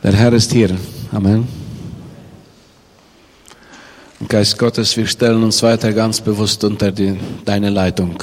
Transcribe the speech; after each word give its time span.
Der 0.00 0.12
Herr 0.12 0.32
ist 0.32 0.52
hier. 0.52 0.78
Amen. 1.10 1.48
Geist 4.28 4.56
Gottes, 4.56 4.96
wir 4.96 5.08
stellen 5.08 5.42
uns 5.42 5.60
weiter 5.64 5.92
ganz 5.92 6.20
bewusst 6.20 6.62
unter 6.62 6.92
die, 6.92 7.18
deine 7.44 7.70
Leitung. 7.70 8.22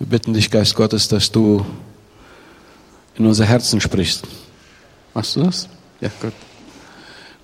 Wir 0.00 0.08
bitten 0.08 0.34
dich, 0.34 0.50
Geist 0.50 0.74
Gottes, 0.74 1.06
dass 1.06 1.30
du 1.30 1.64
in 3.14 3.26
unser 3.26 3.44
Herzen 3.44 3.80
sprichst. 3.80 4.26
Machst 5.14 5.36
du 5.36 5.44
das? 5.44 5.68
Ja, 6.00 6.10
gut. 6.20 6.32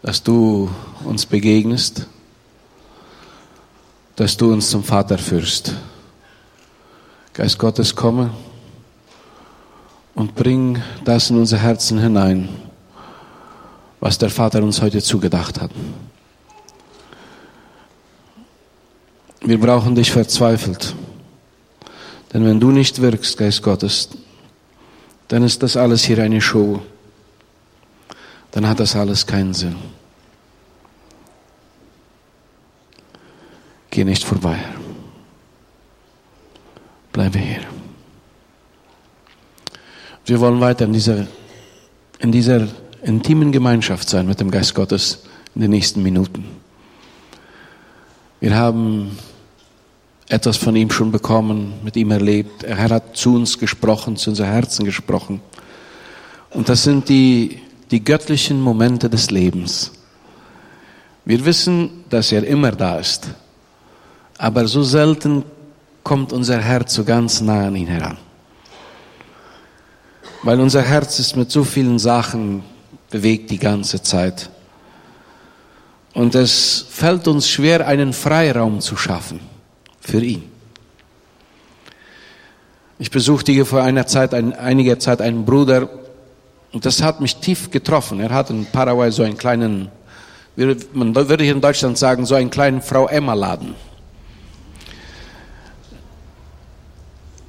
Dass 0.02 0.20
du 0.20 0.68
uns 1.04 1.24
begegnest, 1.24 2.08
dass 4.16 4.36
du 4.36 4.52
uns 4.52 4.68
zum 4.68 4.82
Vater 4.82 5.16
führst. 5.16 5.74
Geist 7.34 7.56
Gottes, 7.56 7.94
komme 7.94 8.30
und 10.16 10.34
bring 10.34 10.82
das 11.04 11.30
in 11.30 11.38
unser 11.38 11.58
Herzen 11.58 12.00
hinein, 12.00 12.48
was 14.02 14.18
der 14.18 14.30
Vater 14.30 14.64
uns 14.64 14.82
heute 14.82 15.00
zugedacht 15.00 15.60
hat. 15.60 15.70
Wir 19.42 19.60
brauchen 19.60 19.94
dich 19.94 20.10
verzweifelt. 20.10 20.92
Denn 22.32 22.44
wenn 22.44 22.58
du 22.58 22.72
nicht 22.72 23.00
wirkst, 23.00 23.38
Geist 23.38 23.62
Gottes, 23.62 24.08
dann 25.28 25.44
ist 25.44 25.62
das 25.62 25.76
alles 25.76 26.02
hier 26.02 26.18
eine 26.18 26.40
Show. 26.40 26.82
Dann 28.50 28.66
hat 28.68 28.80
das 28.80 28.96
alles 28.96 29.24
keinen 29.24 29.54
Sinn. 29.54 29.76
Geh 33.90 34.02
nicht 34.02 34.24
vorbei. 34.24 34.58
Bleibe 37.12 37.38
hier. 37.38 37.60
Wir 40.26 40.40
wollen 40.40 40.60
weiter 40.60 40.86
in 40.86 40.92
dieser, 40.92 41.28
in 42.18 42.32
dieser 42.32 42.66
intimen 43.02 43.52
Gemeinschaft 43.52 44.08
sein 44.08 44.26
mit 44.26 44.40
dem 44.40 44.50
Geist 44.50 44.74
Gottes 44.74 45.24
in 45.54 45.60
den 45.60 45.70
nächsten 45.70 46.02
Minuten. 46.02 46.44
Wir 48.40 48.56
haben 48.56 49.18
etwas 50.28 50.56
von 50.56 50.74
ihm 50.76 50.90
schon 50.90 51.12
bekommen, 51.12 51.74
mit 51.84 51.96
ihm 51.96 52.10
erlebt. 52.10 52.64
Er 52.64 52.78
hat 52.78 53.16
zu 53.16 53.34
uns 53.34 53.58
gesprochen, 53.58 54.16
zu 54.16 54.30
unser 54.30 54.46
Herzen 54.46 54.84
gesprochen. 54.84 55.40
Und 56.50 56.68
das 56.68 56.84
sind 56.84 57.08
die, 57.08 57.60
die 57.90 58.02
göttlichen 58.02 58.60
Momente 58.60 59.10
des 59.10 59.30
Lebens. 59.30 59.92
Wir 61.24 61.44
wissen, 61.44 62.04
dass 62.08 62.32
er 62.32 62.44
immer 62.44 62.72
da 62.72 62.98
ist. 62.98 63.28
Aber 64.38 64.66
so 64.66 64.82
selten 64.82 65.44
kommt 66.02 66.32
unser 66.32 66.58
Herz 66.58 66.94
so 66.94 67.04
ganz 67.04 67.40
nah 67.40 67.66
an 67.66 67.76
ihn 67.76 67.86
heran. 67.86 68.16
Weil 70.42 70.60
unser 70.60 70.82
Herz 70.82 71.20
ist 71.20 71.36
mit 71.36 71.50
so 71.50 71.62
vielen 71.62 71.98
Sachen 72.00 72.64
bewegt 73.12 73.50
die 73.50 73.58
ganze 73.58 74.02
Zeit. 74.02 74.50
Und 76.14 76.34
es 76.34 76.84
fällt 76.88 77.28
uns 77.28 77.48
schwer, 77.48 77.86
einen 77.86 78.12
Freiraum 78.12 78.80
zu 78.80 78.96
schaffen 78.96 79.38
für 80.00 80.20
ihn. 80.20 80.50
Ich 82.98 83.10
besuchte 83.10 83.52
hier 83.52 83.66
vor 83.66 83.82
einer 83.82 84.06
Zeit, 84.06 84.34
ein, 84.34 84.52
einiger 84.54 84.98
Zeit 84.98 85.20
einen 85.20 85.44
Bruder 85.44 85.88
und 86.72 86.86
das 86.86 87.02
hat 87.02 87.20
mich 87.20 87.36
tief 87.36 87.70
getroffen. 87.70 88.20
Er 88.20 88.30
hat 88.30 88.50
in 88.50 88.66
Paraguay 88.66 89.10
so 89.10 89.22
einen 89.22 89.36
kleinen, 89.36 89.90
man 90.92 91.14
würde 91.14 91.44
hier 91.44 91.54
in 91.54 91.60
Deutschland 91.60 91.98
sagen, 91.98 92.26
so 92.26 92.34
einen 92.34 92.50
kleinen 92.50 92.80
Frau 92.80 93.08
Emma 93.08 93.34
Laden. 93.34 93.74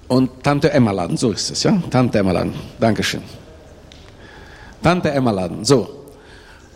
Und 0.08 0.44
Tante 0.44 0.72
Emma 0.72 0.91
Laden, 0.91 1.17
so 1.17 1.31
ist 1.31 1.50
es, 1.52 1.64
ja? 1.64 1.81
Tante 1.89 2.19
Emma 2.19 2.34
Laden, 2.34 2.53
Dankeschön. 2.80 3.22
Tante 4.84 5.09
Emma 5.12 5.31
Laden, 5.31 5.66
so. 5.66 6.03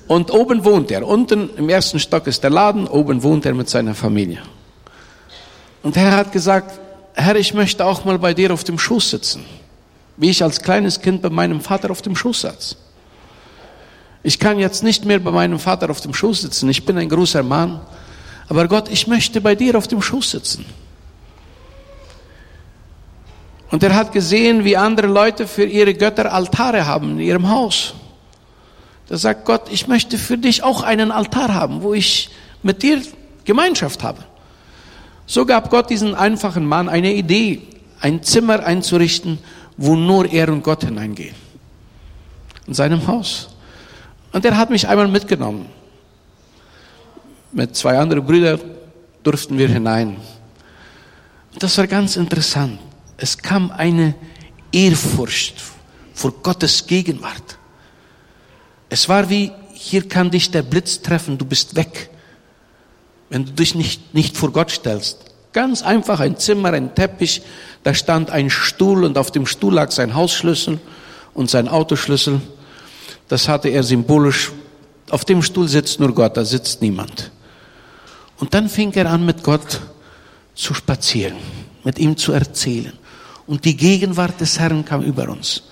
Und 0.07 0.31
oben 0.31 0.63
wohnt 0.63 0.89
er. 0.89 1.05
Unten 1.05 1.49
im 1.57 1.69
ersten 1.69 1.99
Stock 1.99 2.25
ist 2.27 2.41
der 2.41 2.49
Laden, 2.49 2.87
oben 2.87 3.21
wohnt 3.21 3.45
er 3.45 3.53
mit 3.53 3.69
seiner 3.69 3.93
Familie. 3.93 4.41
Und 5.83 5.95
der 5.95 6.03
Herr 6.03 6.17
hat 6.17 6.31
gesagt, 6.31 6.79
Herr, 7.13 7.35
ich 7.35 7.53
möchte 7.53 7.85
auch 7.85 8.05
mal 8.05 8.17
bei 8.17 8.33
dir 8.33 8.53
auf 8.53 8.63
dem 8.63 8.79
Schoß 8.79 9.09
sitzen, 9.09 9.43
wie 10.15 10.29
ich 10.29 10.41
als 10.41 10.61
kleines 10.61 11.01
Kind 11.01 11.21
bei 11.21 11.29
meinem 11.29 11.61
Vater 11.61 11.91
auf 11.91 12.01
dem 12.01 12.15
Schoß 12.15 12.41
saß. 12.41 12.77
Ich 14.23 14.39
kann 14.39 14.59
jetzt 14.59 14.83
nicht 14.83 15.05
mehr 15.05 15.19
bei 15.19 15.31
meinem 15.31 15.59
Vater 15.59 15.89
auf 15.89 16.01
dem 16.01 16.13
Schoß 16.13 16.41
sitzen, 16.41 16.69
ich 16.69 16.85
bin 16.85 16.97
ein 16.97 17.09
großer 17.09 17.43
Mann, 17.43 17.81
aber 18.49 18.67
Gott, 18.67 18.89
ich 18.89 19.07
möchte 19.07 19.41
bei 19.41 19.55
dir 19.55 19.77
auf 19.77 19.87
dem 19.87 20.01
Schoß 20.01 20.31
sitzen. 20.31 20.65
Und 23.69 23.83
er 23.83 23.95
hat 23.95 24.13
gesehen, 24.13 24.63
wie 24.63 24.77
andere 24.77 25.07
Leute 25.07 25.47
für 25.47 25.65
ihre 25.65 25.93
Götter 25.93 26.31
Altare 26.31 26.85
haben 26.85 27.11
in 27.11 27.19
ihrem 27.19 27.49
Haus. 27.49 27.93
Da 29.09 29.17
sagt 29.17 29.45
Gott, 29.45 29.69
ich 29.71 29.87
möchte 29.87 30.17
für 30.17 30.37
dich 30.37 30.63
auch 30.63 30.83
einen 30.83 31.11
Altar 31.11 31.53
haben, 31.53 31.81
wo 31.81 31.93
ich 31.93 32.29
mit 32.61 32.83
dir 32.83 33.01
Gemeinschaft 33.45 34.03
habe. 34.03 34.23
So 35.25 35.45
gab 35.45 35.69
Gott 35.69 35.89
diesen 35.89 36.15
einfachen 36.15 36.65
Mann 36.65 36.89
eine 36.89 37.13
Idee, 37.13 37.61
ein 38.01 38.23
Zimmer 38.23 38.65
einzurichten, 38.65 39.39
wo 39.77 39.95
nur 39.95 40.31
er 40.31 40.49
und 40.49 40.63
Gott 40.63 40.83
hineingehen. 40.83 41.35
In 42.65 42.73
seinem 42.73 43.07
Haus. 43.07 43.49
Und 44.33 44.43
er 44.43 44.57
hat 44.57 44.69
mich 44.69 44.87
einmal 44.87 45.07
mitgenommen. 45.07 45.67
Mit 47.53 47.75
zwei 47.75 47.97
anderen 47.97 48.25
Brüdern 48.25 48.59
durften 49.23 49.57
wir 49.57 49.69
hinein. 49.69 50.17
Das 51.59 51.77
war 51.77 51.87
ganz 51.87 52.17
interessant. 52.17 52.79
Es 53.15 53.37
kam 53.37 53.71
eine 53.71 54.15
Ehrfurcht 54.71 55.55
vor 56.13 56.31
Gottes 56.43 56.85
Gegenwart. 56.85 57.57
Es 58.89 59.09
war 59.09 59.29
wie, 59.29 59.51
hier 59.73 60.07
kann 60.07 60.31
dich 60.31 60.51
der 60.51 60.63
Blitz 60.63 61.01
treffen, 61.01 61.37
du 61.37 61.45
bist 61.45 61.75
weg 61.75 62.09
wenn 63.29 63.45
du 63.45 63.51
dich 63.51 63.75
nicht, 63.75 64.13
nicht 64.13 64.37
vor 64.37 64.51
Gott 64.51 64.71
stellst. 64.71 65.17
Ganz 65.53 65.81
einfach 65.81 66.19
ein 66.19 66.37
Zimmer, 66.37 66.73
ein 66.73 66.93
Teppich, 66.95 67.41
da 67.83 67.93
stand 67.93 68.29
ein 68.29 68.49
Stuhl 68.49 69.03
und 69.03 69.17
auf 69.17 69.31
dem 69.31 69.45
Stuhl 69.45 69.73
lag 69.73 69.91
sein 69.91 70.13
Hausschlüssel 70.13 70.79
und 71.33 71.49
sein 71.49 71.67
Autoschlüssel. 71.67 72.41
Das 73.27 73.47
hatte 73.47 73.69
er 73.69 73.83
symbolisch. 73.83 74.51
Auf 75.09 75.25
dem 75.25 75.41
Stuhl 75.41 75.67
sitzt 75.67 75.99
nur 75.99 76.13
Gott, 76.13 76.37
da 76.37 76.45
sitzt 76.45 76.81
niemand. 76.81 77.31
Und 78.39 78.53
dann 78.53 78.69
fing 78.69 78.93
er 78.93 79.09
an, 79.09 79.25
mit 79.25 79.43
Gott 79.43 79.81
zu 80.53 80.73
spazieren, 80.73 81.37
mit 81.83 81.97
ihm 81.97 82.17
zu 82.17 82.33
erzählen. 82.33 82.93
Und 83.47 83.65
die 83.65 83.75
Gegenwart 83.75 84.39
des 84.41 84.59
Herrn 84.59 84.85
kam 84.85 85.01
über 85.01 85.29
uns. 85.29 85.63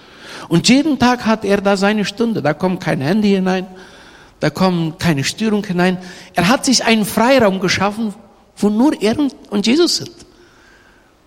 Und 0.48 0.70
jeden 0.70 1.00
Tag 1.00 1.26
hat 1.26 1.46
er 1.46 1.62
da 1.62 1.78
seine 1.78 2.06
Stunde. 2.06 2.42
Da 2.42 2.54
kommt 2.54 2.82
kein 2.82 3.02
Handy 3.02 3.30
hinein, 3.30 3.68
da 4.40 4.50
kommt 4.50 5.00
keine 5.00 5.24
Störung 5.24 5.66
hinein. 5.66 5.98
Er 6.34 6.48
hat 6.48 6.66
sich 6.66 6.84
einen 6.84 7.06
Freiraum 7.06 7.60
geschaffen, 7.60 8.14
wo 8.58 8.70
nur 8.70 9.02
er 9.02 9.18
und 9.50 9.68
Jesus 9.68 9.98
sind. 9.98 10.12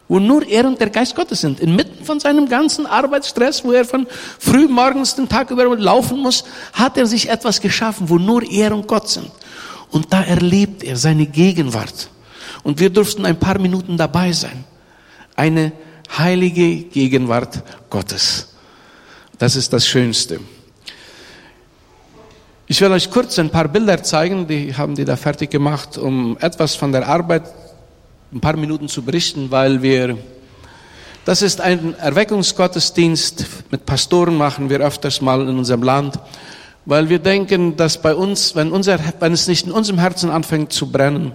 Wo 0.08 0.18
nur 0.18 0.46
er 0.46 0.66
und 0.66 0.80
der 0.80 0.88
Geist 0.88 1.14
Gottes 1.14 1.42
sind. 1.42 1.60
Inmitten 1.60 2.04
von 2.04 2.18
seinem 2.18 2.48
ganzen 2.48 2.86
Arbeitsstress, 2.86 3.64
wo 3.64 3.72
er 3.72 3.84
von 3.84 4.06
früh 4.38 4.66
morgens 4.66 5.16
den 5.16 5.28
Tag 5.28 5.50
über 5.50 5.64
laufen 5.76 6.18
muss, 6.20 6.44
hat 6.72 6.96
er 6.96 7.06
sich 7.06 7.28
etwas 7.28 7.60
geschaffen, 7.60 8.08
wo 8.08 8.16
nur 8.18 8.42
er 8.42 8.72
und 8.74 8.86
Gott 8.86 9.08
sind. 9.08 9.30
Und 9.90 10.12
da 10.12 10.22
erlebt 10.22 10.82
er 10.82 10.96
seine 10.96 11.26
Gegenwart. 11.26 12.08
Und 12.62 12.80
wir 12.80 12.90
durften 12.90 13.26
ein 13.26 13.38
paar 13.38 13.58
Minuten 13.58 13.96
dabei 13.96 14.32
sein. 14.32 14.64
Eine 15.36 15.72
heilige 16.16 16.84
Gegenwart 16.84 17.62
Gottes. 17.90 18.48
Das 19.38 19.54
ist 19.54 19.72
das 19.72 19.86
Schönste. 19.86 20.40
Ich 22.66 22.80
will 22.80 22.90
euch 22.90 23.08
kurz 23.08 23.38
ein 23.38 23.50
paar 23.50 23.68
Bilder 23.68 24.02
zeigen, 24.02 24.48
die 24.48 24.74
haben 24.74 24.96
die 24.96 25.04
da 25.04 25.14
fertig 25.14 25.50
gemacht, 25.50 25.96
um 25.96 26.36
etwas 26.40 26.74
von 26.74 26.90
der 26.90 27.06
Arbeit 27.06 27.44
ein 28.32 28.40
paar 28.40 28.56
Minuten 28.56 28.88
zu 28.88 29.02
berichten, 29.02 29.48
weil 29.52 29.80
wir, 29.80 30.18
das 31.24 31.42
ist 31.42 31.60
ein 31.60 31.94
Erweckungsgottesdienst, 32.00 33.46
mit 33.70 33.86
Pastoren 33.86 34.36
machen 34.36 34.70
wir 34.70 34.80
öfters 34.80 35.20
mal 35.20 35.48
in 35.48 35.56
unserem 35.56 35.84
Land, 35.84 36.18
weil 36.84 37.08
wir 37.08 37.20
denken, 37.20 37.76
dass 37.76 38.02
bei 38.02 38.16
uns, 38.16 38.56
wenn, 38.56 38.72
unser, 38.72 38.98
wenn 39.20 39.32
es 39.32 39.46
nicht 39.46 39.66
in 39.66 39.72
unserem 39.72 40.00
Herzen 40.00 40.30
anfängt 40.30 40.72
zu 40.72 40.90
brennen, 40.90 41.30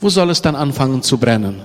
wo 0.00 0.10
soll 0.10 0.28
es 0.28 0.42
dann 0.42 0.54
anfangen 0.54 1.02
zu 1.02 1.16
brennen? 1.16 1.62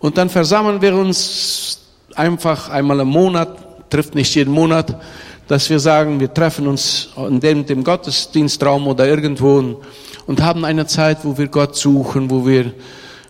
Und 0.00 0.18
dann 0.18 0.28
versammeln 0.28 0.82
wir 0.82 0.96
uns 0.96 1.78
einfach 2.16 2.68
einmal 2.68 2.98
im 2.98 3.08
Monat, 3.08 3.67
trifft 3.90 4.14
nicht 4.14 4.34
jeden 4.34 4.52
Monat, 4.52 4.96
dass 5.48 5.70
wir 5.70 5.80
sagen, 5.80 6.20
wir 6.20 6.32
treffen 6.32 6.66
uns 6.66 7.08
in 7.16 7.40
dem, 7.40 7.64
dem 7.64 7.82
Gottesdienstraum 7.82 8.86
oder 8.86 9.06
irgendwo 9.06 9.80
und 10.26 10.42
haben 10.42 10.64
eine 10.64 10.86
Zeit, 10.86 11.18
wo 11.24 11.38
wir 11.38 11.48
Gott 11.48 11.74
suchen, 11.74 12.30
wo 12.30 12.46
wir 12.46 12.72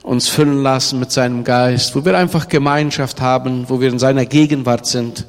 uns 0.03 0.29
füllen 0.29 0.63
lassen 0.63 0.99
mit 0.99 1.13
seinem 1.13 1.45
Geist, 1.45 1.95
wo 1.95 2.05
wir 2.05 2.17
einfach 2.17 2.49
Gemeinschaft 2.49 3.21
haben, 3.21 3.69
wo 3.69 3.81
wir 3.81 3.89
in 3.89 3.99
seiner 3.99 4.27
Gegenwart 4.27 4.87
sind. 4.87 5.27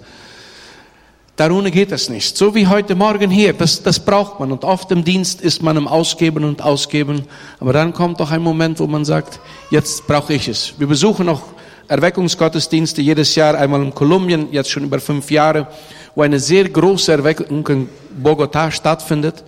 Darunter 1.35 1.71
geht 1.71 1.91
es 1.93 2.09
nicht. 2.09 2.35
So 2.35 2.53
wie 2.53 2.67
heute 2.67 2.95
Morgen 2.95 3.29
hier, 3.29 3.53
das, 3.53 3.81
das 3.81 4.03
braucht 4.03 4.41
man. 4.41 4.51
Und 4.51 4.65
oft 4.65 4.91
im 4.91 5.05
Dienst 5.05 5.39
ist 5.39 5.63
man 5.63 5.77
im 5.77 5.87
Ausgeben 5.87 6.43
und 6.43 6.61
Ausgeben. 6.61 7.23
Aber 7.61 7.71
dann 7.71 7.93
kommt 7.93 8.19
doch 8.19 8.31
ein 8.31 8.41
Moment, 8.41 8.79
wo 8.81 8.87
man 8.87 9.05
sagt, 9.05 9.39
jetzt 9.71 10.05
brauche 10.05 10.33
ich 10.33 10.49
es. 10.49 10.73
Wir 10.77 10.87
besuchen 10.87 11.27
noch 11.27 11.43
Erweckungsgottesdienste 11.89 13.01
jedes 13.01 13.33
Jahr, 13.33 13.55
einmal 13.55 13.81
in 13.81 13.93
Kolumbien, 13.93 14.49
jetzt 14.51 14.69
schon 14.69 14.83
über 14.83 14.99
fünf 14.99 15.31
Jahre, 15.31 15.65
wo 16.13 16.21
eine 16.21 16.39
sehr 16.39 16.69
große 16.69 17.11
Erweckung 17.11 17.67
in 17.67 17.89
Bogotá 18.23 18.69
stattfindet. 18.69 19.43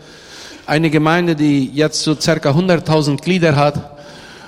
Eine 0.65 0.89
Gemeinde, 0.89 1.35
die 1.35 1.69
jetzt 1.71 2.01
so 2.01 2.15
circa 2.19 2.49
100.000 2.49 3.21
Glieder 3.21 3.55
hat. 3.55 3.99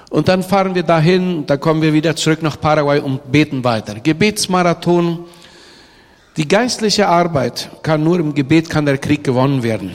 Und 0.10 0.28
dann 0.28 0.42
fahren 0.42 0.74
wir 0.74 0.81
dahin, 0.81 1.45
da 1.45 1.57
kommen 1.57 1.84
wir 1.84 1.94
wieder 1.94 2.16
zurück 2.16 2.42
nach 2.42 2.60
Paraguay 2.60 3.00
und 3.00 3.31
beten 3.31 3.63
weiter. 3.63 3.95
Gebetsmarathon. 4.00 5.25
Die 6.36 6.48
geistliche 6.48 7.07
Arbeit 7.07 7.69
kann 7.84 8.04
nur 8.04 8.19
im 8.19 8.34
Gebet, 8.34 8.72
kann 8.72 8.88
der 8.88 8.98
Krieg 8.98 9.24
gewonnen 9.24 9.62
werden. 9.62 9.92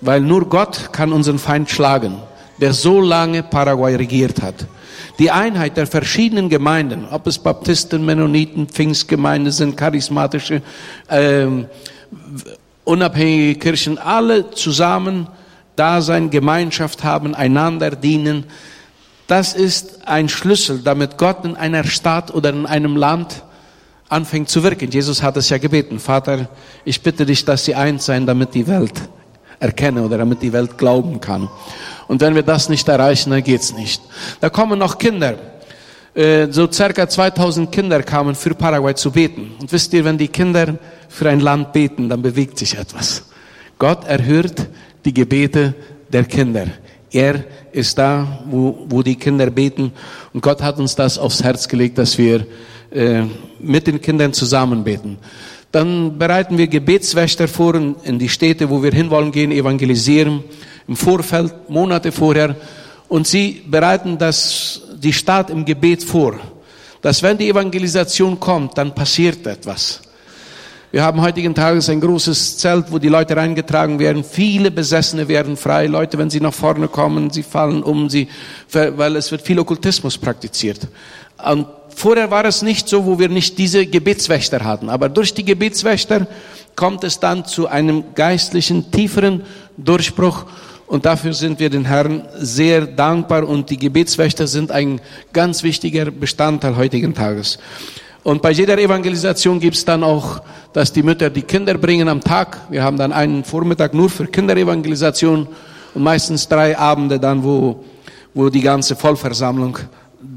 Weil 0.00 0.22
nur 0.22 0.48
Gott 0.48 0.94
kann 0.94 1.12
unseren 1.12 1.38
Feind 1.38 1.68
schlagen, 1.68 2.14
der 2.58 2.72
so 2.72 3.02
lange 3.02 3.42
Paraguay 3.42 3.96
regiert 3.96 4.40
hat. 4.40 4.66
Die 5.18 5.30
Einheit 5.30 5.76
der 5.76 5.86
verschiedenen 5.86 6.48
Gemeinden, 6.48 7.06
ob 7.10 7.26
es 7.26 7.38
Baptisten, 7.38 8.04
Mennoniten, 8.04 8.66
Pfingstgemeinde 8.66 9.52
sind, 9.52 9.76
charismatische, 9.76 10.62
ähm, 11.08 11.66
unabhängige 12.84 13.58
Kirchen, 13.58 13.98
alle 13.98 14.50
zusammen 14.50 15.28
da 15.76 16.00
sein, 16.00 16.30
Gemeinschaft 16.30 17.04
haben, 17.04 17.34
einander 17.34 17.90
dienen. 17.90 18.44
Das 19.26 19.54
ist 19.54 20.06
ein 20.06 20.28
Schlüssel, 20.28 20.80
damit 20.82 21.18
Gott 21.18 21.44
in 21.44 21.56
einer 21.56 21.84
Stadt 21.84 22.34
oder 22.34 22.50
in 22.50 22.66
einem 22.66 22.96
Land 22.96 23.42
anfängt 24.08 24.48
zu 24.48 24.62
wirken. 24.62 24.90
Jesus 24.90 25.22
hat 25.22 25.36
es 25.36 25.48
ja 25.48 25.58
gebeten. 25.58 25.98
Vater, 25.98 26.48
ich 26.84 27.02
bitte 27.02 27.24
dich, 27.24 27.44
dass 27.44 27.64
sie 27.64 27.74
eins 27.74 28.04
sein, 28.04 28.26
damit 28.26 28.54
die 28.54 28.66
Welt 28.66 29.00
erkenne 29.58 30.02
oder 30.02 30.18
damit 30.18 30.42
die 30.42 30.52
Welt 30.52 30.76
glauben 30.76 31.20
kann. 31.20 31.48
Und 32.08 32.20
wenn 32.20 32.34
wir 32.34 32.42
das 32.42 32.68
nicht 32.68 32.88
erreichen, 32.88 33.30
dann 33.30 33.42
geht's 33.42 33.72
nicht. 33.72 34.02
Da 34.40 34.50
kommen 34.50 34.78
noch 34.78 34.98
Kinder. 34.98 35.36
Äh, 36.14 36.48
so 36.50 36.70
circa 36.70 37.08
2000 37.08 37.72
Kinder 37.72 38.02
kamen 38.02 38.34
für 38.34 38.54
Paraguay 38.54 38.94
zu 38.94 39.10
beten. 39.10 39.52
Und 39.60 39.72
wisst 39.72 39.92
ihr, 39.94 40.04
wenn 40.04 40.18
die 40.18 40.28
Kinder 40.28 40.76
für 41.08 41.28
ein 41.28 41.40
Land 41.40 41.72
beten, 41.72 42.08
dann 42.08 42.20
bewegt 42.20 42.58
sich 42.58 42.76
etwas. 42.76 43.24
Gott 43.78 44.04
erhört 44.04 44.68
die 45.04 45.14
Gebete 45.14 45.74
der 46.12 46.24
Kinder. 46.24 46.66
Er 47.10 47.44
ist 47.72 47.98
da, 47.98 48.40
wo, 48.46 48.86
wo 48.88 49.02
die 49.02 49.16
Kinder 49.16 49.50
beten. 49.50 49.92
Und 50.32 50.42
Gott 50.42 50.62
hat 50.62 50.78
uns 50.78 50.94
das 50.94 51.18
aufs 51.18 51.42
Herz 51.42 51.66
gelegt, 51.66 51.98
dass 51.98 52.18
wir 52.18 52.46
äh, 52.90 53.22
mit 53.58 53.86
den 53.86 54.00
Kindern 54.00 54.32
zusammen 54.32 54.84
beten. 54.84 55.18
Dann 55.72 56.18
bereiten 56.18 56.58
wir 56.58 56.66
Gebetswächter 56.66 57.48
vor 57.48 57.74
in 57.74 58.18
die 58.18 58.28
Städte, 58.28 58.68
wo 58.68 58.82
wir 58.82 58.92
hinwollen 58.92 59.32
gehen, 59.32 59.50
evangelisieren 59.50 60.44
im 60.88 60.96
Vorfeld, 60.96 61.68
Monate 61.68 62.12
vorher. 62.12 62.56
Und 63.08 63.26
sie 63.26 63.62
bereiten 63.66 64.18
das, 64.18 64.82
die 64.94 65.12
Stadt 65.12 65.50
im 65.50 65.64
Gebet 65.64 66.02
vor, 66.02 66.34
dass 67.00 67.22
wenn 67.22 67.36
die 67.36 67.48
Evangelisation 67.48 68.38
kommt, 68.38 68.78
dann 68.78 68.94
passiert 68.94 69.46
etwas. 69.46 70.00
Wir 70.92 71.02
haben 71.02 71.22
heutigen 71.22 71.54
Tages 71.54 71.88
ein 71.88 72.02
großes 72.02 72.58
Zelt, 72.58 72.92
wo 72.92 72.98
die 72.98 73.08
Leute 73.08 73.34
reingetragen 73.34 73.98
werden. 73.98 74.22
Viele 74.22 74.70
Besessene 74.70 75.26
werden 75.26 75.56
frei. 75.56 75.86
Leute, 75.86 76.18
wenn 76.18 76.28
sie 76.28 76.38
nach 76.38 76.52
vorne 76.52 76.86
kommen, 76.86 77.30
sie 77.30 77.42
fallen 77.42 77.82
um, 77.82 78.10
sie, 78.10 78.28
weil 78.70 79.16
es 79.16 79.30
wird 79.30 79.40
viel 79.40 79.58
Okkultismus 79.58 80.18
praktiziert. 80.18 80.86
Und 81.42 81.66
vorher 81.88 82.30
war 82.30 82.44
es 82.44 82.60
nicht 82.60 82.90
so, 82.90 83.06
wo 83.06 83.18
wir 83.18 83.30
nicht 83.30 83.56
diese 83.56 83.86
Gebetswächter 83.86 84.62
hatten. 84.64 84.90
Aber 84.90 85.08
durch 85.08 85.32
die 85.32 85.46
Gebetswächter 85.46 86.26
kommt 86.76 87.04
es 87.04 87.18
dann 87.18 87.46
zu 87.46 87.68
einem 87.68 88.14
geistlichen, 88.14 88.90
tieferen 88.90 89.44
Durchbruch. 89.78 90.44
Und 90.92 91.06
dafür 91.06 91.32
sind 91.32 91.58
wir 91.58 91.70
den 91.70 91.86
Herrn 91.86 92.28
sehr 92.36 92.82
dankbar. 92.82 93.48
Und 93.48 93.70
die 93.70 93.78
Gebetswächter 93.78 94.46
sind 94.46 94.70
ein 94.70 95.00
ganz 95.32 95.62
wichtiger 95.62 96.10
Bestandteil 96.10 96.76
heutigen 96.76 97.14
Tages. 97.14 97.58
Und 98.22 98.42
bei 98.42 98.50
jeder 98.50 98.76
Evangelisation 98.76 99.58
gibt 99.58 99.76
es 99.76 99.86
dann 99.86 100.04
auch, 100.04 100.42
dass 100.74 100.92
die 100.92 101.02
Mütter 101.02 101.30
die 101.30 101.40
Kinder 101.40 101.78
bringen 101.78 102.08
am 102.08 102.20
Tag. 102.20 102.58
Wir 102.68 102.82
haben 102.82 102.98
dann 102.98 103.10
einen 103.10 103.42
Vormittag 103.42 103.94
nur 103.94 104.10
für 104.10 104.26
Kinderevangelisation 104.26 105.48
und 105.94 106.02
meistens 106.02 106.46
drei 106.46 106.76
Abende 106.76 107.18
dann, 107.18 107.42
wo, 107.42 107.82
wo 108.34 108.50
die 108.50 108.60
ganze 108.60 108.94
Vollversammlung 108.94 109.78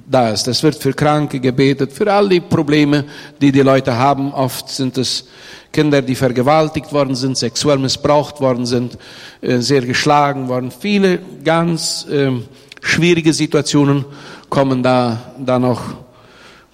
da 0.06 0.30
ist. 0.30 0.48
Es 0.48 0.62
wird 0.64 0.76
für 0.76 0.94
Kranke 0.94 1.40
gebetet, 1.40 1.92
für 1.92 2.12
all 2.12 2.30
die 2.30 2.40
Probleme, 2.40 3.06
die 3.42 3.52
die 3.52 3.62
Leute 3.62 3.96
haben. 3.98 4.34
Oft 4.34 4.70
sind 4.70 4.98
es 4.98 5.28
Kinder, 5.72 6.02
die 6.02 6.16
vergewaltigt 6.16 6.94
worden 6.94 7.16
sind, 7.16 7.38
sexuell 7.38 7.78
missbraucht 7.78 8.40
worden 8.40 8.66
sind, 8.66 8.98
äh, 9.42 9.58
sehr 9.58 9.82
geschlagen 9.82 10.48
worden. 10.48 10.72
Viele 10.72 11.20
ganz 11.44 12.06
äh, 12.10 12.32
schwierige 12.82 13.34
Situationen 13.34 14.06
kommen 14.50 14.82
da, 14.82 15.34
da 15.38 15.60
noch 15.60 15.82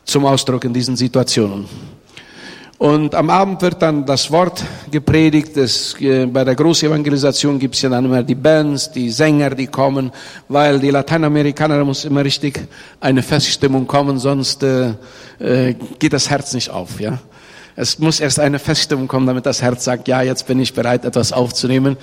zum 0.04 0.25
Ausdruck 0.25 0.66
in 0.66 0.74
diesen 0.74 0.95
Situationen. 0.95 1.66
Und 2.81 3.13
am 3.13 3.30
Abend 3.30 3.62
wird 3.62 3.80
dann 3.83 4.07
das 4.07 4.31
Wort 4.31 4.63
gepredigt. 4.89 5.56
Es, 5.56 5.95
äh, 6.01 6.25
bei 6.25 6.44
der 6.44 6.56
Großevangelisation 6.56 7.60
gibt 7.60 7.75
es 7.75 7.83
ja 7.83 7.89
dann 7.89 8.06
immer 8.06 8.24
die 8.24 8.33
Bands, 8.33 8.89
die 8.89 9.12
Sänger, 9.12 9.51
die 9.51 9.68
kommen, 9.68 10.12
weil 10.48 10.80
die 10.80 10.89
Lateinamerikaner 10.89 11.78
da 11.78 11.83
muss 11.83 12.06
immer 12.06 12.25
richtig 12.25 12.60
eine 13.00 13.22
Feststimmung 13.22 13.86
kommen, 13.86 14.18
sonst 14.18 14.63
äh, 14.63 14.95
äh, 15.38 15.75
geht 16.00 16.12
das 16.12 16.31
Herz 16.31 16.56
nicht 16.56 16.72
auf. 16.72 17.00
Ja, 17.00 17.19
es 17.75 18.00
muss 18.00 18.19
erst 18.19 18.39
eine 18.39 18.57
Feststimmung 18.57 19.07
kommen, 19.07 19.27
damit 19.27 19.45
das 19.45 19.62
Herz 19.62 19.84
sagt, 19.84 20.07
ja, 20.07 20.24
jetzt 20.24 20.48
bin 20.48 20.60
ich 20.60 20.74
bereit, 20.74 21.06
etwas 21.06 21.34
aufzunehmen. 21.34 21.98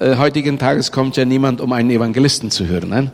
Äh, 0.00 0.16
heutigen 0.16 0.58
Tages 0.58 0.92
kommt 0.92 1.18
ja 1.18 1.26
niemand, 1.26 1.60
um 1.60 1.74
einen 1.74 1.90
Evangelisten 1.90 2.50
zu 2.50 2.66
hören. 2.66 2.88
Nein? 2.88 3.12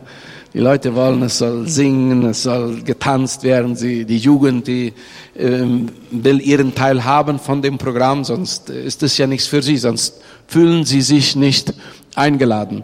Die 0.51 0.59
Leute 0.59 0.95
wollen, 0.95 1.21
es 1.21 1.37
soll 1.37 1.67
singen, 1.67 2.25
es 2.25 2.41
soll 2.41 2.81
getanzt 2.81 3.43
werden. 3.43 3.75
Sie, 3.75 4.05
die 4.05 4.17
Jugend, 4.17 4.65
die 4.65 4.93
ähm, 5.37 5.89
will 6.09 6.41
ihren 6.41 6.73
Teil 6.73 7.05
haben 7.05 7.37
von 7.37 7.61
dem 7.61 7.77
Programm, 7.77 8.23
sonst 8.23 8.71
ist 8.71 9.03
es 9.03 9.17
ja 9.19 9.27
nichts 9.27 9.45
für 9.45 9.61
sie, 9.61 9.77
sonst 9.77 10.21
fühlen 10.47 10.85
sie 10.85 11.01
sich 11.01 11.35
nicht 11.35 11.73
eingeladen. 12.15 12.83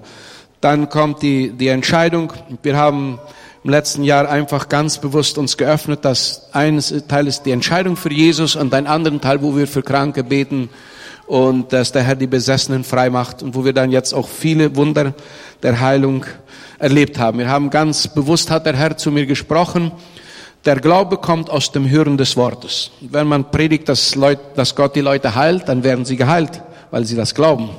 Dann 0.61 0.89
kommt 0.89 1.23
die, 1.23 1.51
die 1.51 1.69
Entscheidung. 1.69 2.33
Wir 2.61 2.77
haben 2.77 3.19
im 3.63 3.71
letzten 3.71 4.03
Jahr 4.03 4.29
einfach 4.29 4.69
ganz 4.69 4.99
bewusst 4.99 5.39
uns 5.39 5.57
geöffnet, 5.57 6.05
dass 6.05 6.53
ein 6.53 6.79
Teil 7.07 7.25
ist 7.25 7.47
die 7.47 7.51
Entscheidung 7.51 7.97
für 7.97 8.13
Jesus 8.13 8.55
und 8.55 8.75
ein 8.75 8.85
anderen 8.85 9.21
Teil, 9.21 9.41
wo 9.41 9.57
wir 9.57 9.65
für 9.65 9.81
Kranke 9.81 10.23
beten 10.23 10.69
und 11.25 11.73
dass 11.73 11.91
der 11.91 12.03
Herr 12.03 12.15
die 12.15 12.27
Besessenen 12.27 12.83
frei 12.83 13.09
macht 13.09 13.41
und 13.41 13.55
wo 13.55 13.65
wir 13.65 13.73
dann 13.73 13.91
jetzt 13.91 14.13
auch 14.13 14.27
viele 14.27 14.75
Wunder 14.75 15.15
der 15.63 15.79
Heilung 15.79 16.25
erlebt 16.85 17.17
haben. 17.17 17.39
Wir 17.39 17.49
haben 17.49 17.71
ganz 17.71 18.07
bewusst, 18.07 18.51
hat 18.51 18.67
der 18.67 18.75
Herr 18.75 18.95
zu 18.95 19.09
mir 19.09 19.25
gesprochen, 19.25 19.91
der 20.65 20.75
Glaube 20.75 21.17
kommt 21.17 21.49
aus 21.49 21.71
dem 21.71 21.89
Hören 21.89 22.15
des 22.15 22.37
Wortes. 22.37 22.91
Wenn 23.01 23.25
man 23.25 23.49
predigt, 23.49 23.89
dass, 23.89 24.13
Leute, 24.13 24.41
dass 24.55 24.75
Gott 24.75 24.95
die 24.95 25.01
Leute 25.01 25.33
heilt, 25.33 25.67
dann 25.67 25.83
werden 25.83 26.05
sie 26.05 26.15
geheilt, 26.15 26.61
weil 26.91 27.03
sie 27.03 27.15
das 27.15 27.33
glauben. 27.33 27.71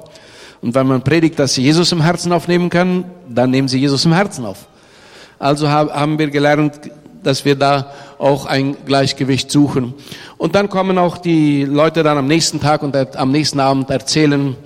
Und 0.60 0.74
wenn 0.74 0.88
man 0.88 1.02
predigt, 1.02 1.38
dass 1.38 1.54
sie 1.54 1.62
Jesus 1.62 1.92
im 1.92 2.02
Herzen 2.02 2.32
aufnehmen 2.32 2.68
können, 2.68 3.04
dann 3.28 3.52
nehmen 3.52 3.68
sie 3.68 3.78
Jesus 3.78 4.04
im 4.04 4.12
Herzen 4.12 4.44
auf. 4.44 4.66
Also 5.38 5.70
haben 5.70 6.18
wir 6.18 6.28
gelernt, 6.30 6.90
dass 7.22 7.44
wir 7.44 7.54
da 7.54 7.92
auch 8.18 8.46
ein 8.46 8.76
Gleichgewicht 8.86 9.52
suchen. 9.52 9.94
Und 10.36 10.56
dann 10.56 10.68
kommen 10.68 10.98
auch 10.98 11.18
die 11.18 11.62
Leute 11.62 12.02
dann 12.02 12.18
am 12.18 12.26
nächsten 12.26 12.60
Tag 12.60 12.82
und 12.82 12.96
am 13.16 13.30
nächsten 13.30 13.60
Abend 13.60 13.88
erzählen, 13.88 14.56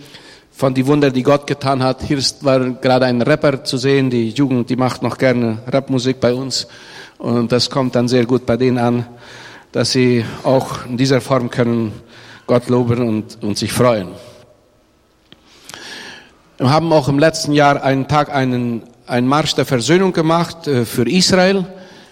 von 0.61 0.75
die 0.75 0.87
Wunder, 0.87 1.11
die 1.11 1.23
Gott 1.23 1.47
getan 1.47 1.83
hat. 1.83 2.03
Hier 2.03 2.19
ist, 2.19 2.45
war 2.45 2.61
gerade 2.61 3.07
ein 3.07 3.23
Rapper 3.23 3.65
zu 3.65 3.79
sehen, 3.79 4.11
die 4.11 4.29
Jugend, 4.29 4.69
die 4.69 4.77
macht 4.77 5.03
noch 5.03 5.17
gerne 5.17 5.61
Rapmusik 5.67 6.21
bei 6.21 6.35
uns. 6.35 6.67
Und 7.17 7.51
das 7.51 7.71
kommt 7.71 7.95
dann 7.95 8.09
sehr 8.09 8.27
gut 8.27 8.45
bei 8.45 8.59
denen 8.59 8.77
an, 8.77 9.07
dass 9.73 9.93
sie 9.93 10.23
auch 10.43 10.85
in 10.85 10.99
dieser 10.99 11.23
Form 11.23 11.49
können 11.49 11.93
Gott 12.47 12.69
loben 12.69 13.09
und, 13.09 13.43
und 13.43 13.57
sich 13.57 13.73
freuen. 13.73 14.09
Wir 16.59 16.69
haben 16.69 16.93
auch 16.93 17.09
im 17.09 17.19
letzten 17.19 17.55
Jahr 17.55 17.83
einen 17.83 18.07
Tag 18.07 18.29
einen, 18.29 18.83
einen 19.07 19.27
Marsch 19.27 19.55
der 19.55 19.65
Versöhnung 19.65 20.13
gemacht 20.13 20.69
äh, 20.69 20.85
für 20.85 21.09
Israel. 21.09 21.65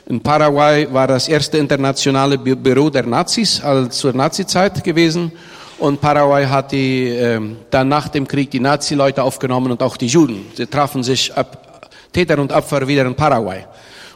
In 0.07 0.23
Paraguay 0.23 0.89
war 0.91 1.07
das 1.07 1.29
erste 1.29 1.59
internationale 1.59 2.39
Büro 2.39 2.89
der 2.89 3.05
Nazis 3.05 3.61
als 3.61 3.99
zur 3.99 4.15
Nazizeit 4.15 4.83
gewesen. 4.83 5.33
Und 5.79 6.01
Paraguay 6.01 6.45
hat 6.47 6.73
die, 6.73 7.09
äh, 7.09 7.41
dann 7.71 7.89
nach 7.89 8.09
dem 8.09 8.27
Krieg 8.27 8.51
die 8.51 8.59
Nazi-Leute 8.59 9.23
aufgenommen 9.23 9.71
und 9.71 9.81
auch 9.81 9.97
die 9.97 10.09
Juden. 10.09 10.47
Sie 10.55 10.67
trafen 10.67 11.05
sich 11.05 11.33
ab, 11.37 11.89
Täter 12.13 12.39
und 12.41 12.53
Opfer 12.53 12.89
wieder 12.89 13.07
in 13.07 13.15
Paraguay. 13.15 13.65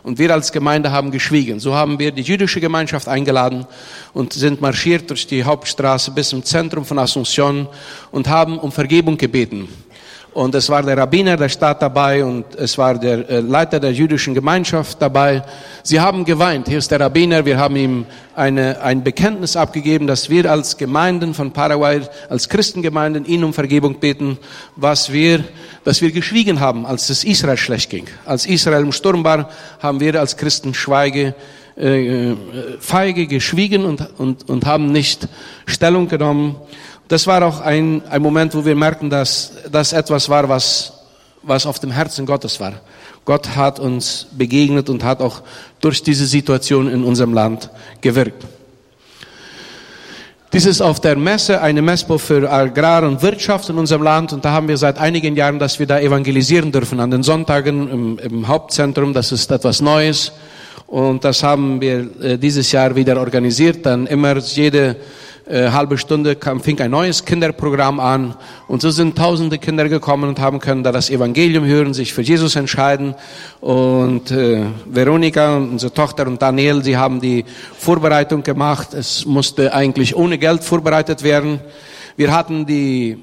Und 0.03 0.19
wir 0.19 0.33
als 0.33 0.51
Gemeinde 0.51 0.91
haben 0.91 1.13
geschwiegen. 1.13 1.61
So 1.61 1.75
haben 1.75 2.01
wir 2.01 2.11
die 2.11 2.23
jüdische 2.23 2.61
Gemeinschaft 2.61 3.07
eingeladen 3.07 3.65
und 4.13 4.33
sind 4.33 4.61
marschiert 4.61 5.09
durch 5.09 5.29
die 5.29 5.45
Hauptstraße 5.45 6.11
bis 6.11 6.31
zum 6.31 6.45
Zentrum 6.45 6.85
von 6.85 6.99
Asunción 6.99 7.69
und 8.11 8.29
haben 8.29 8.59
um 8.59 8.73
Vergebung 8.73 9.17
gebeten. 9.17 9.69
Und 10.35 10.55
es 10.55 10.71
war 10.71 10.83
der 10.83 10.97
Rabbiner 10.97 11.37
der 11.37 11.51
Stadt 11.51 11.83
dabei 11.83 12.25
und 12.25 12.55
es 12.55 12.79
war 12.79 12.99
der 12.99 13.29
äh, 13.29 13.41
Leiter 13.41 13.79
der 13.79 13.93
jüdischen 13.93 14.33
Gemeinschaft 14.33 15.01
dabei. 15.03 15.43
Sie 15.83 16.01
haben 16.01 16.25
geweint. 16.25 16.69
Hier 16.69 16.79
ist 16.79 16.91
der 16.91 17.01
Rabbiner. 17.01 17.45
Wir 17.45 17.59
haben 17.59 17.77
ihm 17.77 18.07
eine, 18.35 18.81
ein 18.81 19.05
Bekenntnis 19.05 19.57
abgegeben, 19.57 20.07
dass 20.07 20.31
wir 20.31 20.51
als 20.51 20.79
Gemeinden 20.79 21.35
von 21.35 21.53
Paraguay, 21.53 22.01
als 22.31 22.49
Christengemeinden, 22.49 23.27
ihn 23.27 23.45
um 23.45 23.53
Vergebung 23.53 24.01
beten, 24.01 24.39
was 24.75 25.13
wir, 25.13 25.45
dass 25.85 26.01
wir 26.01 26.13
geschwiegen 26.13 26.61
haben, 26.61 26.87
als 26.87 27.11
es 27.11 27.25
Israel 27.25 27.59
schlecht 27.59 27.91
ging. 27.91 28.07
Als 28.25 28.47
Israel 28.47 28.85
im 28.85 28.93
Sturm 28.93 29.25
war, 29.25 29.51
haben 29.81 30.01
wir 30.01 30.19
als 30.19 30.39
Christen 30.39 30.73
Schweige, 30.73 31.35
äh, 31.77 32.31
äh, 32.33 32.37
feige 32.81 33.27
geschwiegen 33.27 33.85
und, 33.85 34.19
und, 34.19 34.49
und 34.49 34.65
haben 34.65 34.93
nicht 34.93 35.29
Stellung 35.67 36.09
genommen. 36.09 36.57
Das 37.13 37.27
war 37.27 37.43
auch 37.45 37.61
ein, 37.61 38.01
ein 38.09 38.23
Moment, 38.23 38.55
wo 38.55 38.65
wir 38.65 38.75
merken, 38.75 39.11
dass 39.11 39.53
das 39.71 39.93
etwas 39.93 40.31
war, 40.31 40.49
was, 40.49 40.95
was 41.43 41.67
auf 41.67 41.79
dem 41.79 41.91
Herzen 41.91 42.25
Gottes 42.25 42.59
war. 42.59 42.73
Gott 43.27 43.55
hat 43.55 43.79
uns 43.79 44.29
begegnet 44.33 44.89
und 44.89 45.05
hat 45.05 45.21
auch 45.21 45.43
durch 45.83 46.03
diese 46.03 46.25
Situation 46.25 46.89
in 46.89 47.05
unserem 47.05 47.35
Land 47.35 47.69
gewirkt. 48.01 48.47
Dies 50.55 50.65
ist 50.65 50.81
auf 50.81 51.01
der 51.01 51.17
Messe 51.17 51.61
eine 51.61 51.83
Messbau 51.83 52.17
für 52.17 52.51
Agrar 52.51 53.03
und 53.03 53.21
Wirtschaft 53.21 53.69
in 53.69 53.77
unserem 53.77 54.05
Land 54.05 54.33
und 54.33 54.43
da 54.43 54.53
haben 54.53 54.69
wir 54.69 54.79
seit 54.79 54.97
einigen 54.97 55.37
Jahren, 55.37 55.59
dass 55.59 55.79
wir 55.79 55.87
da 55.87 56.01
evangelisieren 56.01 56.73
dürfen 56.73 56.99
an 56.99 57.11
den 57.11 57.23
Sonntagen 57.23 57.91
im, 57.91 58.19
im 58.21 58.49
Hauptzentrum. 58.49 59.13
Das 59.13 59.33
ist 59.33 59.51
etwas 59.51 59.83
Neues 59.83 60.33
und 60.87 61.25
das 61.25 61.43
haben 61.43 61.79
wir 61.79 62.09
äh, 62.23 62.39
dieses 62.39 62.73
Jahr 62.73 62.97
wieder 62.97 63.21
organisiert. 63.21 63.85
Dann 63.85 64.07
immer 64.07 64.39
jede 64.39 64.97
äh, 65.47 65.71
halbe 65.71 65.99
Stunde 65.99 66.37
kam, 66.37 66.61
fing 66.61 66.81
ein 66.81 66.91
neues 66.91 67.25
Kinderprogramm 67.25 68.01
an 68.01 68.35
und 68.69 68.83
so 68.83 68.91
sind 68.91 69.17
tausende 69.17 69.59
Kinder 69.59 69.89
gekommen 69.89 70.29
und 70.29 70.41
haben 70.41 70.61
können 70.61 70.83
da 70.83 70.93
das 70.93 71.11
Evangelium 71.11 71.65
hören, 71.65 71.95
sich 71.95 72.13
für 72.13 72.23
Jesus 72.23 72.57
entscheiden 72.57 73.15
und 73.61 74.31
äh, 74.31 74.65
Veronika, 74.87 75.57
unsere 75.57 75.93
Tochter 75.93 76.27
und 76.27 76.41
Daniel, 76.41 76.83
sie 76.83 76.97
haben 76.97 77.21
die 77.21 77.45
Vorbereitung 77.79 78.43
gemacht. 78.43 78.95
Es 78.95 79.25
musste 79.25 79.73
eigentlich 79.75 80.15
ohne 80.15 80.39
Geld 80.39 80.63
vorbereitet 80.63 81.23
werden. 81.23 81.61
Wir 82.17 82.35
hatten 82.35 82.67
die 82.67 83.19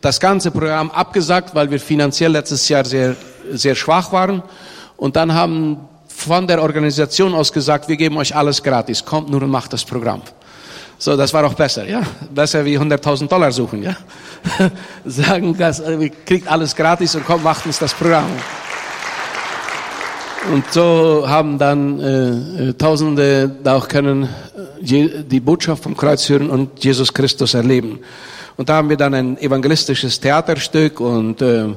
das 0.00 0.20
ganze 0.20 0.50
Programm 0.50 0.90
abgesagt, 0.90 1.54
weil 1.54 1.70
wir 1.70 1.80
finanziell 1.80 2.32
letztes 2.32 2.68
Jahr 2.68 2.84
sehr 2.84 3.16
sehr 3.52 3.74
schwach 3.74 4.12
waren 4.12 4.42
und 4.96 5.16
dann 5.16 5.34
haben 5.34 5.78
von 6.08 6.46
der 6.46 6.60
Organisation 6.62 7.34
aus 7.34 7.52
gesagt, 7.52 7.88
wir 7.88 7.96
geben 7.96 8.16
euch 8.16 8.34
alles 8.34 8.62
gratis, 8.62 9.04
kommt 9.04 9.30
nur 9.30 9.42
und 9.42 9.50
macht 9.50 9.72
das 9.72 9.84
Programm. 9.84 10.22
So, 11.00 11.16
das 11.16 11.32
war 11.32 11.44
auch 11.44 11.54
besser, 11.54 11.88
ja. 11.88 12.02
Besser 12.34 12.64
wie 12.64 12.76
100.000 12.76 13.28
Dollar 13.28 13.52
suchen, 13.52 13.84
ja. 13.84 13.96
Sagen, 15.04 15.56
ihr 15.56 16.00
äh, 16.00 16.10
kriegt 16.26 16.48
alles 16.48 16.74
gratis 16.74 17.14
und 17.14 17.24
kommt, 17.24 17.44
macht 17.44 17.64
uns 17.66 17.78
das 17.78 17.94
Programm. 17.94 18.26
Und 20.52 20.64
so 20.72 21.24
haben 21.28 21.58
dann 21.58 22.00
äh, 22.00 22.70
äh 22.70 22.72
Tausende 22.72 23.48
da 23.62 23.76
auch 23.76 23.86
können 23.86 24.28
äh, 24.80 25.22
die 25.22 25.40
Botschaft 25.40 25.84
vom 25.84 25.96
Kreuz 25.96 26.28
hören 26.28 26.50
und 26.50 26.82
Jesus 26.82 27.14
Christus 27.14 27.54
erleben. 27.54 28.00
Und 28.58 28.68
da 28.68 28.74
haben 28.74 28.88
wir 28.88 28.96
dann 28.96 29.14
ein 29.14 29.38
evangelistisches 29.38 30.18
Theaterstück 30.18 30.98
und 30.98 31.40
äh, 31.42 31.68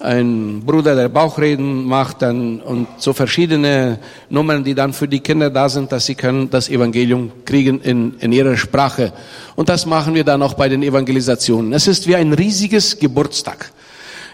ein 0.00 0.62
Bruder, 0.64 0.96
der 0.96 1.10
Bauchreden 1.10 1.84
macht 1.84 2.22
dann, 2.22 2.60
und 2.62 2.88
so 2.96 3.12
verschiedene 3.12 3.98
Nummern, 4.30 4.64
die 4.64 4.74
dann 4.74 4.94
für 4.94 5.06
die 5.06 5.20
Kinder 5.20 5.50
da 5.50 5.68
sind, 5.68 5.92
dass 5.92 6.06
sie 6.06 6.14
können 6.14 6.48
das 6.48 6.70
Evangelium 6.70 7.30
kriegen 7.44 7.82
in, 7.82 8.14
in 8.18 8.32
ihrer 8.32 8.56
Sprache. 8.56 9.12
Und 9.56 9.68
das 9.68 9.84
machen 9.84 10.14
wir 10.14 10.24
dann 10.24 10.42
auch 10.42 10.54
bei 10.54 10.70
den 10.70 10.82
Evangelisationen. 10.82 11.74
Es 11.74 11.86
ist 11.86 12.06
wie 12.06 12.16
ein 12.16 12.32
riesiges 12.32 12.98
Geburtstag. 12.98 13.70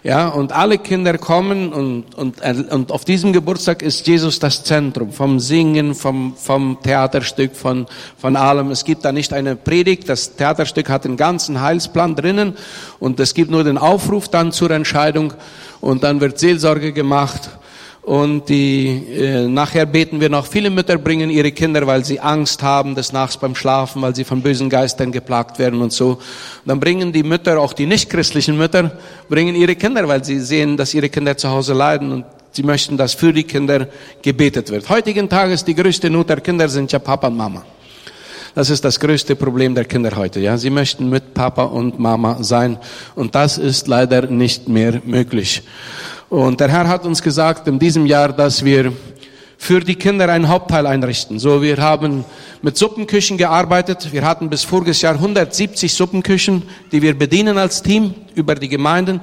Ja, 0.05 0.29
und 0.29 0.53
alle 0.53 0.79
Kinder 0.79 1.19
kommen 1.19 1.73
und, 1.73 2.15
und, 2.15 2.41
und 2.71 2.93
auf 2.93 3.05
diesem 3.05 3.33
Geburtstag 3.33 3.83
ist 3.83 4.07
Jesus 4.07 4.39
das 4.39 4.63
Zentrum 4.63 5.11
vom 5.11 5.41
Singen, 5.41 5.95
vom, 5.97 6.35
vom 6.37 6.79
Theaterstück, 6.83 7.57
von, 7.57 7.87
von 8.17 8.37
allem. 8.37 8.71
Es 8.71 8.85
gibt 8.85 9.05
da 9.05 9.11
nicht 9.11 9.33
eine 9.33 9.57
Predigt, 9.57 10.09
das 10.09 10.37
Theaterstück 10.37 10.89
hat 10.89 11.05
den 11.05 11.17
ganzen 11.17 11.61
Heilsplan 11.61 12.15
drinnen 12.15 12.57
und 13.01 13.19
es 13.19 13.35
gibt 13.35 13.51
nur 13.51 13.65
den 13.65 13.77
Aufruf 13.77 14.29
dann 14.29 14.53
zur 14.53 14.71
Entscheidung 14.71 15.35
und 15.81 16.05
dann 16.05 16.21
wird 16.21 16.39
Seelsorge 16.39 16.93
gemacht 16.93 17.51
und 18.09 18.49
die, 18.49 19.05
äh, 19.13 19.47
nachher 19.47 19.85
beten 19.85 20.19
wir 20.19 20.31
noch, 20.31 20.47
viele 20.47 20.71
Mütter 20.71 20.97
bringen 20.97 21.29
ihre 21.29 21.53
Kinder, 21.53 21.87
weil 21.87 22.07
sie 22.07 22.19
Angst 22.19 22.63
haben 22.63 22.95
des 22.95 23.13
Nachts 23.13 23.37
beim 23.37 23.55
Schlafen, 23.55 24.01
weil 24.01 24.17
sie 24.17 24.25
von 24.25 24.41
bösen 24.41 24.71
Geistern 24.71 25.13
geplagt 25.13 25.59
werden 25.59 25.83
und 25.83 25.93
so. 25.93 26.13
Und 26.13 26.21
dann 26.65 26.81
bringen 26.81 27.13
die 27.13 27.23
Mütter, 27.23 27.61
auch 27.61 27.75
die 27.75 27.85
nichtchristlichen 27.85 28.57
Mütter, 28.57 28.99
bringen 29.29 29.55
ihre 29.55 29.77
Kinder, 29.77 30.09
weil 30.09 30.25
sie 30.25 30.41
sehen, 30.41 30.75
dass 30.79 30.95
ihre 30.95 31.11
Kinder 31.11 31.37
zu 31.37 31.51
Hause 31.51 31.75
leiden 31.75 32.11
und 32.11 32.25
sie 32.51 32.63
möchten, 32.63 32.97
dass 32.97 33.13
für 33.13 33.31
die 33.31 33.45
Kinder 33.45 33.89
gebetet 34.23 34.71
wird. 34.71 34.89
Heutigen 34.89 35.29
Tages 35.29 35.63
die 35.63 35.75
größte 35.75 36.09
Not 36.09 36.31
der 36.31 36.41
Kinder 36.41 36.67
sind 36.67 36.91
ja 36.91 37.01
Papa 37.01 37.27
und 37.27 37.37
Mama. 37.37 37.63
Das 38.55 38.71
ist 38.71 38.87
das 38.87 38.99
größte 38.99 39.37
Problem 39.37 39.75
der 39.75 39.85
Kinder 39.85 40.17
heute. 40.17 40.41
Ja, 40.41 40.57
sie 40.57 40.71
möchten 40.71 41.11
mit 41.11 41.35
Papa 41.35 41.65
und 41.65 41.99
Mama 41.99 42.39
sein 42.43 42.79
und 43.15 43.35
das 43.35 43.59
ist 43.59 43.87
leider 43.87 44.23
nicht 44.23 44.67
mehr 44.67 45.03
möglich. 45.05 45.63
Und 46.31 46.61
der 46.61 46.69
Herr 46.69 46.87
hat 46.87 47.07
uns 47.07 47.23
gesagt 47.23 47.67
in 47.69 47.79
diesem 47.79 48.05
Jahr, 48.05 48.33
dass 48.35 48.63
wir 48.63 48.93
für 49.57 49.81
die 49.81 49.95
Kinder 49.95 50.29
einen 50.29 50.49
Hauptteil 50.49 50.87
einrichten. 50.87 51.39
So, 51.39 51.63
wir 51.63 51.79
haben 51.79 52.25
mit 52.61 52.77
Suppenküchen 52.77 53.39
gearbeitet. 53.39 54.13
Wir 54.13 54.27
hatten 54.27 54.51
bis 54.51 54.63
voriges 54.63 55.01
Jahr 55.01 55.15
170 55.15 55.93
Suppenküchen, 55.93 56.63
die 56.93 57.01
wir 57.01 57.19
bedienen 57.19 57.57
als 57.57 57.83
Team 57.83 58.15
über 58.35 58.55
die 58.55 58.69
Gemeinden. 58.69 59.21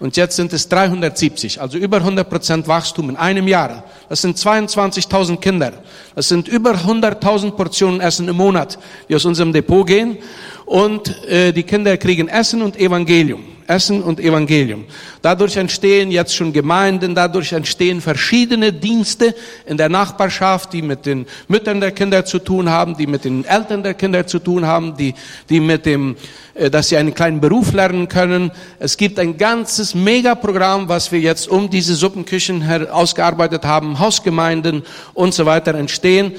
Und 0.00 0.16
jetzt 0.16 0.36
sind 0.36 0.52
es 0.52 0.68
370, 0.68 1.60
also 1.60 1.78
über 1.78 1.98
100 1.98 2.28
Prozent 2.28 2.68
Wachstum 2.68 3.10
in 3.10 3.16
einem 3.16 3.48
Jahr. 3.48 3.84
Das 4.08 4.22
sind 4.22 4.36
22.000 4.36 5.38
Kinder. 5.38 5.72
Das 6.14 6.28
sind 6.28 6.48
über 6.48 6.72
100.000 6.72 7.52
Portionen 7.52 8.00
Essen 8.00 8.28
im 8.28 8.36
Monat, 8.36 8.78
die 9.08 9.14
aus 9.14 9.24
unserem 9.26 9.52
Depot 9.52 9.86
gehen. 9.86 10.18
Und 10.64 11.22
äh, 11.26 11.52
die 11.52 11.62
Kinder 11.62 11.96
kriegen 11.98 12.28
Essen 12.28 12.60
und 12.62 12.78
Evangelium. 12.78 13.55
Essen 13.66 14.02
und 14.02 14.20
Evangelium. 14.20 14.84
Dadurch 15.22 15.56
entstehen 15.56 16.10
jetzt 16.10 16.34
schon 16.34 16.52
Gemeinden, 16.52 17.14
dadurch 17.14 17.52
entstehen 17.52 18.00
verschiedene 18.00 18.72
Dienste 18.72 19.34
in 19.66 19.76
der 19.76 19.88
Nachbarschaft, 19.88 20.72
die 20.72 20.82
mit 20.82 21.06
den 21.06 21.26
Müttern 21.48 21.80
der 21.80 21.92
Kinder 21.92 22.24
zu 22.24 22.38
tun 22.38 22.70
haben, 22.70 22.96
die 22.96 23.06
mit 23.06 23.24
den 23.24 23.44
Eltern 23.44 23.82
der 23.82 23.94
Kinder 23.94 24.26
zu 24.26 24.38
tun 24.38 24.66
haben, 24.66 24.96
die, 24.96 25.14
die 25.48 25.60
mit 25.60 25.86
dem, 25.86 26.16
äh, 26.54 26.70
dass 26.70 26.88
sie 26.88 26.96
einen 26.96 27.14
kleinen 27.14 27.40
Beruf 27.40 27.72
lernen 27.72 28.08
können. 28.08 28.52
Es 28.78 28.96
gibt 28.96 29.18
ein 29.18 29.36
ganzes 29.36 29.94
Megaprogramm, 29.94 30.88
was 30.88 31.10
wir 31.12 31.20
jetzt 31.20 31.48
um 31.48 31.70
diese 31.70 31.94
Suppenküchen 31.94 32.64
ausgearbeitet 32.90 33.64
haben, 33.64 33.98
Hausgemeinden 33.98 34.82
und 35.14 35.34
so 35.34 35.46
weiter 35.46 35.74
entstehen 35.74 36.32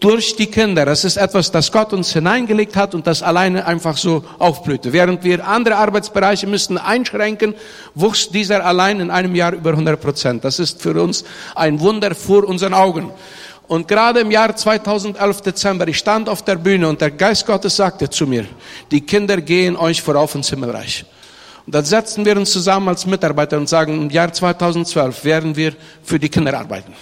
durch 0.00 0.36
die 0.36 0.46
Kinder. 0.46 0.84
Das 0.84 1.04
ist 1.04 1.16
etwas, 1.16 1.50
das 1.50 1.72
Gott 1.72 1.92
uns 1.92 2.12
hineingelegt 2.12 2.76
hat 2.76 2.94
und 2.94 3.06
das 3.06 3.22
alleine 3.22 3.66
einfach 3.66 3.96
so 3.96 4.24
aufblühte. 4.38 4.92
Während 4.92 5.24
wir 5.24 5.46
andere 5.46 5.76
Arbeitsbereiche 5.76 6.46
müssten 6.46 6.78
einschränken, 6.78 7.54
wuchs 7.94 8.28
dieser 8.28 8.64
allein 8.64 9.00
in 9.00 9.10
einem 9.10 9.34
Jahr 9.34 9.52
über 9.52 9.70
100 9.70 10.00
Prozent. 10.00 10.44
Das 10.44 10.58
ist 10.58 10.82
für 10.82 11.00
uns 11.00 11.24
ein 11.54 11.80
Wunder 11.80 12.14
vor 12.14 12.44
unseren 12.44 12.74
Augen. 12.74 13.10
Und 13.68 13.88
gerade 13.88 14.20
im 14.20 14.30
Jahr 14.30 14.54
2011 14.54 15.40
Dezember, 15.40 15.88
ich 15.88 15.98
stand 15.98 16.28
auf 16.28 16.42
der 16.42 16.56
Bühne 16.56 16.88
und 16.88 17.00
der 17.00 17.10
Geist 17.10 17.46
Gottes 17.46 17.76
sagte 17.76 18.08
zu 18.08 18.26
mir, 18.26 18.46
die 18.90 19.00
Kinder 19.00 19.40
gehen 19.40 19.76
euch 19.76 20.00
vorauf 20.02 20.34
ins 20.36 20.50
Himmelreich. 20.50 21.04
Und 21.66 21.74
dann 21.74 21.84
setzten 21.84 22.24
wir 22.24 22.36
uns 22.36 22.52
zusammen 22.52 22.88
als 22.88 23.06
Mitarbeiter 23.06 23.56
und 23.56 23.68
sagen, 23.68 24.02
im 24.02 24.10
Jahr 24.10 24.32
2012 24.32 25.24
werden 25.24 25.56
wir 25.56 25.74
für 26.04 26.20
die 26.20 26.28
Kinder 26.28 26.56
arbeiten. 26.56 26.92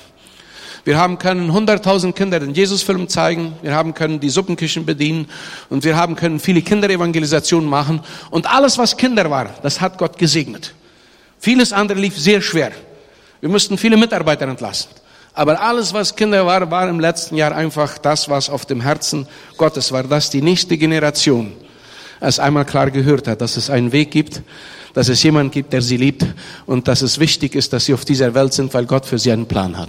Wir 0.84 0.98
haben 0.98 1.18
können 1.18 1.50
100.000 1.50 2.12
Kinder 2.12 2.40
den 2.40 2.52
Jesusfilm 2.52 3.08
zeigen. 3.08 3.54
Wir 3.62 3.74
haben 3.74 3.94
können 3.94 4.20
die 4.20 4.28
Suppenküchen 4.28 4.84
bedienen. 4.84 5.26
Und 5.70 5.82
wir 5.82 5.96
haben 5.96 6.14
können 6.14 6.38
viele 6.38 6.60
Kinderevangelisationen 6.60 7.68
machen. 7.68 8.00
Und 8.30 8.52
alles, 8.52 8.76
was 8.76 8.96
Kinder 8.96 9.30
war, 9.30 9.48
das 9.62 9.80
hat 9.80 9.96
Gott 9.96 10.18
gesegnet. 10.18 10.74
Vieles 11.40 11.72
andere 11.72 11.98
lief 11.98 12.18
sehr 12.18 12.42
schwer. 12.42 12.72
Wir 13.40 13.48
mussten 13.48 13.78
viele 13.78 13.96
Mitarbeiter 13.96 14.46
entlassen. 14.46 14.90
Aber 15.32 15.60
alles, 15.60 15.92
was 15.92 16.14
Kinder 16.14 16.46
war, 16.46 16.70
war 16.70 16.88
im 16.88 17.00
letzten 17.00 17.36
Jahr 17.36 17.54
einfach 17.54 17.98
das, 17.98 18.28
was 18.28 18.48
auf 18.48 18.66
dem 18.66 18.80
Herzen 18.80 19.26
Gottes 19.56 19.90
war, 19.90 20.04
dass 20.04 20.30
die 20.30 20.42
nächste 20.42 20.76
Generation 20.76 21.52
es 22.20 22.38
einmal 22.38 22.64
klar 22.64 22.90
gehört 22.90 23.26
hat, 23.26 23.40
dass 23.40 23.56
es 23.56 23.68
einen 23.68 23.90
Weg 23.90 24.10
gibt, 24.10 24.42
dass 24.92 25.08
es 25.08 25.22
jemanden 25.22 25.50
gibt, 25.50 25.72
der 25.72 25.82
sie 25.82 25.96
liebt 25.96 26.24
und 26.66 26.86
dass 26.88 27.02
es 27.02 27.18
wichtig 27.18 27.54
ist, 27.54 27.72
dass 27.72 27.86
sie 27.86 27.94
auf 27.94 28.04
dieser 28.04 28.34
Welt 28.34 28.52
sind, 28.52 28.72
weil 28.74 28.86
Gott 28.86 29.06
für 29.06 29.18
sie 29.18 29.32
einen 29.32 29.46
Plan 29.46 29.76
hat. 29.76 29.88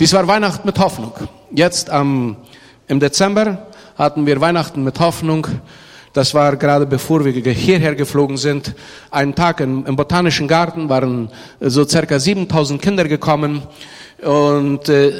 Dies 0.00 0.14
war 0.14 0.26
Weihnachten 0.26 0.66
mit 0.66 0.78
Hoffnung. 0.78 1.12
Jetzt 1.50 1.90
am, 1.90 2.36
im 2.88 3.00
Dezember 3.00 3.66
hatten 3.98 4.24
wir 4.24 4.40
Weihnachten 4.40 4.82
mit 4.82 4.98
Hoffnung. 4.98 5.46
Das 6.14 6.32
war 6.32 6.56
gerade 6.56 6.86
bevor 6.86 7.22
wir 7.22 7.32
hierher 7.52 7.94
geflogen 7.94 8.38
sind. 8.38 8.74
Einen 9.10 9.34
Tag 9.34 9.60
im, 9.60 9.84
im 9.84 9.96
Botanischen 9.96 10.48
Garten 10.48 10.88
waren 10.88 11.28
so 11.60 11.84
circa 11.86 12.18
7000 12.18 12.80
Kinder 12.80 13.04
gekommen 13.04 13.62
und 14.22 14.88
äh, 14.88 15.12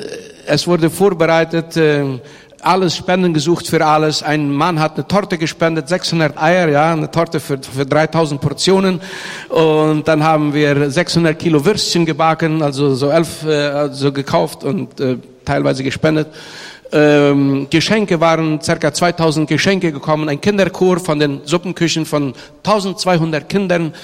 es 0.46 0.66
wurde 0.66 0.88
vorbereitet. 0.88 1.76
Äh, 1.76 2.18
alles 2.62 2.96
Spenden 2.96 3.34
gesucht 3.34 3.66
für 3.66 3.84
alles. 3.84 4.22
Ein 4.22 4.50
Mann 4.50 4.78
hat 4.80 4.94
eine 4.94 5.06
Torte 5.06 5.38
gespendet, 5.38 5.88
600 5.88 6.40
Eier, 6.40 6.68
ja, 6.68 6.92
eine 6.92 7.10
Torte 7.10 7.40
für, 7.40 7.58
für 7.58 7.86
3000 7.86 8.40
Portionen. 8.40 9.00
Und 9.48 10.06
dann 10.06 10.22
haben 10.22 10.54
wir 10.54 10.90
600 10.90 11.38
Kilo 11.38 11.64
Würstchen 11.64 12.06
gebacken, 12.06 12.62
also 12.62 12.94
so 12.94 13.10
elf, 13.10 13.44
äh, 13.44 13.88
so 13.92 14.12
gekauft 14.12 14.64
und 14.64 15.00
äh, 15.00 15.16
teilweise 15.44 15.82
gespendet. 15.82 16.28
Ähm, 16.92 17.68
Geschenke 17.70 18.20
waren, 18.20 18.60
circa 18.60 18.92
2000 18.92 19.48
Geschenke 19.48 19.92
gekommen, 19.92 20.28
ein 20.28 20.40
Kinderchor 20.40 20.98
von 20.98 21.18
den 21.18 21.40
Suppenküchen 21.44 22.04
von 22.04 22.34
1200 22.64 23.48
Kindern. 23.48 23.94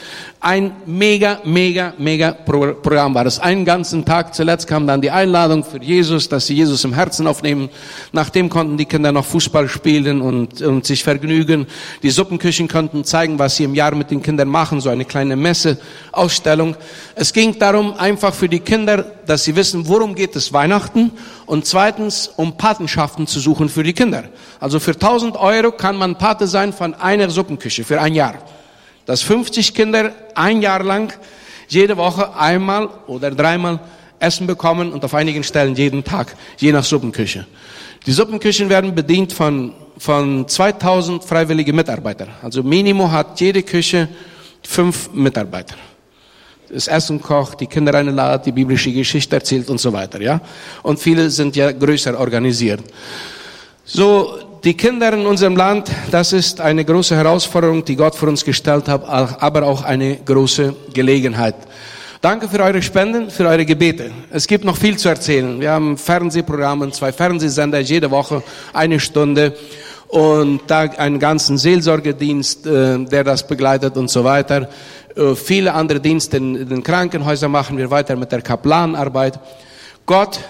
Ein 0.41 0.73
mega, 0.87 1.41
mega, 1.45 1.95
mega 1.99 2.31
Pro 2.31 2.75
Programm 2.75 3.15
war 3.15 3.27
es. 3.27 3.41
Einen 3.41 3.65
ganzen 3.65 4.05
Tag. 4.05 4.35
Zuletzt 4.35 4.69
kam 4.69 4.87
dann 4.87 5.01
die 5.01 5.11
Einladung 5.11 5.65
für 5.65 5.83
Jesus, 5.83 6.29
dass 6.29 6.47
sie 6.47 6.55
Jesus 6.55 6.85
im 6.85 6.93
Herzen 6.93 7.27
aufnehmen. 7.27 7.69
Nachdem 8.13 8.49
konnten 8.49 8.77
die 8.77 8.85
Kinder 8.85 9.11
noch 9.11 9.25
Fußball 9.25 9.69
spielen 9.69 10.21
und, 10.21 10.63
und 10.63 10.87
sich 10.87 11.03
vergnügen. 11.03 11.67
Die 12.03 12.11
Suppenküchen 12.11 12.69
konnten 12.69 13.05
zeigen, 13.05 13.39
was 13.39 13.57
sie 13.57 13.65
im 13.65 13.75
Jahr 13.75 13.95
mit 13.95 14.11
den 14.11 14.23
Kindern 14.23 14.49
machen, 14.49 14.81
so 14.81 14.89
eine 14.89 15.05
kleine 15.05 15.35
Messe, 15.35 15.79
Ausstellung. 16.13 16.77
Es 17.17 17.33
ging 17.33 17.59
darum, 17.59 17.95
einfach 17.95 18.33
für 18.33 18.49
die 18.49 18.61
Kinder, 18.61 19.05
dass 19.27 19.45
sie 19.45 19.57
wissen, 19.57 19.89
worum 19.89 20.15
geht 20.15 20.37
es 20.37 20.53
Weihnachten 20.53 21.11
und 21.47 21.67
zweitens, 21.67 22.31
um 22.37 22.57
Patenschaften 22.77 23.27
zu 23.27 23.41
suchen 23.41 23.71
für 23.71 23.83
die 23.83 23.95
Kinder. 23.95 24.25
Also 24.61 24.79
für 24.79 24.93
1000 24.93 25.37
Euro 25.37 25.73
kann 25.73 25.97
man 25.97 26.17
Pate 26.17 26.47
sein 26.47 26.75
von 26.75 26.93
einer 26.95 27.31
Suppenküche 27.31 27.85
für 27.85 28.01
ein 28.01 28.15
Jahr. 28.15 28.35
Dass 29.07 29.23
50 29.23 29.73
Kinder 29.73 30.13
ein 30.35 30.61
Jahr 30.61 30.83
lang 30.83 31.13
jede 31.69 31.97
Woche 31.97 32.37
einmal 32.37 32.89
oder 33.07 33.31
dreimal 33.31 33.81
Essen 34.19 34.47
bekommen 34.47 34.93
und 34.93 35.05
auf 35.05 35.15
einigen 35.15 35.43
Stellen 35.43 35.75
jeden 35.75 36.05
Tag, 36.05 36.37
je 36.59 36.71
nach 36.73 36.85
Suppenküche. 36.85 37.47
Die 38.07 38.13
Suppenküchen 38.13 38.69
werden 38.69 38.95
bedient 38.95 39.33
von, 39.33 39.73
von 39.97 40.47
2000 40.47 41.25
freiwillige 41.25 41.73
Mitarbeiter. 41.73 42.29
Also 42.43 42.63
Minimo 42.63 43.11
hat 43.11 43.41
jede 43.41 43.63
Küche 43.63 44.09
fünf 44.63 45.11
Mitarbeiter 45.13 45.77
das 46.73 46.89
Essen 46.89 47.21
kocht, 47.21 47.61
die 47.61 47.67
Kinder 47.67 47.95
einladet, 47.95 48.47
die 48.47 48.53
biblische 48.53 48.93
Geschichte 48.93 49.37
erzählt 49.37 49.69
und 49.71 49.81
so 49.81 49.93
weiter, 49.93 50.21
ja. 50.21 50.41
Und 50.83 50.99
viele 50.99 51.31
sind 51.31 51.57
ja 51.57 51.73
größer 51.73 52.19
organisiert. 52.19 52.81
So, 53.85 54.39
die 54.65 54.75
Kinder 54.75 55.13
in 55.13 55.27
unserem 55.27 55.57
Land, 55.57 55.91
das 56.11 56.33
ist 56.33 56.61
eine 56.61 56.85
große 56.85 57.15
Herausforderung, 57.15 57.85
die 57.85 57.95
Gott 57.95 58.17
für 58.17 58.27
uns 58.27 58.45
gestellt 58.45 58.89
hat, 58.89 59.05
aber 59.09 59.63
auch 59.63 59.85
eine 59.85 60.17
große 60.17 60.75
Gelegenheit. 60.93 61.55
Danke 62.21 62.49
für 62.49 62.61
eure 62.61 62.83
Spenden, 62.83 63.31
für 63.31 63.47
eure 63.47 63.65
Gebete. 63.65 64.11
Es 64.33 64.49
gibt 64.49 64.65
noch 64.65 64.77
viel 64.77 64.97
zu 64.97 65.09
erzählen. 65.09 65.61
Wir 65.61 65.71
haben 65.71 65.97
Fernsehprogramme, 65.97 66.91
zwei 66.91 67.13
Fernsehsender, 67.13 67.79
jede 67.79 68.11
Woche 68.11 68.43
eine 68.73 68.99
Stunde 68.99 69.55
und 70.09 70.63
da 70.67 70.81
einen 70.81 71.19
ganzen 71.19 71.59
Seelsorgedienst, 71.59 72.67
äh, 72.67 73.05
der 73.05 73.23
das 73.23 73.47
begleitet 73.47 73.97
und 73.97 74.09
so 74.09 74.25
weiter. 74.25 74.69
Äh, 75.17 75.35
viele 75.35 75.73
andere 75.73 76.01
Dienste 76.01 76.37
in 76.37 76.69
den 76.69 76.83
Krankenhäusern 76.83 77.51
machen 77.51 77.79
wir 77.79 77.91
weiter 77.91 78.17
mit 78.17 78.31
der 78.33 78.43
Kaplanarbeit. 78.43 79.41
Gott 80.05 80.41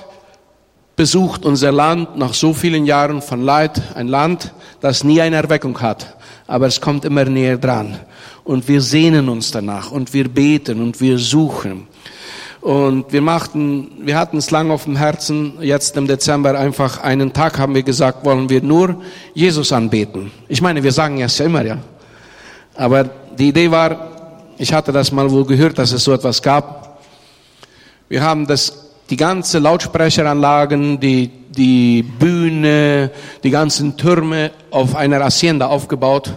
besucht 0.97 1.45
unser 1.45 1.73
Land 1.73 2.17
nach 2.17 2.35
so 2.35 2.53
vielen 2.53 2.85
Jahren 2.85 3.23
von 3.23 3.43
Leid, 3.43 3.81
ein 3.95 4.09
Land, 4.09 4.53
das 4.81 5.05
nie 5.05 5.21
eine 5.21 5.37
Erweckung 5.37 5.81
hat, 5.81 6.17
aber 6.47 6.67
es 6.67 6.81
kommt 6.81 7.05
immer 7.05 7.25
näher 7.25 7.59
dran. 7.59 7.99
Und 8.45 8.67
wir 8.67 8.81
sehnen 8.81 9.29
uns 9.29 9.51
danach 9.51 9.91
und 9.91 10.13
wir 10.15 10.29
beten 10.29 10.83
und 10.83 11.01
wir 11.01 11.19
suchen. 11.19 11.87
Und 12.61 13.13
wir 13.13 13.23
machten, 13.23 13.93
wir 14.01 14.19
hatten 14.19 14.39
es 14.39 14.51
lang 14.51 14.71
auf 14.71 14.85
dem 14.85 14.97
Herzen, 14.97 15.53
jetzt 15.61 15.97
im 15.97 16.09
Dezember 16.09 16.59
einfach 16.59 17.01
einen 17.03 17.33
Tag 17.33 17.59
haben 17.59 17.75
wir 17.75 17.83
gesagt, 17.83 18.25
wollen 18.25 18.49
wir 18.49 18.63
nur 18.63 19.03
Jesus 19.35 19.71
anbeten. 19.73 20.33
Ich 20.49 20.63
meine, 20.63 20.83
wir 20.83 20.93
sagen 20.93 21.21
es 21.21 21.39
ja 21.39 21.47
immer, 21.47 21.65
ja. 21.65 21.79
Aber 22.75 23.05
die 23.05 23.49
Idee 23.49 23.71
war, 23.71 24.16
ich 24.59 24.73
hatte 24.73 24.93
das 24.93 25.13
mal 25.13 25.31
wohl 25.31 25.45
gehört, 25.45 25.79
dass 25.79 25.93
es 25.93 26.05
so 26.05 26.13
etwas 26.13 26.43
gab. 26.43 26.99
Wir 28.09 28.23
haben 28.23 28.47
das, 28.47 28.91
die 29.11 29.17
ganze 29.17 29.59
Lautsprecheranlagen, 29.59 30.99
die, 31.01 31.29
die 31.29 32.03
Bühne, 32.03 33.11
die 33.43 33.51
ganzen 33.51 33.97
Türme 33.97 34.53
auf 34.71 34.95
einer 34.95 35.23
Hacienda 35.23 35.67
aufgebaut 35.67 36.33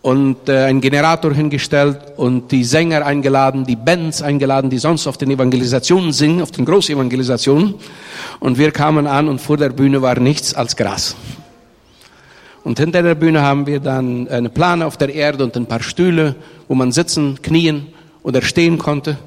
und 0.00 0.48
äh, 0.48 0.64
einen 0.64 0.80
Generator 0.80 1.32
hingestellt 1.32 1.98
und 2.16 2.52
die 2.52 2.64
Sänger 2.64 3.04
eingeladen, 3.04 3.64
die 3.64 3.76
Bands 3.76 4.22
eingeladen, 4.22 4.70
die 4.70 4.78
sonst 4.78 5.06
auf 5.06 5.18
den 5.18 5.30
Evangelisationen 5.30 6.12
singen, 6.12 6.42
auf 6.42 6.50
den 6.50 6.64
Großevangelisationen. 6.64 7.74
Und 8.40 8.58
wir 8.58 8.70
kamen 8.70 9.06
an 9.06 9.28
und 9.28 9.40
vor 9.40 9.56
der 9.56 9.70
Bühne 9.70 10.02
war 10.02 10.18
nichts 10.20 10.54
als 10.54 10.76
Gras. 10.76 11.16
Und 12.64 12.78
hinter 12.78 13.02
der 13.02 13.14
Bühne 13.14 13.42
haben 13.42 13.66
wir 13.66 13.78
dann 13.78 14.26
eine 14.28 14.48
Plane 14.48 14.86
auf 14.86 14.96
der 14.96 15.14
Erde 15.14 15.44
und 15.44 15.54
ein 15.56 15.66
paar 15.66 15.82
Stühle, 15.82 16.34
wo 16.68 16.74
man 16.74 16.92
sitzen, 16.92 17.40
knien 17.42 17.88
oder 18.22 18.42
stehen 18.42 18.78
konnte. 18.78 19.18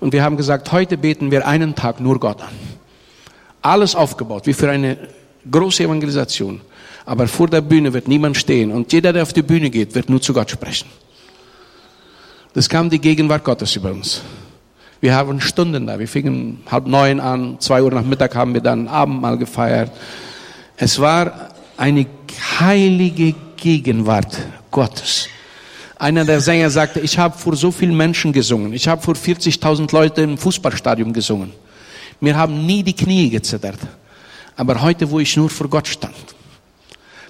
Und 0.00 0.12
wir 0.12 0.22
haben 0.22 0.36
gesagt, 0.36 0.72
heute 0.72 0.96
beten 0.96 1.30
wir 1.30 1.46
einen 1.46 1.74
Tag 1.74 2.00
nur 2.00 2.18
Gott 2.18 2.40
an. 2.40 2.54
Alles 3.62 3.94
aufgebaut, 3.94 4.46
wie 4.46 4.54
für 4.54 4.70
eine 4.70 4.96
große 5.50 5.84
Evangelisation. 5.84 6.60
Aber 7.04 7.26
vor 7.26 7.48
der 7.48 7.60
Bühne 7.60 7.92
wird 7.92 8.08
niemand 8.08 8.36
stehen. 8.36 8.70
Und 8.70 8.92
jeder, 8.92 9.12
der 9.12 9.22
auf 9.22 9.32
die 9.32 9.42
Bühne 9.42 9.70
geht, 9.70 9.94
wird 9.94 10.08
nur 10.08 10.20
zu 10.20 10.32
Gott 10.32 10.50
sprechen. 10.50 10.88
Das 12.52 12.68
kam 12.68 12.90
die 12.90 13.00
Gegenwart 13.00 13.44
Gottes 13.44 13.76
über 13.76 13.92
uns. 13.92 14.22
Wir 15.00 15.14
haben 15.14 15.40
Stunden 15.40 15.86
da. 15.86 15.98
Wir 15.98 16.08
fingen 16.08 16.62
halb 16.70 16.86
neun 16.86 17.20
an, 17.20 17.58
zwei 17.60 17.82
Uhr 17.82 17.90
nach 17.90 18.04
Mittag 18.04 18.34
haben 18.34 18.54
wir 18.54 18.60
dann 18.60 18.86
Abendmahl 18.88 19.38
gefeiert. 19.38 19.90
Es 20.76 20.98
war 20.98 21.50
eine 21.76 22.06
heilige 22.58 23.34
Gegenwart 23.56 24.36
Gottes. 24.70 25.28
Einer 26.00 26.24
der 26.24 26.40
Sänger 26.40 26.70
sagte, 26.70 26.98
ich 27.00 27.18
habe 27.18 27.36
vor 27.36 27.54
so 27.54 27.70
vielen 27.70 27.94
Menschen 27.94 28.32
gesungen. 28.32 28.72
Ich 28.72 28.88
habe 28.88 29.02
vor 29.02 29.12
40.000 29.12 29.92
Leuten 29.92 30.20
im 30.30 30.38
Fußballstadion 30.38 31.12
gesungen. 31.12 31.52
Mir 32.20 32.38
haben 32.38 32.64
nie 32.64 32.82
die 32.82 32.94
Knie 32.94 33.28
gezittert. 33.28 33.78
Aber 34.56 34.80
heute, 34.80 35.10
wo 35.10 35.20
ich 35.20 35.36
nur 35.36 35.50
vor 35.50 35.68
Gott 35.68 35.86
stand, 35.86 36.14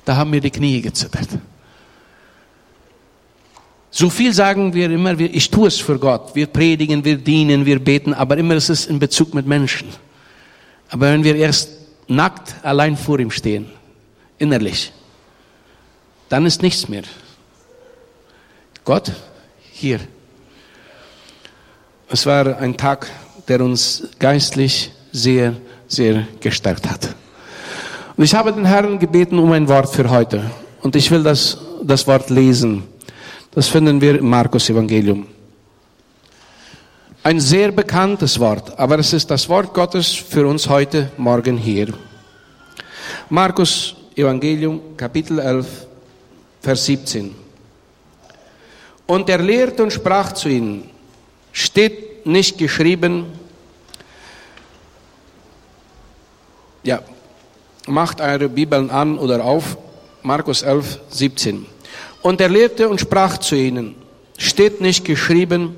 da 0.04 0.14
haben 0.14 0.30
mir 0.30 0.40
die 0.40 0.52
Knie 0.52 0.80
gezittert. 0.80 1.26
So 3.90 4.08
viel 4.08 4.32
sagen 4.32 4.72
wir 4.72 4.88
immer, 4.88 5.18
ich 5.18 5.50
tue 5.50 5.66
es 5.66 5.78
für 5.78 5.98
Gott. 5.98 6.36
Wir 6.36 6.46
predigen, 6.46 7.04
wir 7.04 7.16
dienen, 7.16 7.66
wir 7.66 7.80
beten, 7.80 8.14
aber 8.14 8.38
immer 8.38 8.54
ist 8.54 8.68
es 8.68 8.86
in 8.86 9.00
Bezug 9.00 9.34
mit 9.34 9.48
Menschen. 9.48 9.88
Aber 10.90 11.10
wenn 11.10 11.24
wir 11.24 11.34
erst 11.34 11.70
nackt 12.06 12.54
allein 12.64 12.96
vor 12.96 13.18
ihm 13.18 13.32
stehen, 13.32 13.66
innerlich, 14.38 14.92
dann 16.28 16.46
ist 16.46 16.62
nichts 16.62 16.88
mehr. 16.88 17.02
Gott, 18.84 19.12
hier. 19.72 20.00
Es 22.08 22.26
war 22.26 22.58
ein 22.58 22.76
Tag, 22.76 23.08
der 23.46 23.60
uns 23.60 24.08
geistlich 24.18 24.90
sehr, 25.12 25.54
sehr 25.86 26.26
gestärkt 26.40 26.88
hat. 26.88 27.14
Und 28.16 28.24
ich 28.24 28.34
habe 28.34 28.52
den 28.52 28.64
Herrn 28.64 28.98
gebeten 28.98 29.38
um 29.38 29.52
ein 29.52 29.68
Wort 29.68 29.94
für 29.94 30.08
heute. 30.10 30.50
Und 30.82 30.96
ich 30.96 31.10
will 31.10 31.22
das, 31.22 31.58
das 31.82 32.06
Wort 32.06 32.30
lesen. 32.30 32.84
Das 33.52 33.68
finden 33.68 34.00
wir 34.00 34.18
im 34.18 34.28
Markus 34.28 34.70
Evangelium. 34.70 35.26
Ein 37.22 37.38
sehr 37.38 37.70
bekanntes 37.70 38.40
Wort, 38.40 38.78
aber 38.78 38.98
es 38.98 39.12
ist 39.12 39.30
das 39.30 39.48
Wort 39.48 39.74
Gottes 39.74 40.08
für 40.12 40.46
uns 40.46 40.68
heute 40.68 41.10
Morgen 41.18 41.58
hier. 41.58 41.92
Markus 43.28 43.94
Evangelium, 44.16 44.96
Kapitel 44.96 45.38
11, 45.38 45.86
Vers 46.62 46.86
17. 46.86 47.39
Und 49.10 49.28
er 49.28 49.38
lehrte 49.38 49.82
und 49.82 49.92
sprach 49.92 50.34
zu 50.34 50.48
ihnen, 50.48 50.88
steht 51.50 52.26
nicht 52.26 52.58
geschrieben, 52.58 53.26
ja, 56.84 57.02
macht 57.88 58.20
eure 58.20 58.48
Bibeln 58.48 58.88
an 58.88 59.18
oder 59.18 59.44
auf, 59.44 59.76
Markus 60.22 60.62
11, 60.62 61.00
17. 61.10 61.66
Und 62.22 62.40
er 62.40 62.50
lehrte 62.50 62.88
und 62.88 63.00
sprach 63.00 63.38
zu 63.38 63.56
ihnen, 63.56 63.96
steht 64.38 64.80
nicht 64.80 65.04
geschrieben, 65.04 65.74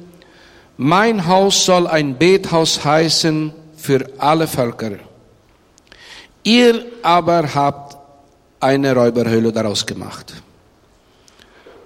mein 0.76 1.26
Haus 1.26 1.64
soll 1.64 1.86
ein 1.86 2.18
Bethaus 2.18 2.84
heißen 2.84 3.54
für 3.78 4.10
alle 4.18 4.46
Völker. 4.46 4.98
Ihr 6.42 6.84
aber 7.00 7.54
habt 7.54 7.96
eine 8.60 8.94
Räuberhöhle 8.94 9.50
daraus 9.50 9.86
gemacht. 9.86 10.34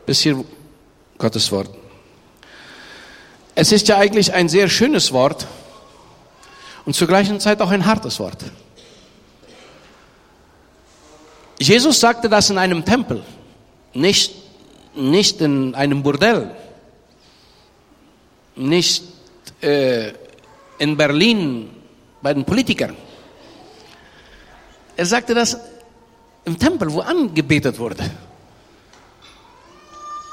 Bis 0.06 0.22
hier 0.22 0.44
Gottes 1.18 1.50
Wort. 1.52 1.70
Es 3.54 3.72
ist 3.72 3.88
ja 3.88 3.96
eigentlich 3.98 4.32
ein 4.34 4.48
sehr 4.48 4.68
schönes 4.68 5.12
Wort 5.12 5.46
und 6.84 6.94
zur 6.94 7.08
gleichen 7.08 7.40
Zeit 7.40 7.60
auch 7.62 7.70
ein 7.70 7.86
hartes 7.86 8.20
Wort. 8.20 8.44
Jesus 11.58 12.00
sagte 12.00 12.28
das 12.28 12.50
in 12.50 12.58
einem 12.58 12.84
Tempel, 12.84 13.22
nicht, 13.94 14.34
nicht 14.94 15.40
in 15.40 15.74
einem 15.74 16.02
Bordell, 16.02 16.54
nicht 18.56 19.04
äh, 19.62 20.12
in 20.78 20.96
Berlin 20.96 21.70
bei 22.20 22.34
den 22.34 22.44
Politikern. 22.44 22.94
Er 24.96 25.06
sagte 25.06 25.34
das 25.34 25.58
im 26.44 26.58
Tempel, 26.58 26.92
wo 26.92 27.00
angebetet 27.00 27.78
wurde. 27.78 28.04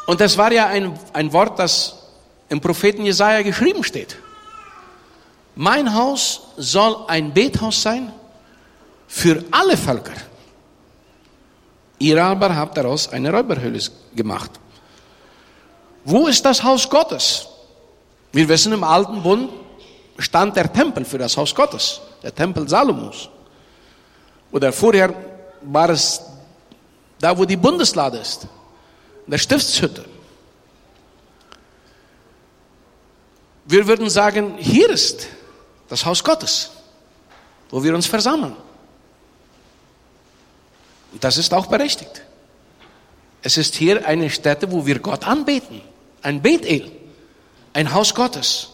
Und 0.05 0.19
das 0.19 0.37
war 0.37 0.51
ja 0.51 0.67
ein, 0.67 0.97
ein 1.13 1.31
Wort, 1.31 1.59
das 1.59 1.95
im 2.49 2.59
Propheten 2.59 3.05
Jesaja 3.05 3.41
geschrieben 3.41 3.83
steht. 3.83 4.17
Mein 5.55 5.93
Haus 5.93 6.41
soll 6.57 7.05
ein 7.07 7.33
Bethaus 7.33 7.81
sein 7.81 8.11
für 9.07 9.43
alle 9.51 9.77
Völker. 9.77 10.13
Ihr 11.99 12.23
aber 12.23 12.55
habt 12.55 12.75
daraus 12.75 13.07
eine 13.07 13.31
Räuberhöhle 13.31 13.79
gemacht. 14.15 14.51
Wo 16.03 16.27
ist 16.27 16.43
das 16.43 16.63
Haus 16.63 16.89
Gottes? 16.89 17.47
Wir 18.31 18.49
wissen, 18.49 18.73
im 18.73 18.83
Alten 18.83 19.21
Bund 19.21 19.51
stand 20.17 20.55
der 20.55 20.71
Tempel 20.71 21.05
für 21.05 21.17
das 21.17 21.37
Haus 21.37 21.53
Gottes, 21.53 22.01
der 22.21 22.33
Tempel 22.33 22.67
Salomos. 22.67 23.29
Oder 24.51 24.73
vorher 24.73 25.13
war 25.61 25.89
es 25.91 26.21
da, 27.19 27.37
wo 27.37 27.45
die 27.45 27.55
Bundeslade 27.55 28.17
ist, 28.17 28.47
in 29.25 29.31
der 29.31 29.37
Stiftshütte. 29.37 30.05
Wir 33.65 33.87
würden 33.87 34.09
sagen, 34.09 34.57
hier 34.57 34.89
ist 34.89 35.27
das 35.87 36.05
Haus 36.05 36.23
Gottes, 36.23 36.71
wo 37.69 37.83
wir 37.83 37.95
uns 37.95 38.07
versammeln. 38.07 38.55
Und 41.13 41.23
das 41.23 41.37
ist 41.37 41.53
auch 41.53 41.67
berechtigt. 41.67 42.23
Es 43.41 43.57
ist 43.57 43.75
hier 43.75 44.05
eine 44.07 44.29
Stätte, 44.29 44.71
wo 44.71 44.85
wir 44.85 44.99
Gott 44.99 45.25
anbeten. 45.25 45.81
Ein 46.21 46.41
Bethel. 46.41 46.91
Ein 47.73 47.93
Haus 47.93 48.13
Gottes. 48.13 48.69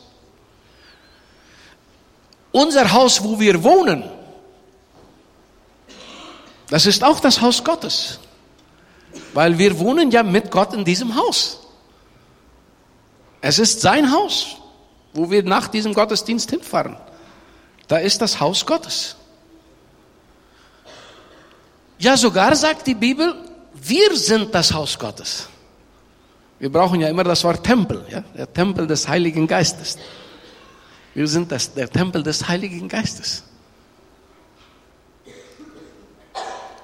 Unser 2.51 2.91
Haus, 2.93 3.23
wo 3.23 3.39
wir 3.39 3.63
wohnen, 3.63 4.03
das 6.69 6.85
ist 6.85 7.03
auch 7.03 7.19
das 7.19 7.41
Haus 7.41 7.63
Gottes. 7.63 8.19
Weil 9.33 9.57
wir 9.57 9.79
wohnen 9.79 10.11
ja 10.11 10.23
mit 10.23 10.51
Gott 10.51 10.73
in 10.73 10.83
diesem 10.83 11.15
Haus. 11.15 11.59
Es 13.41 13.59
ist 13.59 13.81
sein 13.81 14.11
Haus, 14.11 14.57
wo 15.13 15.29
wir 15.31 15.43
nach 15.43 15.67
diesem 15.67 15.93
Gottesdienst 15.93 16.49
hinfahren. 16.49 16.97
Da 17.87 17.97
ist 17.97 18.21
das 18.21 18.39
Haus 18.39 18.65
Gottes. 18.65 19.15
Ja, 21.97 22.15
sogar 22.15 22.55
sagt 22.55 22.87
die 22.87 22.95
Bibel, 22.95 23.35
wir 23.73 24.15
sind 24.15 24.53
das 24.53 24.73
Haus 24.73 24.97
Gottes. 24.97 25.47
Wir 26.59 26.71
brauchen 26.71 26.99
ja 26.99 27.07
immer 27.07 27.23
das 27.23 27.43
Wort 27.43 27.63
Tempel, 27.63 28.05
ja? 28.09 28.21
der 28.35 28.51
Tempel 28.51 28.85
des 28.85 29.07
Heiligen 29.07 29.47
Geistes. 29.47 29.97
Wir 31.13 31.27
sind 31.27 31.51
das, 31.51 31.73
der 31.73 31.89
Tempel 31.89 32.21
des 32.21 32.47
Heiligen 32.47 32.87
Geistes. 32.87 33.43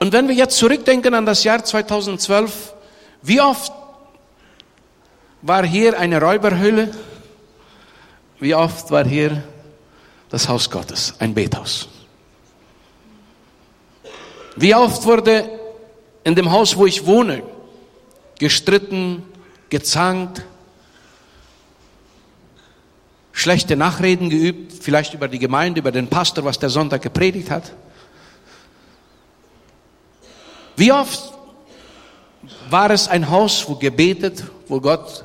Und 0.05 0.13
wenn 0.13 0.27
wir 0.27 0.35
jetzt 0.35 0.57
zurückdenken 0.57 1.15
an 1.15 1.25
das 1.25 1.43
Jahr 1.43 1.65
2012, 1.65 2.75
wie 3.23 3.41
oft 3.41 3.73
war 5.41 5.65
hier 5.65 5.97
eine 5.97 6.21
Räuberhöhle? 6.21 6.91
Wie 8.39 8.53
oft 8.53 8.91
war 8.91 9.03
hier 9.03 9.43
das 10.29 10.47
Haus 10.47 10.69
Gottes, 10.69 11.15
ein 11.17 11.33
Bethaus? 11.33 11.89
Wie 14.55 14.75
oft 14.75 15.03
wurde 15.05 15.49
in 16.23 16.35
dem 16.35 16.51
Haus, 16.51 16.77
wo 16.77 16.85
ich 16.85 17.07
wohne, 17.07 17.41
gestritten, 18.37 19.23
gezankt, 19.71 20.43
schlechte 23.31 23.75
Nachreden 23.75 24.29
geübt, 24.29 24.71
vielleicht 24.83 25.15
über 25.15 25.27
die 25.27 25.39
Gemeinde, 25.39 25.79
über 25.79 25.91
den 25.91 26.09
Pastor, 26.09 26.45
was 26.45 26.59
der 26.59 26.69
Sonntag 26.69 27.01
gepredigt 27.01 27.49
hat. 27.49 27.73
Wie 30.77 30.91
oft 30.91 31.33
war 32.69 32.91
es 32.91 33.07
ein 33.07 33.29
Haus, 33.29 33.65
wo 33.67 33.75
gebetet, 33.75 34.43
wo 34.67 34.79
Gott 34.79 35.23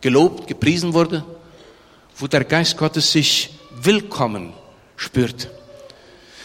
gelobt, 0.00 0.46
gepriesen 0.46 0.94
wurde, 0.94 1.24
wo 2.16 2.26
der 2.26 2.44
Geist 2.44 2.76
Gottes 2.76 3.12
sich 3.12 3.50
willkommen 3.82 4.52
spürt. 4.96 5.50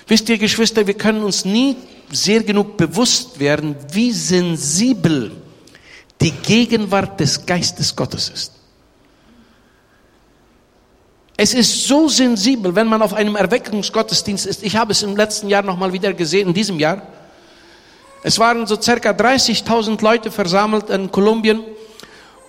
Wisst 0.08 0.28
ihr, 0.30 0.38
Geschwister, 0.38 0.86
wir 0.88 0.96
können 0.96 1.24
uns 1.24 1.46
nie 1.46 1.78
sehr 2.12 2.44
genug 2.44 2.76
bewusst 2.76 3.40
werden, 3.40 3.76
wie 3.92 4.12
sensibel 4.12 5.32
die 6.20 6.32
Gegenwart 6.32 7.20
des 7.20 7.46
Geistes 7.46 7.96
Gottes 7.96 8.30
ist. 8.30 8.54
Es 11.38 11.54
ist 11.54 11.88
so 11.88 12.08
sensibel, 12.08 12.76
wenn 12.76 12.88
man 12.88 13.02
auf 13.02 13.14
einem 13.14 13.36
Erweckungsgottesdienst 13.36 14.46
ist. 14.46 14.64
Ich 14.64 14.76
habe 14.76 14.92
es 14.92 15.02
im 15.02 15.16
letzten 15.16 15.50
Jahr 15.50 15.64
noch 15.64 15.78
mal 15.78 15.94
wieder 15.94 16.14
gesehen, 16.14 16.50
in 16.50 16.54
diesem 16.54 16.78
Jahr. 16.80 17.02
Es 18.24 18.38
waren 18.38 18.68
so 18.68 18.80
circa 18.80 19.12
30.000 19.12 20.02
Leute 20.04 20.32
versammelt 20.32 20.90
in 20.90 21.12
Kolumbien 21.12 21.64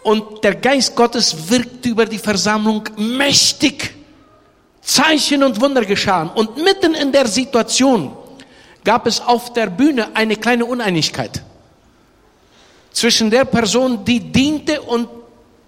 und 0.02 0.44
der 0.44 0.56
Geist 0.56 0.94
Gottes 0.94 1.50
wirkte 1.50 1.88
über 1.88 2.06
die 2.06 2.18
Versammlung 2.18 2.85
mächtig. 2.96 3.94
Zeichen 4.82 5.44
und 5.44 5.61
Wunder 5.61 5.85
geschahen 5.85 6.28
und 6.30 6.56
mitten 6.56 6.94
in 6.94 7.12
der 7.12 7.26
Situation 7.28 8.16
gab 8.85 9.06
es 9.06 9.20
auf 9.20 9.52
der 9.52 9.66
Bühne 9.66 10.08
eine 10.14 10.37
kleine 10.37 10.64
Uneinigkeit 10.64 11.42
zwischen 12.92 13.30
der 13.30 13.44
Person, 13.44 14.04
die 14.04 14.20
diente 14.20 14.80
und 14.82 15.08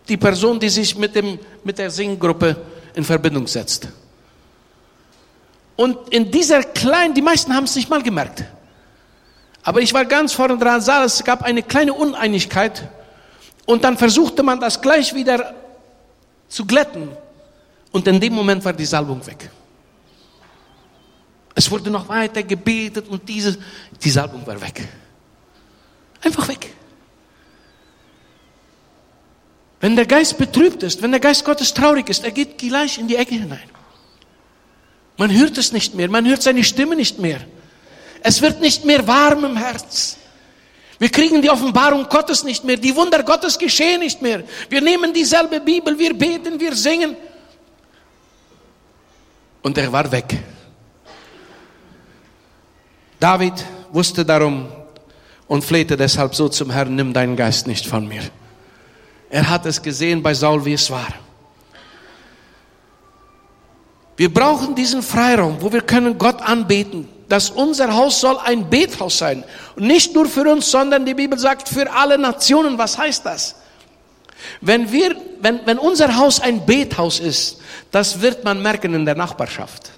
die 0.08 0.16
Person, 0.16 0.60
die 0.60 0.68
sich 0.68 0.96
mit, 0.96 1.14
dem, 1.14 1.38
mit 1.62 1.78
der 1.78 1.90
Singgruppe 1.90 2.56
in 2.94 3.04
Verbindung 3.04 3.46
setzt. 3.46 3.88
Und 5.76 5.96
in 6.10 6.30
dieser 6.30 6.62
kleinen, 6.62 7.14
die 7.14 7.22
meisten 7.22 7.54
haben 7.54 7.64
es 7.64 7.74
nicht 7.74 7.88
mal 7.88 8.02
gemerkt. 8.02 8.44
Aber 9.64 9.80
ich 9.80 9.94
war 9.94 10.04
ganz 10.04 10.34
vorne 10.34 10.58
dran, 10.58 10.80
sah, 10.82 11.04
es 11.04 11.24
gab 11.24 11.42
eine 11.42 11.62
kleine 11.62 11.94
Uneinigkeit 11.94 12.86
und 13.64 13.82
dann 13.82 13.96
versuchte 13.96 14.42
man 14.42 14.60
das 14.60 14.80
gleich 14.80 15.14
wieder 15.14 15.54
zu 16.48 16.66
glätten. 16.66 17.08
Und 17.90 18.06
in 18.06 18.20
dem 18.20 18.34
Moment 18.34 18.62
war 18.64 18.74
die 18.74 18.84
Salbung 18.84 19.26
weg. 19.26 19.50
Es 21.54 21.70
wurde 21.70 21.90
noch 21.90 22.08
weiter 22.08 22.42
gebetet 22.42 23.08
und 23.08 23.26
diese, 23.26 23.56
die 24.02 24.10
Salbung 24.10 24.46
war 24.46 24.60
weg. 24.60 24.86
Einfach 26.20 26.46
weg. 26.48 26.74
Wenn 29.80 29.96
der 29.96 30.06
Geist 30.06 30.36
betrübt 30.36 30.82
ist, 30.82 31.00
wenn 31.00 31.10
der 31.10 31.20
Geist 31.20 31.44
Gottes 31.44 31.72
traurig 31.72 32.08
ist, 32.08 32.24
er 32.24 32.32
geht 32.32 32.58
gleich 32.58 32.98
in 32.98 33.08
die 33.08 33.16
Ecke 33.16 33.34
hinein. 33.34 33.70
Man 35.16 35.32
hört 35.32 35.56
es 35.56 35.72
nicht 35.72 35.94
mehr, 35.94 36.10
man 36.10 36.26
hört 36.26 36.42
seine 36.42 36.64
Stimme 36.64 36.96
nicht 36.96 37.18
mehr. 37.18 37.40
Es 38.26 38.40
wird 38.40 38.62
nicht 38.62 38.86
mehr 38.86 39.06
warm 39.06 39.44
im 39.44 39.54
Herz. 39.54 40.16
Wir 40.98 41.10
kriegen 41.10 41.42
die 41.42 41.50
Offenbarung 41.50 42.08
Gottes 42.08 42.42
nicht 42.42 42.64
mehr, 42.64 42.78
die 42.78 42.96
Wunder 42.96 43.22
Gottes 43.22 43.58
geschehen 43.58 44.00
nicht 44.00 44.22
mehr. 44.22 44.42
Wir 44.70 44.80
nehmen 44.80 45.12
dieselbe 45.12 45.60
Bibel, 45.60 45.98
wir 45.98 46.16
beten, 46.16 46.58
wir 46.58 46.74
singen. 46.74 47.16
Und 49.60 49.76
er 49.76 49.92
war 49.92 50.10
weg. 50.10 50.38
David 53.20 53.52
wusste 53.92 54.24
darum 54.24 54.68
und 55.46 55.62
flehte 55.62 55.94
deshalb 55.94 56.34
so 56.34 56.48
zum 56.48 56.70
Herrn, 56.70 56.94
nimm 56.94 57.12
deinen 57.12 57.36
Geist 57.36 57.66
nicht 57.66 57.86
von 57.86 58.08
mir. 58.08 58.22
Er 59.28 59.50
hat 59.50 59.66
es 59.66 59.82
gesehen 59.82 60.22
bei 60.22 60.32
Saul, 60.32 60.64
wie 60.64 60.72
es 60.72 60.90
war. 60.90 61.12
Wir 64.16 64.32
brauchen 64.32 64.74
diesen 64.74 65.02
Freiraum, 65.02 65.60
wo 65.60 65.70
wir 65.70 65.82
können 65.82 66.16
Gott 66.16 66.40
anbeten, 66.40 67.10
dass 67.28 67.50
unser 67.50 67.94
Haus 67.94 68.20
soll 68.20 68.38
ein 68.38 68.68
Bethaus 68.68 69.18
sein. 69.18 69.44
Und 69.76 69.86
nicht 69.86 70.14
nur 70.14 70.26
für 70.26 70.50
uns, 70.50 70.70
sondern 70.70 71.06
die 71.06 71.14
Bibel 71.14 71.38
sagt 71.38 71.68
für 71.68 71.90
alle 71.90 72.18
Nationen. 72.18 72.78
Was 72.78 72.98
heißt 72.98 73.24
das? 73.24 73.56
Wenn 74.60 74.90
wir, 74.92 75.16
wenn, 75.40 75.60
wenn 75.66 75.78
unser 75.78 76.16
Haus 76.16 76.40
ein 76.40 76.66
Bethaus 76.66 77.20
ist, 77.20 77.60
das 77.90 78.20
wird 78.20 78.44
man 78.44 78.60
merken 78.60 78.94
in 78.94 79.04
der 79.04 79.14
Nachbarschaft. 79.14 79.90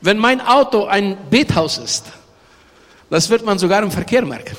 Wenn 0.00 0.18
mein 0.18 0.40
Auto 0.40 0.86
ein 0.86 1.16
Bethaus 1.30 1.78
ist, 1.78 2.04
das 3.10 3.28
wird 3.28 3.44
man 3.44 3.58
sogar 3.58 3.82
im 3.82 3.90
Verkehr 3.90 4.24
merken. 4.24 4.56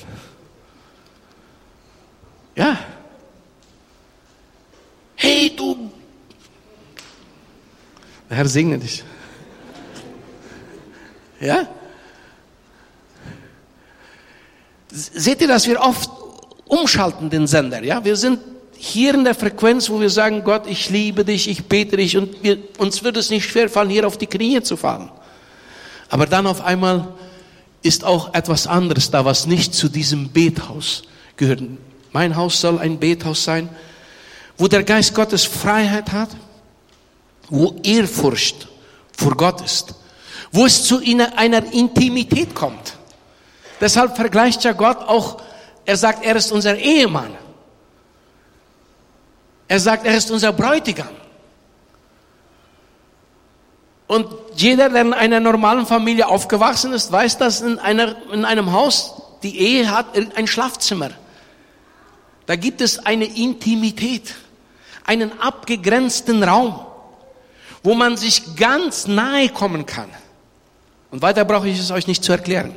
Ja. 2.55 2.77
Hey, 5.15 5.53
du. 5.55 5.91
Der 8.29 8.38
Herr 8.38 8.47
segne 8.47 8.77
dich. 8.77 9.03
Ja? 11.39 11.67
Seht 14.97 15.41
ihr, 15.41 15.47
dass 15.47 15.67
wir 15.67 15.79
oft 15.79 16.10
umschalten 16.65 17.29
den 17.29 17.45
Sender, 17.45 17.83
ja? 17.83 18.03
Wir 18.03 18.15
sind 18.15 18.39
hier 18.75 19.13
in 19.13 19.23
der 19.23 19.36
Frequenz, 19.36 19.89
wo 19.89 19.99
wir 19.99 20.10
sagen, 20.10 20.43
Gott, 20.43 20.67
ich 20.67 20.89
liebe 20.89 21.23
dich, 21.23 21.47
ich 21.47 21.65
bete 21.65 21.97
dich 21.97 22.17
und 22.17 22.43
wir, 22.43 22.57
uns 22.77 23.03
wird 23.03 23.17
es 23.17 23.29
nicht 23.29 23.49
schwerfallen, 23.49 23.89
hier 23.89 24.07
auf 24.07 24.17
die 24.17 24.27
Knie 24.27 24.62
zu 24.62 24.75
fallen. 24.75 25.10
Aber 26.10 26.25
dann 26.25 26.47
auf 26.47 26.63
einmal 26.63 27.10
ist 27.83 28.03
auch 28.03 28.33
etwas 28.33 28.65
anderes 28.65 29.12
da, 29.12 29.23
was 29.23 29.45
nicht 29.45 29.73
zu 29.73 29.88
diesem 29.88 30.31
Bethaus 30.31 31.03
gehört. 31.38 31.62
Mein 32.12 32.36
Haus 32.36 32.60
soll 32.60 32.79
ein 32.79 32.99
Bethaus 32.99 33.43
sein, 33.43 33.69
wo 34.57 34.67
der 34.67 34.83
Geist 34.83 35.13
Gottes 35.13 35.43
Freiheit 35.43 36.12
hat, 36.12 36.29
wo 37.49 37.75
Ehrfurcht 37.83 38.67
vor 39.15 39.36
Gott 39.36 39.62
ist, 39.62 39.93
wo 40.51 40.65
es 40.65 40.83
zu 40.83 41.01
einer 41.36 41.71
Intimität 41.71 42.55
kommt. 42.55 42.96
Deshalb 43.79 44.15
vergleicht 44.15 44.63
ja 44.63 44.73
Gott 44.73 44.97
auch, 44.99 45.41
er 45.85 45.97
sagt, 45.97 46.25
er 46.25 46.35
ist 46.35 46.51
unser 46.51 46.75
Ehemann. 46.75 47.35
Er 49.67 49.79
sagt, 49.79 50.05
er 50.05 50.15
ist 50.15 50.31
unser 50.31 50.51
Bräutigam. 50.51 51.09
Und 54.07 54.27
jeder, 54.55 54.89
der 54.89 55.01
in 55.01 55.13
einer 55.13 55.39
normalen 55.39 55.85
Familie 55.85 56.27
aufgewachsen 56.27 56.93
ist, 56.93 57.11
weiß, 57.11 57.37
dass 57.37 57.61
in, 57.61 57.77
einer, 57.77 58.15
in 58.31 58.45
einem 58.45 58.71
Haus 58.71 59.21
die 59.43 59.59
Ehe 59.59 59.91
hat 59.91 60.07
ein 60.35 60.47
Schlafzimmer. 60.47 61.11
Da 62.45 62.55
gibt 62.55 62.79
es 62.79 63.05
eine 63.05 63.25
Intimität, 63.25 64.33
einen 65.05 65.39
abgegrenzten 65.39 66.41
Raum, 66.43 66.79
wo 67.83 67.93
man 67.93 68.15
sich 68.15 68.55
ganz 68.55 69.07
nahe 69.07 69.49
kommen 69.49 69.85
kann. 69.85 70.09
Und 71.11 71.21
weiter 71.21 71.43
brauche 71.43 71.67
ich 71.67 71.79
es 71.79 71.91
euch 71.91 72.07
nicht 72.07 72.23
zu 72.23 72.31
erklären. 72.31 72.73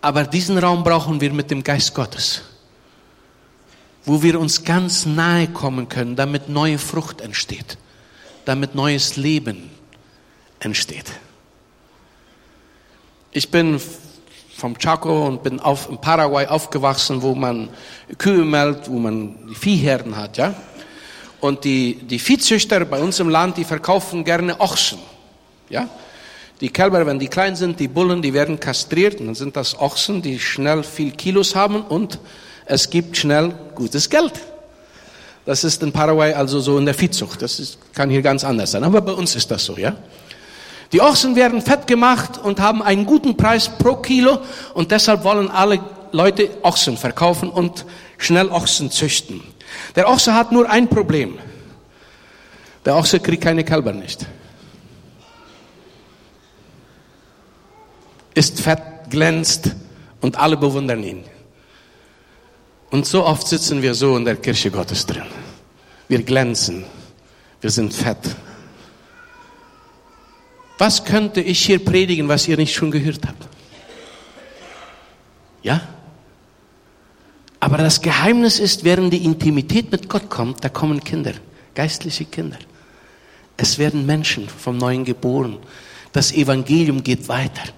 Aber 0.00 0.24
diesen 0.24 0.58
Raum 0.58 0.82
brauchen 0.82 1.20
wir 1.20 1.32
mit 1.32 1.50
dem 1.50 1.62
Geist 1.62 1.94
Gottes, 1.94 2.42
wo 4.04 4.22
wir 4.22 4.40
uns 4.40 4.64
ganz 4.64 5.04
nahe 5.04 5.48
kommen 5.48 5.88
können, 5.88 6.16
damit 6.16 6.48
neue 6.48 6.78
Frucht 6.78 7.20
entsteht, 7.20 7.76
damit 8.44 8.74
neues 8.74 9.16
Leben 9.16 9.70
entsteht. 10.58 11.12
Ich 13.32 13.50
bin 13.50 13.80
vom 14.56 14.76
Chaco 14.78 15.26
und 15.26 15.42
bin 15.42 15.60
auf, 15.60 15.88
in 15.88 15.98
Paraguay 15.98 16.46
aufgewachsen, 16.46 17.22
wo 17.22 17.34
man 17.34 17.68
Kühe 18.18 18.44
meldet, 18.44 18.90
wo 18.90 18.98
man 18.98 19.54
Viehherden 19.54 20.16
hat, 20.16 20.36
ja. 20.36 20.54
Und 21.40 21.64
die, 21.64 21.94
die 21.94 22.18
Viehzüchter 22.18 22.84
bei 22.84 23.00
uns 23.00 23.18
im 23.18 23.30
Land, 23.30 23.56
die 23.56 23.64
verkaufen 23.64 24.24
gerne 24.24 24.60
Ochsen, 24.60 24.98
ja. 25.68 25.88
Die 26.60 26.68
Kälber, 26.68 27.06
wenn 27.06 27.18
die 27.18 27.28
klein 27.28 27.56
sind, 27.56 27.80
die 27.80 27.88
Bullen, 27.88 28.20
die 28.20 28.34
werden 28.34 28.60
kastriert 28.60 29.18
und 29.18 29.26
dann 29.26 29.34
sind 29.34 29.56
das 29.56 29.78
Ochsen, 29.78 30.20
die 30.20 30.38
schnell 30.38 30.82
viel 30.82 31.12
Kilos 31.12 31.54
haben 31.54 31.82
und 31.82 32.18
es 32.66 32.90
gibt 32.90 33.16
schnell 33.16 33.54
gutes 33.74 34.10
Geld. 34.10 34.32
Das 35.46 35.64
ist 35.64 35.82
in 35.82 35.90
Paraguay 35.90 36.34
also 36.34 36.60
so 36.60 36.76
in 36.76 36.84
der 36.84 36.94
Viehzucht. 36.94 37.40
Das 37.40 37.58
ist, 37.58 37.78
kann 37.94 38.10
hier 38.10 38.22
ganz 38.22 38.44
anders 38.44 38.72
sein. 38.72 38.84
Aber 38.84 39.00
bei 39.00 39.12
uns 39.12 39.34
ist 39.34 39.50
das 39.50 39.64
so, 39.64 39.76
ja. 39.76 39.96
Die 40.92 41.00
Ochsen 41.00 41.34
werden 41.34 41.62
fett 41.62 41.86
gemacht 41.86 42.38
und 42.42 42.60
haben 42.60 42.82
einen 42.82 43.06
guten 43.06 43.36
Preis 43.36 43.70
pro 43.78 43.96
Kilo 43.96 44.40
und 44.74 44.90
deshalb 44.90 45.24
wollen 45.24 45.50
alle 45.50 45.80
Leute 46.12 46.50
Ochsen 46.62 46.96
verkaufen 46.96 47.48
und 47.48 47.86
schnell 48.18 48.48
Ochsen 48.48 48.90
züchten. 48.90 49.42
Der 49.96 50.08
Ochse 50.08 50.34
hat 50.34 50.52
nur 50.52 50.68
ein 50.68 50.88
Problem. 50.88 51.38
Der 52.84 52.96
Ochse 52.96 53.20
kriegt 53.20 53.42
keine 53.42 53.64
Kälber 53.64 53.92
nicht. 53.92 54.26
Ist 58.34 58.60
fett, 58.60 58.82
glänzt 59.10 59.74
und 60.20 60.38
alle 60.38 60.56
bewundern 60.56 61.02
ihn. 61.02 61.24
Und 62.90 63.06
so 63.06 63.24
oft 63.24 63.46
sitzen 63.46 63.82
wir 63.82 63.94
so 63.94 64.16
in 64.16 64.24
der 64.24 64.36
Kirche 64.36 64.70
Gottes 64.70 65.06
drin. 65.06 65.26
Wir 66.08 66.22
glänzen. 66.22 66.84
Wir 67.60 67.70
sind 67.70 67.92
fett. 67.92 68.18
Was 70.78 71.04
könnte 71.04 71.40
ich 71.40 71.64
hier 71.64 71.84
predigen, 71.84 72.28
was 72.28 72.48
ihr 72.48 72.56
nicht 72.56 72.74
schon 72.74 72.90
gehört 72.90 73.26
habt? 73.26 73.48
Ja? 75.62 75.82
Aber 77.60 77.76
das 77.76 78.00
Geheimnis 78.00 78.58
ist, 78.58 78.82
während 78.84 79.12
die 79.12 79.24
Intimität 79.24 79.92
mit 79.92 80.08
Gott 80.08 80.30
kommt, 80.30 80.64
da 80.64 80.70
kommen 80.70 81.04
Kinder, 81.04 81.34
geistliche 81.74 82.24
Kinder. 82.24 82.58
Es 83.58 83.78
werden 83.78 84.06
Menschen 84.06 84.48
vom 84.48 84.78
Neuen 84.78 85.04
geboren. 85.04 85.58
Das 86.12 86.32
Evangelium 86.32 87.04
geht 87.04 87.28
weiter. 87.28 87.74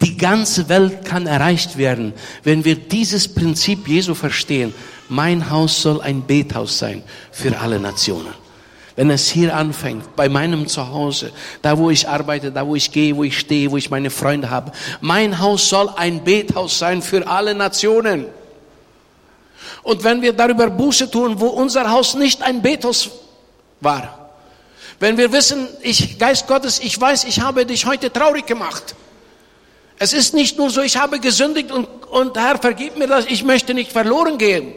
Die 0.00 0.16
ganze 0.16 0.68
Welt 0.68 1.04
kann 1.04 1.26
erreicht 1.26 1.76
werden, 1.76 2.14
wenn 2.42 2.64
wir 2.64 2.76
dieses 2.76 3.28
Prinzip 3.28 3.86
Jesu 3.86 4.14
verstehen. 4.14 4.74
Mein 5.08 5.50
Haus 5.50 5.82
soll 5.82 6.00
ein 6.00 6.26
Bethaus 6.26 6.78
sein 6.78 7.02
für 7.30 7.58
alle 7.58 7.78
Nationen. 7.78 8.32
Wenn 8.96 9.10
es 9.10 9.28
hier 9.28 9.56
anfängt, 9.56 10.16
bei 10.16 10.28
meinem 10.28 10.66
Zuhause, 10.66 11.32
da 11.62 11.78
wo 11.78 11.90
ich 11.90 12.08
arbeite, 12.08 12.52
da 12.52 12.66
wo 12.66 12.74
ich 12.74 12.92
gehe, 12.92 13.16
wo 13.16 13.24
ich 13.24 13.38
stehe, 13.38 13.70
wo 13.70 13.76
ich 13.76 13.90
meine 13.90 14.10
Freunde 14.10 14.50
habe. 14.50 14.72
Mein 15.00 15.38
Haus 15.38 15.68
soll 15.68 15.90
ein 15.96 16.24
Bethaus 16.24 16.78
sein 16.78 17.00
für 17.00 17.26
alle 17.26 17.54
Nationen. 17.54 18.26
Und 19.82 20.04
wenn 20.04 20.20
wir 20.20 20.32
darüber 20.32 20.68
Buße 20.68 21.10
tun, 21.10 21.40
wo 21.40 21.46
unser 21.46 21.90
Haus 21.90 22.14
nicht 22.14 22.42
ein 22.42 22.60
Bethaus 22.60 23.10
war. 23.80 24.30
Wenn 25.00 25.16
wir 25.16 25.32
wissen, 25.32 25.66
ich, 25.80 26.18
Geist 26.18 26.46
Gottes, 26.46 26.78
ich 26.78 27.00
weiß, 27.00 27.24
ich 27.24 27.40
habe 27.40 27.66
dich 27.66 27.86
heute 27.86 28.12
traurig 28.12 28.46
gemacht. 28.46 28.94
Es 29.98 30.12
ist 30.12 30.34
nicht 30.34 30.58
nur 30.58 30.70
so, 30.70 30.82
ich 30.82 30.96
habe 30.96 31.20
gesündigt 31.20 31.70
und, 31.70 31.86
und 32.10 32.36
Herr, 32.36 32.58
vergib 32.58 32.96
mir 32.96 33.06
das, 33.06 33.26
ich 33.26 33.44
möchte 33.44 33.74
nicht 33.74 33.92
verloren 33.92 34.38
gehen. 34.38 34.74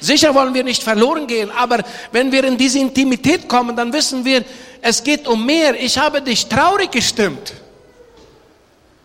Sicher 0.00 0.34
wollen 0.34 0.54
wir 0.54 0.64
nicht 0.64 0.82
verloren 0.82 1.26
gehen, 1.26 1.50
aber 1.50 1.78
wenn 2.12 2.30
wir 2.30 2.44
in 2.44 2.56
diese 2.56 2.78
Intimität 2.78 3.48
kommen, 3.48 3.76
dann 3.76 3.92
wissen 3.92 4.24
wir, 4.24 4.44
es 4.82 5.02
geht 5.02 5.26
um 5.26 5.44
mehr. 5.44 5.74
Ich 5.80 5.98
habe 5.98 6.20
dich 6.20 6.46
traurig 6.46 6.90
gestimmt. 6.90 7.54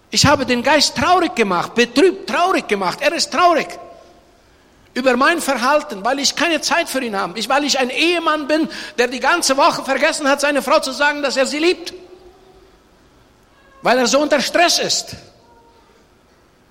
Ich 0.10 0.26
habe 0.26 0.46
den 0.46 0.62
Geist 0.62 0.96
traurig 0.96 1.34
gemacht, 1.36 1.74
betrübt, 1.74 2.30
traurig 2.30 2.68
gemacht. 2.68 3.00
Er 3.02 3.14
ist 3.14 3.32
traurig 3.32 3.68
über 4.94 5.16
mein 5.16 5.40
Verhalten, 5.40 6.04
weil 6.04 6.20
ich 6.20 6.36
keine 6.36 6.60
Zeit 6.60 6.90
für 6.90 7.02
ihn 7.02 7.16
habe. 7.16 7.40
Ich, 7.40 7.48
weil 7.48 7.64
ich 7.64 7.80
ein 7.80 7.90
Ehemann 7.90 8.48
bin, 8.48 8.68
der 8.98 9.08
die 9.08 9.22
ganze 9.22 9.56
Woche 9.56 9.84
vergessen 9.84 10.28
hat, 10.28 10.42
seine 10.42 10.62
Frau 10.62 10.80
zu 10.80 10.92
sagen, 10.92 11.24
dass 11.24 11.38
er 11.38 11.46
sie 11.46 11.60
liebt. 11.60 11.94
Weil 13.82 13.98
er 13.98 14.08
so 14.08 14.20
unter 14.20 14.40
Stress 14.42 14.80
ist. 14.80 15.16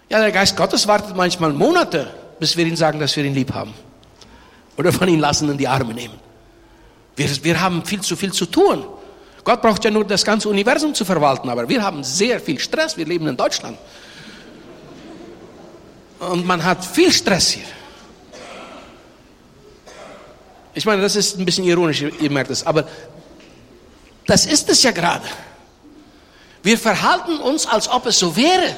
Ja, 0.08 0.20
der 0.20 0.32
Geist 0.32 0.56
Gottes 0.56 0.86
wartet 0.86 1.16
manchmal 1.16 1.52
Monate, 1.52 2.12
bis 2.38 2.56
wir 2.56 2.66
ihn 2.66 2.76
sagen, 2.76 2.98
dass 2.98 3.14
wir 3.16 3.24
ihn 3.24 3.34
lieb 3.34 3.52
haben 3.52 3.74
oder 4.76 4.92
von 4.92 5.08
ihm 5.08 5.20
lassen 5.20 5.50
in 5.50 5.58
die 5.58 5.68
Arme 5.68 5.94
nehmen. 5.94 6.18
Wir, 7.16 7.28
wir 7.44 7.60
haben 7.60 7.84
viel 7.84 8.00
zu 8.00 8.16
viel 8.16 8.32
zu 8.32 8.46
tun. 8.46 8.84
Gott 9.44 9.62
braucht 9.62 9.84
ja 9.84 9.90
nur 9.90 10.04
das 10.04 10.24
ganze 10.24 10.48
Universum 10.48 10.94
zu 10.94 11.04
verwalten, 11.04 11.48
aber 11.48 11.68
wir 11.68 11.82
haben 11.82 12.02
sehr 12.02 12.40
viel 12.40 12.58
Stress. 12.58 12.96
Wir 12.96 13.06
leben 13.06 13.26
in 13.26 13.36
Deutschland. 13.36 13.78
Und 16.18 16.46
man 16.46 16.64
hat 16.64 16.84
viel 16.84 17.12
Stress 17.12 17.50
hier. 17.50 17.64
Ich 20.74 20.84
meine, 20.84 21.02
das 21.02 21.16
ist 21.16 21.38
ein 21.38 21.44
bisschen 21.44 21.64
ironisch, 21.64 22.02
ihr 22.02 22.30
merkt 22.30 22.50
es, 22.50 22.64
aber 22.64 22.86
das 24.26 24.46
ist 24.46 24.68
es 24.70 24.82
ja 24.82 24.92
gerade. 24.92 25.24
Wir 26.62 26.78
verhalten 26.78 27.38
uns, 27.38 27.66
als 27.66 27.88
ob 27.88 28.06
es 28.06 28.18
so 28.18 28.36
wäre. 28.36 28.76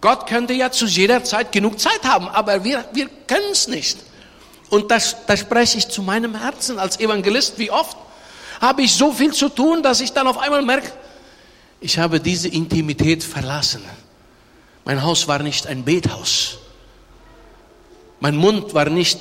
Gott 0.00 0.26
könnte 0.26 0.54
ja 0.54 0.70
zu 0.70 0.86
jeder 0.86 1.22
Zeit 1.24 1.52
genug 1.52 1.78
Zeit 1.78 2.04
haben, 2.04 2.28
aber 2.28 2.64
wir, 2.64 2.84
wir 2.92 3.08
können 3.26 3.52
es 3.52 3.68
nicht. 3.68 3.98
Und 4.70 4.90
das, 4.90 5.16
das 5.26 5.40
spreche 5.40 5.78
ich 5.78 5.88
zu 5.88 6.02
meinem 6.02 6.34
Herzen 6.34 6.78
als 6.78 6.98
Evangelist. 6.98 7.58
Wie 7.58 7.70
oft 7.70 7.96
habe 8.60 8.82
ich 8.82 8.94
so 8.94 9.12
viel 9.12 9.32
zu 9.32 9.48
tun, 9.48 9.82
dass 9.82 10.00
ich 10.00 10.12
dann 10.12 10.26
auf 10.26 10.38
einmal 10.38 10.62
merke, 10.62 10.90
ich 11.80 11.98
habe 11.98 12.20
diese 12.20 12.48
Intimität 12.48 13.24
verlassen. 13.24 13.82
Mein 14.84 15.02
Haus 15.02 15.28
war 15.28 15.40
nicht 15.40 15.66
ein 15.66 15.84
Bethaus. 15.84 16.58
Mein 18.20 18.36
Mund 18.36 18.74
war 18.74 18.88
nicht, 18.88 19.18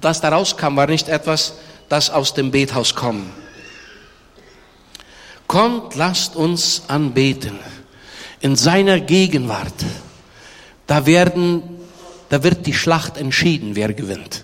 was 0.00 0.20
da 0.20 0.28
rauskam, 0.28 0.76
war 0.76 0.86
nicht 0.86 1.08
etwas, 1.08 1.54
das 1.88 2.10
aus 2.10 2.34
dem 2.34 2.50
Bethaus 2.50 2.94
kommt. 2.94 3.43
Kommt, 5.46 5.94
lasst 5.94 6.36
uns 6.36 6.82
anbeten. 6.88 7.58
In 8.40 8.56
seiner 8.56 9.00
Gegenwart. 9.00 9.74
Da 10.86 11.06
werden 11.06 11.62
da 12.34 12.42
wird 12.42 12.66
die 12.66 12.74
Schlacht 12.74 13.16
entschieden, 13.16 13.76
wer 13.76 13.92
gewinnt. 13.92 14.42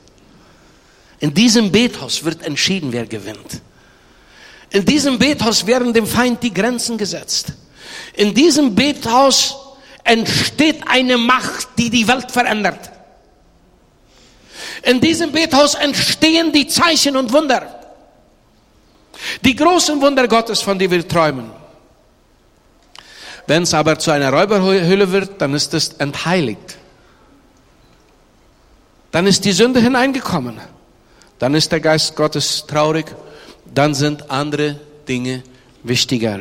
In 1.19 1.35
diesem 1.35 1.73
Bethaus 1.73 2.23
wird 2.25 2.43
entschieden, 2.45 2.93
wer 2.93 3.05
gewinnt. 3.05 3.61
In 4.71 4.85
diesem 4.85 5.19
Bethaus 5.19 5.67
werden 5.67 5.93
dem 5.93 6.07
Feind 6.07 6.41
die 6.41 6.55
Grenzen 6.55 6.97
gesetzt. 6.97 7.53
In 8.15 8.33
diesem 8.33 8.77
Bethaus 8.77 9.57
entsteht 10.05 10.87
eine 10.87 11.19
Macht, 11.19 11.67
die 11.77 11.91
die 11.91 12.07
Welt 12.07 12.31
verändert. 12.31 12.91
In 14.83 15.01
diesem 15.01 15.33
Bethaus 15.33 15.75
entstehen 15.75 16.53
die 16.53 16.69
Zeichen 16.69 17.17
und 17.17 17.33
Wunder. 17.33 17.80
Die 19.45 19.57
großen 19.57 20.01
Wunder 20.01 20.29
Gottes, 20.29 20.61
von 20.61 20.79
denen 20.79 20.93
wir 20.93 21.07
träumen. 21.07 21.51
Wenn 23.47 23.65
es 23.65 23.75
aber 23.75 23.99
zu 23.99 24.11
einer 24.11 24.33
Räuberhülle 24.33 25.11
wird, 25.11 25.41
dann 25.41 25.55
ist 25.55 25.75
es 25.75 25.95
entheiligt. 25.95 26.79
Dann 29.11 29.27
ist 29.27 29.45
die 29.45 29.53
Sünde 29.53 29.81
hineingekommen. 29.81 30.61
Dann 31.39 31.55
ist 31.55 31.73
der 31.73 31.81
Geist 31.81 32.15
Gottes 32.15 32.65
traurig. 32.67 33.07
Dann 33.75 33.95
sind 33.95 34.31
andere 34.31 34.79
Dinge 35.09 35.43
wichtiger. 35.83 36.41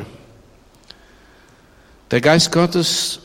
Der 2.12 2.22
Geist 2.22 2.52
Gottes 2.52 3.20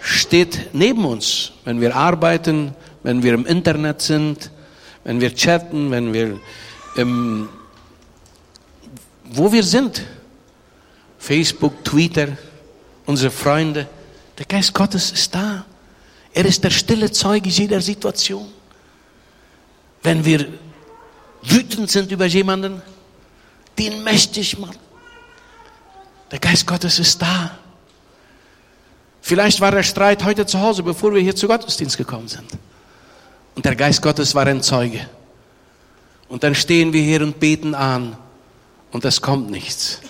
steht 0.00 0.74
neben 0.74 1.04
uns, 1.04 1.52
wenn 1.64 1.80
wir 1.80 1.94
arbeiten, 1.94 2.74
wenn 3.02 3.22
wir 3.22 3.34
im 3.34 3.46
Internet 3.46 4.02
sind, 4.02 4.50
wenn 5.04 5.20
wir 5.20 5.34
chatten, 5.34 5.90
wenn 5.90 6.12
wir 6.12 6.38
im, 6.96 7.48
wo 9.30 9.52
wir 9.52 9.62
sind. 9.62 10.02
Facebook, 11.18 11.84
Twitter, 11.84 12.28
unsere 13.06 13.30
Freunde. 13.30 13.88
Der 14.38 14.46
Geist 14.46 14.72
Gottes 14.72 15.12
ist 15.12 15.34
da. 15.34 15.64
Er 16.32 16.44
ist 16.44 16.64
der 16.64 16.70
stille 16.70 17.10
Zeuge 17.10 17.48
jeder 17.48 17.80
Situation. 17.80 18.48
Wenn 20.02 20.24
wir 20.24 20.46
wütend 21.42 21.90
sind 21.90 22.10
über 22.10 22.26
jemanden, 22.26 22.82
den 23.78 24.02
möchte 24.02 24.40
ich. 24.40 24.56
Der 26.30 26.38
Geist 26.38 26.66
Gottes 26.66 26.98
ist 26.98 27.20
da. 27.20 27.58
Vielleicht 29.20 29.60
war 29.60 29.70
der 29.70 29.82
Streit 29.82 30.24
heute 30.24 30.46
zu 30.46 30.60
Hause, 30.60 30.82
bevor 30.82 31.12
wir 31.12 31.20
hier 31.20 31.36
zu 31.36 31.46
Gottesdienst 31.46 31.98
gekommen 31.98 32.28
sind. 32.28 32.46
Und 33.54 33.64
der 33.64 33.76
Geist 33.76 34.00
Gottes 34.00 34.34
war 34.34 34.46
ein 34.46 34.62
Zeuge. 34.62 35.06
Und 36.28 36.42
dann 36.42 36.54
stehen 36.54 36.92
wir 36.92 37.02
hier 37.02 37.20
und 37.22 37.38
beten 37.38 37.74
an 37.74 38.16
und 38.92 39.04
es 39.04 39.20
kommt 39.20 39.50
nichts. 39.50 40.00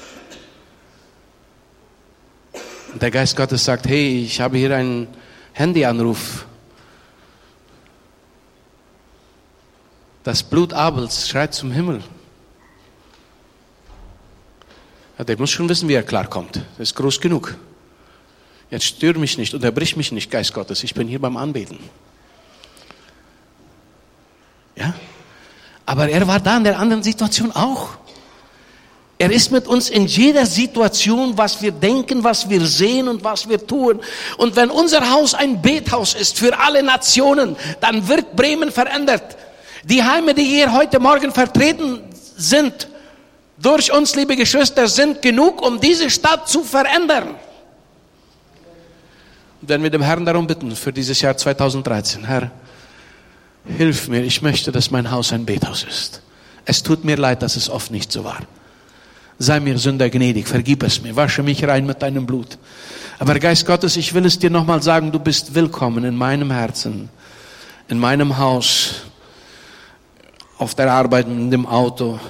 Und 2.92 3.02
der 3.02 3.10
Geist 3.10 3.36
Gottes 3.36 3.64
sagt, 3.64 3.86
hey, 3.86 4.24
ich 4.24 4.40
habe 4.40 4.58
hier 4.58 4.74
einen 4.74 5.08
Handyanruf. 5.52 6.46
Das 10.24 10.42
Blut 10.42 10.72
Abels 10.72 11.28
schreit 11.28 11.54
zum 11.54 11.70
Himmel. 11.70 12.02
Ja, 15.18 15.24
der 15.24 15.38
muss 15.38 15.50
schon 15.50 15.68
wissen, 15.68 15.88
wie 15.88 15.94
er 15.94 16.02
klarkommt. 16.02 16.56
Das 16.78 16.90
ist 16.90 16.94
groß 16.94 17.20
genug. 17.20 17.56
Jetzt 18.70 18.84
stör 18.84 19.18
mich 19.18 19.36
nicht, 19.36 19.52
unterbrich 19.54 19.96
mich 19.96 20.12
nicht, 20.12 20.30
Geist 20.30 20.54
Gottes. 20.54 20.84
Ich 20.84 20.94
bin 20.94 21.08
hier 21.08 21.20
beim 21.20 21.36
Anbeten. 21.36 21.78
Ja? 24.76 24.94
Aber 25.86 26.08
er 26.08 26.26
war 26.26 26.40
da 26.40 26.56
in 26.56 26.64
der 26.64 26.78
anderen 26.78 27.02
Situation 27.02 27.52
auch. 27.52 27.99
Er 29.20 29.30
ist 29.30 29.52
mit 29.52 29.66
uns 29.66 29.90
in 29.90 30.06
jeder 30.06 30.46
Situation, 30.46 31.36
was 31.36 31.60
wir 31.60 31.72
denken, 31.72 32.24
was 32.24 32.48
wir 32.48 32.64
sehen 32.64 33.06
und 33.06 33.22
was 33.22 33.46
wir 33.46 33.66
tun. 33.66 34.00
Und 34.38 34.56
wenn 34.56 34.70
unser 34.70 35.10
Haus 35.10 35.34
ein 35.34 35.60
Bethaus 35.60 36.14
ist 36.14 36.38
für 36.38 36.58
alle 36.58 36.82
Nationen, 36.82 37.54
dann 37.82 38.08
wird 38.08 38.34
Bremen 38.34 38.72
verändert. 38.72 39.36
Die 39.84 40.02
Heime, 40.02 40.32
die 40.32 40.44
hier 40.44 40.72
heute 40.72 40.98
Morgen 41.00 41.32
vertreten 41.32 42.00
sind, 42.34 42.88
durch 43.58 43.92
uns, 43.92 44.14
liebe 44.14 44.36
Geschwister, 44.36 44.88
sind 44.88 45.20
genug, 45.20 45.60
um 45.60 45.78
diese 45.78 46.08
Stadt 46.08 46.48
zu 46.48 46.64
verändern. 46.64 47.34
Und 49.60 49.68
wenn 49.68 49.82
wir 49.82 49.90
dem 49.90 50.00
Herrn 50.00 50.24
darum 50.24 50.46
bitten, 50.46 50.74
für 50.74 50.94
dieses 50.94 51.20
Jahr 51.20 51.36
2013, 51.36 52.24
Herr, 52.24 52.50
hilf 53.66 54.08
mir, 54.08 54.22
ich 54.22 54.40
möchte, 54.40 54.72
dass 54.72 54.90
mein 54.90 55.10
Haus 55.10 55.30
ein 55.34 55.44
Bethaus 55.44 55.84
ist. 55.86 56.22
Es 56.64 56.82
tut 56.82 57.04
mir 57.04 57.16
leid, 57.16 57.42
dass 57.42 57.56
es 57.56 57.68
oft 57.68 57.90
nicht 57.90 58.10
so 58.10 58.24
war. 58.24 58.38
Sei 59.40 59.58
mir 59.58 59.76
Sünder 59.78 60.08
gnädig, 60.08 60.46
vergib 60.46 60.84
es 60.84 61.02
mir, 61.02 61.16
wasche 61.16 61.42
mich 61.42 61.64
rein 61.66 61.84
mit 61.86 62.00
deinem 62.00 62.26
Blut. 62.26 62.58
Aber 63.18 63.36
Geist 63.38 63.66
Gottes, 63.66 63.96
ich 63.96 64.14
will 64.14 64.24
es 64.24 64.38
dir 64.38 64.50
nochmal 64.50 64.82
sagen, 64.82 65.10
du 65.10 65.18
bist 65.18 65.54
willkommen 65.54 66.04
in 66.04 66.14
meinem 66.14 66.52
Herzen, 66.52 67.08
in 67.88 67.98
meinem 67.98 68.38
Haus, 68.38 69.02
auf 70.58 70.76
der 70.76 70.92
Arbeit, 70.92 71.26
in 71.26 71.50
dem 71.50 71.66
Auto, 71.66 72.20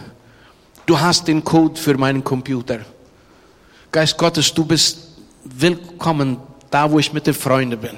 Du 0.90 0.99
hast 0.99 1.29
den 1.29 1.44
Code 1.44 1.81
für 1.81 1.96
meinen 1.96 2.25
Computer. 2.25 2.81
Geist 3.92 4.18
Gottes, 4.18 4.53
du 4.53 4.64
bist 4.64 4.99
willkommen 5.44 6.38
da, 6.68 6.90
wo 6.90 6.99
ich 6.99 7.12
mit 7.12 7.29
den 7.29 7.35
Freunden 7.35 7.79
bin. 7.79 7.96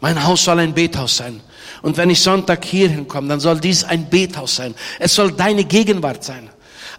Mein 0.00 0.24
Haus 0.24 0.42
soll 0.42 0.58
ein 0.58 0.74
Bethaus 0.74 1.18
sein. 1.18 1.40
Und 1.80 1.96
wenn 1.96 2.10
ich 2.10 2.20
Sonntag 2.20 2.64
hier 2.64 2.88
hinkomme, 2.88 3.28
dann 3.28 3.38
soll 3.38 3.60
dies 3.60 3.84
ein 3.84 4.10
Bethaus 4.10 4.56
sein. 4.56 4.74
Es 4.98 5.14
soll 5.14 5.30
deine 5.30 5.62
Gegenwart 5.62 6.24
sein. 6.24 6.50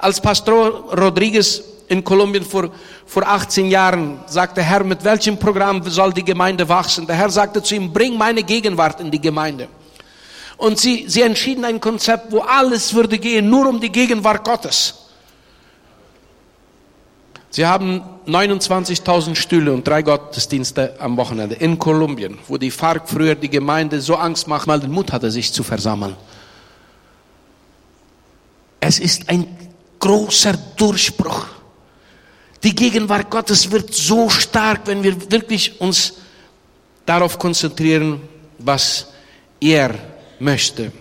Als 0.03 0.19
Pastor 0.19 0.93
Rodriguez 0.99 1.63
in 1.87 2.03
Kolumbien 2.03 2.43
vor, 2.43 2.69
vor 3.05 3.25
18 3.25 3.69
Jahren 3.69 4.19
sagte, 4.25 4.61
Herr, 4.61 4.83
mit 4.83 5.01
welchem 5.05 5.37
Programm 5.37 5.81
soll 5.89 6.11
die 6.11 6.25
Gemeinde 6.25 6.67
wachsen? 6.67 7.07
Der 7.07 7.15
Herr 7.15 7.29
sagte 7.29 7.63
zu 7.63 7.75
ihm, 7.75 7.93
bring 7.93 8.17
meine 8.17 8.43
Gegenwart 8.43 8.99
in 8.99 9.09
die 9.09 9.21
Gemeinde. 9.21 9.69
Und 10.57 10.77
sie, 10.77 11.05
sie 11.07 11.21
entschieden 11.21 11.63
ein 11.63 11.79
Konzept, 11.79 12.33
wo 12.33 12.39
alles 12.39 12.93
würde 12.93 13.17
gehen, 13.17 13.49
nur 13.49 13.65
um 13.69 13.79
die 13.79 13.89
Gegenwart 13.89 14.43
Gottes. 14.43 14.95
Sie 17.49 17.65
haben 17.65 18.01
29.000 18.27 19.35
Stühle 19.35 19.71
und 19.71 19.87
drei 19.87 20.01
Gottesdienste 20.01 20.97
am 20.99 21.15
Wochenende 21.15 21.55
in 21.55 21.79
Kolumbien, 21.79 22.39
wo 22.49 22.57
die 22.57 22.71
FARC 22.71 23.07
früher 23.07 23.35
die 23.35 23.49
Gemeinde 23.49 24.01
so 24.01 24.15
Angst 24.15 24.49
macht, 24.49 24.67
mal 24.67 24.81
den 24.81 24.91
Mut 24.91 25.13
hatte, 25.13 25.31
sich 25.31 25.53
zu 25.53 25.63
versammeln. 25.63 26.17
Es 28.81 28.99
ist 28.99 29.29
ein 29.29 29.47
großer 30.03 30.57
Durchbruch. 30.75 31.45
Die 32.61 32.75
Gegenwart 32.75 33.29
Gottes 33.29 33.71
wird 33.71 33.93
so 33.93 34.29
stark, 34.29 34.81
wenn 34.85 35.01
wir 35.01 35.31
wirklich 35.31 35.79
uns 35.79 36.15
darauf 37.05 37.39
konzentrieren, 37.39 38.19
was 38.57 39.07
er 39.61 39.95
möchte. 40.39 40.91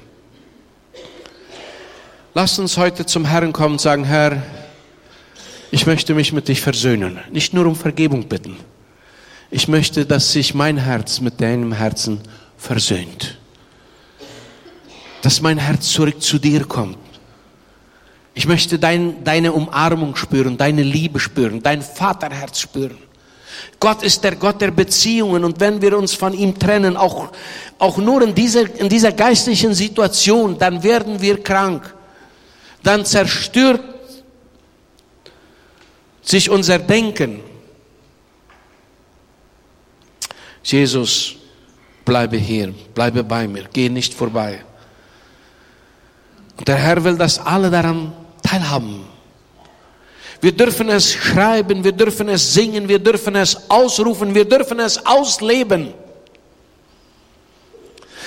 Lasst 2.33 2.61
uns 2.61 2.77
heute 2.77 3.05
zum 3.05 3.25
Herrn 3.25 3.53
kommen 3.53 3.75
und 3.75 3.81
sagen, 3.81 4.05
Herr, 4.05 4.41
ich 5.73 5.85
möchte 5.85 6.15
mich 6.15 6.33
mit 6.33 6.47
dich 6.47 6.61
versöhnen. 6.61 7.19
Nicht 7.33 7.55
nur 7.55 7.67
um 7.67 7.75
Vergebung 7.75 8.29
bitten. 8.29 8.57
Ich 9.51 9.67
möchte, 9.67 10.07
dass 10.07 10.31
sich 10.31 10.55
mein 10.55 10.77
Herz 10.77 11.21
mit 11.21 11.41
deinem 11.41 11.73
Herzen 11.73 12.21
versöhnt. 12.57 13.37
Dass 15.23 15.41
mein 15.41 15.59
Herz 15.59 15.89
zurück 15.89 16.23
zu 16.23 16.39
dir 16.39 16.67
kommt. 16.67 17.02
Ich 18.35 18.47
möchte 18.47 18.79
dein, 18.79 19.23
deine 19.25 19.53
Umarmung 19.53 20.17
spüren, 20.17 20.57
deine 20.57 20.83
Liebe 20.83 21.21
spüren, 21.21 21.63
dein 21.63 21.83
Vaterherz 21.83 22.61
spüren. 22.61 22.99
Gott 23.79 24.03
ist 24.03 24.25
der 24.25 24.37
Gott 24.37 24.61
der 24.61 24.71
Beziehungen 24.71 25.45
und 25.45 25.61
wenn 25.61 25.83
wir 25.83 25.99
uns 25.99 26.15
von 26.15 26.33
ihm 26.33 26.59
trennen, 26.59 26.97
auch, 26.97 27.33
auch 27.79 27.99
nur 27.99 28.23
in 28.23 28.35
dieser, 28.35 28.75
in 28.77 28.89
dieser 28.89 29.13
geistlichen 29.13 29.75
Situation, 29.75 30.57
dann 30.59 30.83
werden 30.83 31.21
wir 31.21 31.43
krank. 31.43 31.95
Dann 32.83 33.05
zerstört 33.05 33.83
sich 36.23 36.49
unser 36.49 36.79
Denken. 36.79 37.41
Jesus, 40.63 41.35
bleibe 42.05 42.37
hier, 42.37 42.73
bleibe 42.95 43.25
bei 43.25 43.47
mir, 43.47 43.69
geh 43.73 43.89
nicht 43.89 44.15
vorbei. 44.15 44.65
Und 46.57 46.69
der 46.69 46.77
Herr 46.77 47.03
will, 47.03 47.17
dass 47.17 47.39
alle 47.39 47.71
daran 47.71 48.13
teilhaben. 48.43 49.05
Wir 50.41 50.53
dürfen 50.53 50.89
es 50.89 51.13
schreiben, 51.13 51.85
wir 51.85 51.93
dürfen 51.93 52.29
es 52.29 52.53
singen, 52.53 52.89
wir 52.89 52.99
dürfen 52.99 53.37
es 53.37 53.71
ausrufen, 53.71 54.35
wir 54.35 54.45
dürfen 54.45 54.81
es 54.81 55.07
ausleben. 55.07 55.95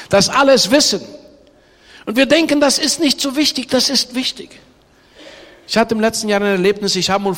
Das 0.10 0.30
alles 0.30 0.71
wissen. 0.71 1.01
Und 2.06 2.15
wir 2.15 2.25
denken, 2.25 2.62
das 2.62 2.78
ist 2.78 2.99
nicht 2.99 3.19
so 3.19 3.36
wichtig, 3.36 3.67
das 3.67 3.89
ist 3.89 4.15
wichtig. 4.15 4.49
Ich 5.67 5.78
hatte 5.78 5.95
im 5.95 5.99
letzten 5.99 6.30
Jahr 6.30 6.39
ein 6.39 6.47
Erlebnis, 6.47 6.95
ich 6.95 7.10
habe 7.10 7.36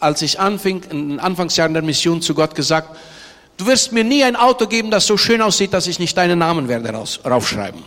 als 0.00 0.22
ich 0.22 0.40
anfing, 0.40 0.82
in 0.90 1.08
den 1.10 1.20
Anfangsjahren 1.20 1.74
der 1.74 1.82
Mission 1.82 2.22
zu 2.22 2.34
Gott 2.34 2.54
gesagt, 2.54 2.96
du 3.56 3.66
wirst 3.66 3.92
mir 3.92 4.04
nie 4.04 4.24
ein 4.24 4.36
Auto 4.36 4.66
geben, 4.66 4.90
das 4.90 5.06
so 5.06 5.16
schön 5.16 5.42
aussieht, 5.42 5.72
dass 5.72 5.86
ich 5.86 5.98
nicht 5.98 6.16
deinen 6.16 6.38
Namen 6.38 6.68
werde 6.68 6.90
raufschreiben. 7.24 7.82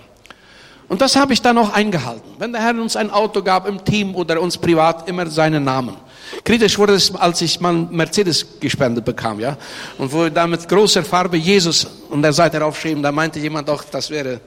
Und 0.91 0.99
das 0.99 1.15
habe 1.15 1.31
ich 1.31 1.41
dann 1.41 1.57
auch 1.57 1.71
eingehalten. 1.71 2.29
Wenn 2.37 2.51
der 2.51 2.61
Herr 2.61 2.75
uns 2.75 2.97
ein 2.97 3.11
Auto 3.11 3.41
gab, 3.41 3.65
im 3.65 3.81
Team 3.85 4.13
oder 4.13 4.41
uns 4.41 4.57
privat, 4.57 5.07
immer 5.07 5.25
seinen 5.27 5.63
Namen. 5.63 5.95
Kritisch 6.43 6.77
wurde 6.77 6.95
es, 6.95 7.15
als 7.15 7.39
ich 7.39 7.61
mal 7.61 7.71
Mercedes 7.71 8.59
gespendet 8.59 9.05
bekam, 9.05 9.39
ja. 9.39 9.55
Und 9.97 10.11
wo 10.11 10.27
da 10.27 10.45
mit 10.47 10.67
großer 10.67 11.05
Farbe 11.05 11.37
Jesus 11.37 11.87
an 12.11 12.21
der 12.21 12.33
Seite 12.33 12.59
raufschrieben, 12.59 13.01
da 13.01 13.13
meinte 13.13 13.39
jemand 13.39 13.69
doch, 13.69 13.85
das 13.85 14.09
wäre, 14.09 14.41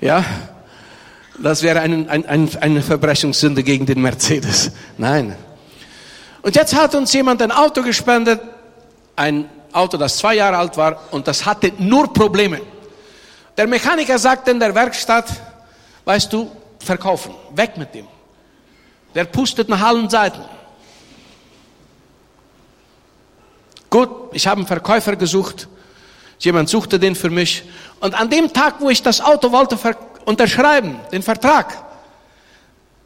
ja, 0.00 0.24
das 1.40 1.62
wäre 1.62 1.78
ein, 1.78 2.08
ein, 2.08 2.26
ein, 2.26 2.50
eine 2.60 2.82
Verbrechungssünde 2.82 3.62
gegen 3.62 3.86
den 3.86 4.02
Mercedes. 4.02 4.72
Nein. 4.98 5.36
Und 6.42 6.56
jetzt 6.56 6.74
hat 6.74 6.96
uns 6.96 7.12
jemand 7.12 7.40
ein 7.42 7.52
Auto 7.52 7.82
gespendet, 7.82 8.40
ein 9.14 9.48
Auto, 9.70 9.96
das 9.98 10.16
zwei 10.16 10.34
Jahre 10.34 10.56
alt 10.56 10.76
war, 10.76 10.98
und 11.12 11.28
das 11.28 11.46
hatte 11.46 11.70
nur 11.78 12.12
Probleme. 12.12 12.60
Der 13.56 13.68
Mechaniker 13.68 14.18
sagte 14.18 14.50
in 14.50 14.58
der 14.58 14.74
Werkstatt, 14.74 15.26
weißt 16.06 16.32
du, 16.32 16.50
verkaufen, 16.78 17.34
weg 17.54 17.76
mit 17.76 17.94
dem. 17.94 18.06
Der 19.14 19.24
pustet 19.24 19.68
nach 19.68 19.82
allen 19.82 20.08
Seiten. 20.08 20.40
Gut, 23.90 24.10
ich 24.32 24.46
habe 24.46 24.58
einen 24.58 24.66
Verkäufer 24.66 25.16
gesucht. 25.16 25.68
Jemand 26.38 26.68
suchte 26.68 26.98
den 26.98 27.14
für 27.14 27.30
mich. 27.30 27.64
Und 28.00 28.14
an 28.14 28.30
dem 28.30 28.52
Tag, 28.52 28.80
wo 28.80 28.88
ich 28.88 29.02
das 29.02 29.20
Auto 29.20 29.52
wollte 29.52 29.78
unterschreiben, 30.24 30.96
den 31.12 31.22
Vertrag, 31.22 31.84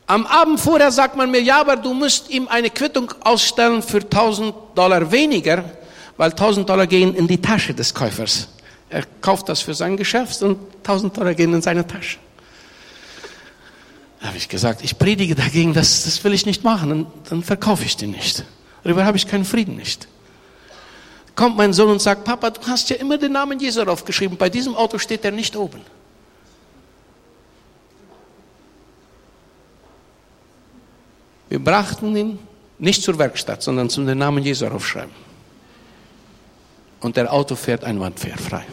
am 0.06 0.26
Abend 0.26 0.58
vorher 0.58 0.90
sagt 0.90 1.16
man 1.16 1.30
mir, 1.30 1.40
ja, 1.40 1.60
aber 1.60 1.76
du 1.76 1.94
musst 1.94 2.28
ihm 2.30 2.48
eine 2.48 2.68
Quittung 2.70 3.14
ausstellen 3.20 3.82
für 3.82 3.98
1000 4.00 4.54
Dollar 4.74 5.10
weniger, 5.12 5.64
weil 6.16 6.30
1000 6.30 6.68
Dollar 6.68 6.88
gehen 6.88 7.14
in 7.14 7.28
die 7.28 7.40
Tasche 7.40 7.72
des 7.72 7.94
Käufers. 7.94 8.48
Er 8.88 9.04
kauft 9.20 9.48
das 9.48 9.60
für 9.60 9.72
sein 9.72 9.96
Geschäft 9.96 10.42
und 10.42 10.58
1000 10.78 11.16
Dollar 11.16 11.34
gehen 11.34 11.54
in 11.54 11.62
seine 11.62 11.86
Tasche. 11.86 12.18
Habe 14.20 14.36
ich 14.36 14.48
gesagt, 14.48 14.82
ich 14.84 14.98
predige 14.98 15.34
dagegen, 15.34 15.72
das, 15.72 16.04
das 16.04 16.22
will 16.24 16.34
ich 16.34 16.46
nicht 16.46 16.62
machen, 16.62 16.90
dann, 16.90 17.06
dann 17.28 17.42
verkaufe 17.42 17.84
ich 17.84 17.96
den 17.96 18.10
nicht. 18.10 18.44
Darüber 18.84 19.04
habe 19.04 19.16
ich 19.16 19.26
keinen 19.26 19.44
Frieden 19.44 19.76
nicht 19.76 20.08
kommt 21.40 21.56
mein 21.56 21.72
Sohn 21.72 21.88
und 21.88 22.02
sagt, 22.02 22.24
Papa, 22.24 22.50
du 22.50 22.60
hast 22.66 22.90
ja 22.90 22.96
immer 22.96 23.16
den 23.16 23.32
Namen 23.32 23.58
Jesu 23.58 23.82
draufgeschrieben, 23.82 24.36
bei 24.36 24.50
diesem 24.50 24.74
Auto 24.74 24.98
steht 24.98 25.24
er 25.24 25.30
nicht 25.30 25.56
oben. 25.56 25.80
Wir 31.48 31.58
brachten 31.58 32.14
ihn 32.14 32.38
nicht 32.78 33.02
zur 33.02 33.18
Werkstatt, 33.18 33.62
sondern 33.62 33.88
zum 33.88 34.04
Namen 34.04 34.44
Jesu 34.44 34.66
aufschreiben. 34.66 35.14
Und 37.00 37.16
der 37.16 37.32
Auto 37.32 37.56
fährt 37.56 37.84
einwandfrei. 37.84 38.66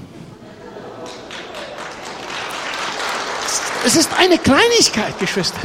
Es 3.88 3.96
ist 3.96 4.14
eine 4.18 4.38
Kleinigkeit, 4.38 5.18
Geschwister. 5.18 5.62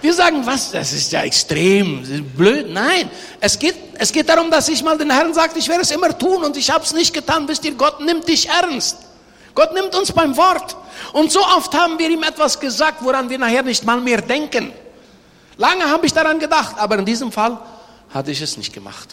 Wir 0.00 0.12
sagen, 0.12 0.44
was, 0.44 0.72
das 0.72 0.92
ist 0.92 1.12
ja 1.12 1.22
extrem, 1.22 2.02
blöd. 2.36 2.68
Nein, 2.68 3.08
es 3.38 3.56
geht, 3.56 3.76
es 4.00 4.10
geht 4.10 4.28
darum, 4.28 4.50
dass 4.50 4.68
ich 4.68 4.82
mal 4.82 4.98
den 4.98 5.12
Herrn 5.12 5.32
sagt, 5.32 5.56
ich 5.56 5.68
werde 5.68 5.82
es 5.82 5.92
immer 5.92 6.18
tun 6.18 6.42
und 6.42 6.56
ich 6.56 6.68
habe 6.72 6.82
es 6.82 6.92
nicht 6.92 7.14
getan. 7.14 7.46
Wisst 7.46 7.64
ihr, 7.64 7.70
Gott 7.74 8.00
nimmt 8.00 8.26
dich 8.26 8.48
ernst. 8.48 8.96
Gott 9.54 9.72
nimmt 9.74 9.94
uns 9.94 10.10
beim 10.10 10.36
Wort. 10.36 10.76
Und 11.12 11.30
so 11.30 11.38
oft 11.38 11.72
haben 11.72 12.00
wir 12.00 12.10
ihm 12.10 12.24
etwas 12.24 12.58
gesagt, 12.58 12.96
woran 13.04 13.30
wir 13.30 13.38
nachher 13.38 13.62
nicht 13.62 13.84
mal 13.84 14.00
mehr 14.00 14.20
denken. 14.20 14.72
Lange 15.56 15.84
habe 15.84 16.04
ich 16.04 16.12
daran 16.12 16.40
gedacht, 16.40 16.74
aber 16.78 16.98
in 16.98 17.04
diesem 17.04 17.30
Fall 17.30 17.60
hatte 18.12 18.32
ich 18.32 18.40
es 18.40 18.56
nicht 18.56 18.72
gemacht. 18.72 19.10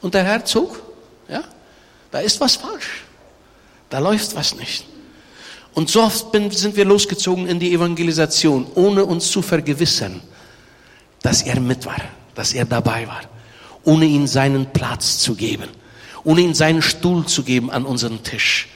Und 0.00 0.14
der 0.14 0.22
Herr 0.22 0.44
zog, 0.44 0.80
ja, 1.28 1.42
da 2.12 2.20
ist 2.20 2.38
was 2.38 2.54
falsch. 2.54 3.02
Da 3.90 3.98
läuft 3.98 4.36
was 4.36 4.54
nicht. 4.54 4.86
Und 5.76 5.90
so 5.90 6.04
oft 6.04 6.28
sind 6.52 6.74
wir 6.74 6.86
losgezogen 6.86 7.46
in 7.46 7.60
die 7.60 7.74
Evangelisation, 7.74 8.66
ohne 8.76 9.04
uns 9.04 9.30
zu 9.30 9.42
vergewissern, 9.42 10.22
dass 11.20 11.42
er 11.42 11.60
mit 11.60 11.84
war, 11.84 12.00
dass 12.34 12.54
er 12.54 12.64
dabei 12.64 13.06
war, 13.06 13.20
ohne 13.84 14.06
ihm 14.06 14.26
seinen 14.26 14.72
Platz 14.72 15.18
zu 15.18 15.34
geben, 15.34 15.68
ohne 16.24 16.40
ihm 16.40 16.54
seinen 16.54 16.80
Stuhl 16.80 17.26
zu 17.26 17.42
geben 17.42 17.70
an 17.70 17.84
unseren 17.84 18.22
Tisch. 18.22 18.68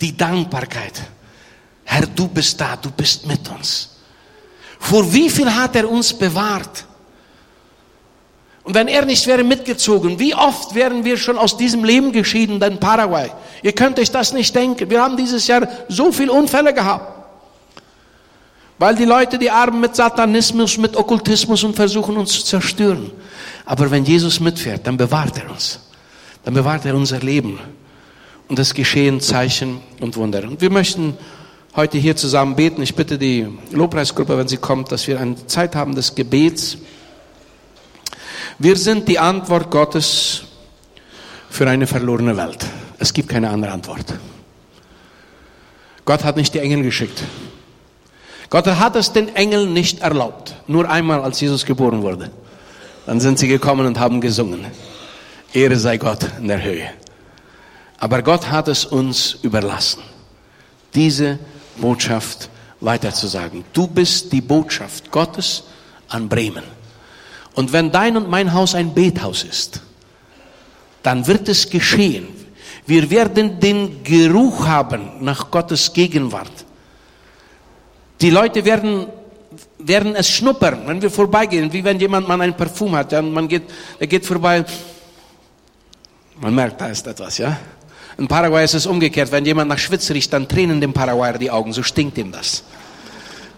Die 0.00 0.16
Dankbarkeit. 0.16 1.02
Herr, 1.84 2.06
du 2.06 2.26
bist 2.26 2.58
da, 2.58 2.76
du 2.76 2.90
bist 2.90 3.26
mit 3.26 3.46
uns. 3.50 3.90
Vor 4.78 5.12
wie 5.12 5.28
viel 5.28 5.54
hat 5.54 5.76
er 5.76 5.90
uns 5.90 6.14
bewahrt? 6.14 6.86
Und 8.64 8.74
wenn 8.74 8.88
er 8.88 9.04
nicht 9.04 9.26
wäre 9.26 9.44
mitgezogen, 9.44 10.18
wie 10.18 10.34
oft 10.34 10.74
wären 10.74 11.04
wir 11.04 11.18
schon 11.18 11.36
aus 11.36 11.58
diesem 11.58 11.84
Leben 11.84 12.12
geschieden 12.12 12.60
in 12.62 12.80
Paraguay? 12.80 13.30
Ihr 13.62 13.72
könnt 13.72 13.98
euch 13.98 14.10
das 14.10 14.32
nicht 14.32 14.54
denken. 14.54 14.88
Wir 14.88 15.02
haben 15.02 15.18
dieses 15.18 15.46
Jahr 15.46 15.68
so 15.88 16.10
viele 16.10 16.32
Unfälle 16.32 16.72
gehabt. 16.72 17.12
Weil 18.78 18.96
die 18.96 19.04
Leute, 19.04 19.38
die 19.38 19.50
Armen 19.50 19.80
mit 19.80 19.94
Satanismus, 19.94 20.78
mit 20.78 20.96
Okkultismus 20.96 21.62
und 21.62 21.76
versuchen 21.76 22.16
uns 22.16 22.32
zu 22.32 22.44
zerstören. 22.44 23.10
Aber 23.66 23.90
wenn 23.90 24.04
Jesus 24.04 24.40
mitfährt, 24.40 24.86
dann 24.86 24.96
bewahrt 24.96 25.38
er 25.38 25.50
uns. 25.50 25.80
Dann 26.44 26.54
bewahrt 26.54 26.86
er 26.86 26.94
unser 26.94 27.20
Leben. 27.20 27.60
Und 28.48 28.58
es 28.58 28.74
geschehen 28.74 29.20
Zeichen 29.20 29.80
und 30.00 30.16
Wunder. 30.16 30.42
Und 30.42 30.60
wir 30.60 30.70
möchten 30.70 31.16
heute 31.76 31.98
hier 31.98 32.16
zusammen 32.16 32.56
beten. 32.56 32.82
Ich 32.82 32.94
bitte 32.94 33.18
die 33.18 33.46
Lobpreisgruppe, 33.70 34.36
wenn 34.36 34.48
sie 34.48 34.56
kommt, 34.56 34.90
dass 34.90 35.06
wir 35.06 35.20
eine 35.20 35.46
Zeit 35.46 35.76
haben 35.76 35.94
des 35.94 36.14
Gebets. 36.14 36.78
Wir 38.58 38.76
sind 38.76 39.08
die 39.08 39.18
Antwort 39.18 39.70
Gottes 39.70 40.42
für 41.50 41.68
eine 41.68 41.86
verlorene 41.86 42.36
Welt. 42.36 42.64
Es 42.98 43.12
gibt 43.12 43.28
keine 43.28 43.50
andere 43.50 43.72
Antwort. 43.72 44.14
Gott 46.04 46.22
hat 46.22 46.36
nicht 46.36 46.54
die 46.54 46.60
Engel 46.60 46.82
geschickt. 46.82 47.22
Gott 48.50 48.66
hat 48.66 48.94
es 48.94 49.12
den 49.12 49.34
Engeln 49.34 49.72
nicht 49.72 50.00
erlaubt. 50.00 50.54
Nur 50.68 50.88
einmal, 50.88 51.22
als 51.22 51.40
Jesus 51.40 51.64
geboren 51.64 52.02
wurde. 52.02 52.30
Dann 53.06 53.20
sind 53.20 53.38
sie 53.38 53.48
gekommen 53.48 53.86
und 53.86 53.98
haben 53.98 54.20
gesungen. 54.20 54.66
Ehre 55.52 55.76
sei 55.76 55.96
Gott 55.96 56.26
in 56.38 56.48
der 56.48 56.62
Höhe. 56.62 56.88
Aber 57.98 58.22
Gott 58.22 58.50
hat 58.50 58.68
es 58.68 58.84
uns 58.84 59.38
überlassen, 59.42 60.02
diese 60.94 61.38
Botschaft 61.76 62.50
weiterzusagen. 62.80 63.64
Du 63.72 63.86
bist 63.86 64.32
die 64.32 64.40
Botschaft 64.40 65.10
Gottes 65.10 65.64
an 66.08 66.28
Bremen. 66.28 66.64
Und 67.54 67.72
wenn 67.72 67.90
dein 67.90 68.16
und 68.16 68.28
mein 68.28 68.52
Haus 68.52 68.74
ein 68.74 68.94
Bethaus 68.94 69.44
ist, 69.44 69.80
dann 71.02 71.26
wird 71.26 71.48
es 71.48 71.68
geschehen. 71.70 72.28
Wir 72.86 73.08
werden 73.10 73.60
den 73.60 74.02
Geruch 74.02 74.66
haben 74.66 75.12
nach 75.20 75.50
Gottes 75.50 75.92
Gegenwart. 75.92 76.52
Die 78.20 78.30
Leute 78.30 78.64
werden, 78.64 79.06
werden 79.78 80.16
es 80.16 80.28
schnuppern, 80.28 80.82
wenn 80.86 81.00
wir 81.00 81.10
vorbeigehen, 81.10 81.72
wie 81.72 81.84
wenn 81.84 81.98
jemand 81.98 82.28
mal 82.28 82.40
ein 82.40 82.56
Parfum 82.56 82.94
hat. 82.94 83.12
Ja, 83.12 83.22
man 83.22 83.48
geht, 83.48 83.64
der 83.98 84.06
geht 84.06 84.24
vorbei, 84.24 84.64
man 86.40 86.54
merkt, 86.54 86.80
da 86.80 86.88
ist 86.88 87.06
etwas, 87.06 87.38
ja. 87.38 87.56
In 88.16 88.28
Paraguay 88.28 88.64
ist 88.64 88.74
es 88.74 88.86
umgekehrt, 88.86 89.30
wenn 89.32 89.44
jemand 89.44 89.68
nach 89.68 89.78
Schwitz 89.78 90.10
riecht, 90.10 90.32
dann 90.32 90.48
tränen 90.48 90.80
dem 90.80 90.92
Paraguayer 90.92 91.38
die 91.38 91.50
Augen, 91.50 91.72
so 91.72 91.82
stinkt 91.82 92.16
ihm 92.18 92.30
das. 92.30 92.64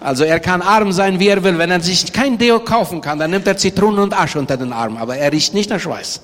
Also 0.07 0.23
er 0.23 0.39
kann 0.39 0.63
arm 0.63 0.93
sein, 0.93 1.19
wie 1.19 1.27
er 1.27 1.43
will. 1.43 1.59
Wenn 1.59 1.73
er 1.73 1.81
sich 1.81 2.13
kein 2.13 2.39
Deo 2.39 2.61
kaufen 2.61 3.01
kann, 3.01 3.19
dann 3.19 3.33
nimmt 3.33 3.45
er 3.49 3.57
Zitronen 3.57 3.99
und 3.99 4.17
Asche 4.17 4.39
unter 4.39 4.57
den 4.57 4.73
Arm. 4.73 4.99
Aber 4.99 5.17
er 5.17 5.33
riecht 5.33 5.53
nicht 5.53 5.69
nach 5.69 5.81
Schweiß. 5.81 6.21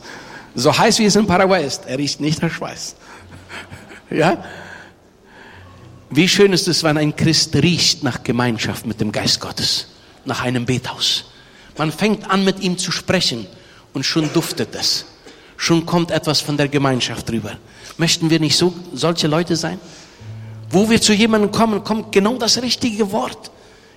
So 0.55 0.79
heiß 0.79 1.01
wie 1.01 1.07
es 1.07 1.17
in 1.17 1.27
Paraguay 1.27 1.67
ist, 1.67 1.87
er 1.87 1.99
riecht 1.99 2.21
nicht 2.21 2.41
nach 2.41 2.51
Schweiß. 2.53 2.95
Ja? 4.11 4.45
Wie 6.11 6.29
schön 6.29 6.53
ist 6.53 6.69
es, 6.69 6.85
wenn 6.85 6.97
ein 6.97 7.17
Christ 7.17 7.57
riecht 7.57 8.05
nach 8.05 8.23
Gemeinschaft 8.23 8.87
mit 8.87 9.01
dem 9.01 9.11
Geist 9.11 9.41
Gottes, 9.41 9.89
nach 10.27 10.43
einem 10.43 10.65
Bethaus. 10.65 11.25
Man 11.77 11.91
fängt 11.91 12.31
an, 12.31 12.45
mit 12.45 12.61
ihm 12.61 12.79
zu 12.79 12.93
sprechen 12.93 13.49
und 13.95 14.07
schon 14.07 14.33
duftet 14.33 14.77
es. 14.77 15.07
Schon 15.57 15.87
kommt 15.87 16.13
etwas 16.13 16.41
von 16.41 16.57
der 16.57 16.69
Gemeinschaft 16.69 17.29
rüber. 17.33 17.57
Möchten 17.97 18.31
wir 18.31 18.39
nicht 18.39 18.57
so 18.57 18.75
solche 18.93 19.27
Leute 19.27 19.57
sein? 19.57 19.81
Wo 20.71 20.89
wir 20.89 21.01
zu 21.01 21.15
jemandem 21.15 21.51
kommen, 21.51 21.83
kommt 21.83 22.13
genau 22.13 22.37
das 22.37 22.63
richtige 22.63 23.11
Wort. 23.11 23.51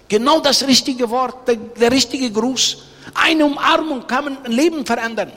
Genau 0.07 0.39
das 0.39 0.65
richtige 0.67 1.09
Wort, 1.09 1.47
der, 1.47 1.55
der 1.55 1.91
richtige 1.91 2.31
Gruß. 2.31 2.77
Eine 3.13 3.45
Umarmung 3.45 4.05
kann 4.07 4.37
ein 4.43 4.51
Leben 4.51 4.85
verändern. 4.85 5.31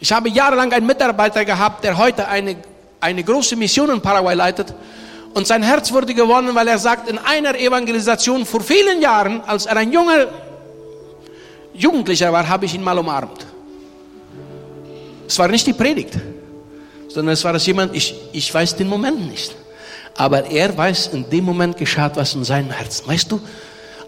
Ich 0.00 0.12
habe 0.12 0.28
jahrelang 0.28 0.72
einen 0.72 0.86
Mitarbeiter 0.86 1.44
gehabt, 1.44 1.84
der 1.84 1.96
heute 1.96 2.28
eine, 2.28 2.56
eine 3.00 3.24
große 3.24 3.56
Mission 3.56 3.90
in 3.90 4.00
Paraguay 4.00 4.34
leitet. 4.34 4.72
Und 5.34 5.46
sein 5.46 5.62
Herz 5.62 5.92
wurde 5.92 6.14
gewonnen, 6.14 6.54
weil 6.54 6.68
er 6.68 6.78
sagt, 6.78 7.08
in 7.08 7.18
einer 7.18 7.56
Evangelisation 7.58 8.46
vor 8.46 8.60
vielen 8.60 9.00
Jahren, 9.00 9.40
als 9.42 9.66
er 9.66 9.76
ein 9.76 9.92
junger 9.92 10.28
Jugendlicher 11.74 12.32
war, 12.32 12.48
habe 12.48 12.64
ich 12.64 12.74
ihn 12.74 12.82
mal 12.82 12.98
umarmt. 12.98 13.46
Es 15.26 15.38
war 15.38 15.48
nicht 15.48 15.66
die 15.66 15.72
Predigt, 15.72 16.14
sondern 17.08 17.34
es 17.34 17.44
war 17.44 17.52
das 17.52 17.66
jemand, 17.66 17.94
ich, 17.94 18.14
ich 18.32 18.52
weiß 18.52 18.76
den 18.76 18.88
Moment 18.88 19.28
nicht. 19.28 19.54
Aber 20.18 20.50
er 20.50 20.76
weiß, 20.76 21.10
in 21.12 21.30
dem 21.30 21.44
Moment 21.44 21.76
geschah 21.76 22.10
was 22.14 22.34
in 22.34 22.42
seinem 22.42 22.70
Herzen. 22.70 23.06
Weißt 23.06 23.30
du? 23.30 23.40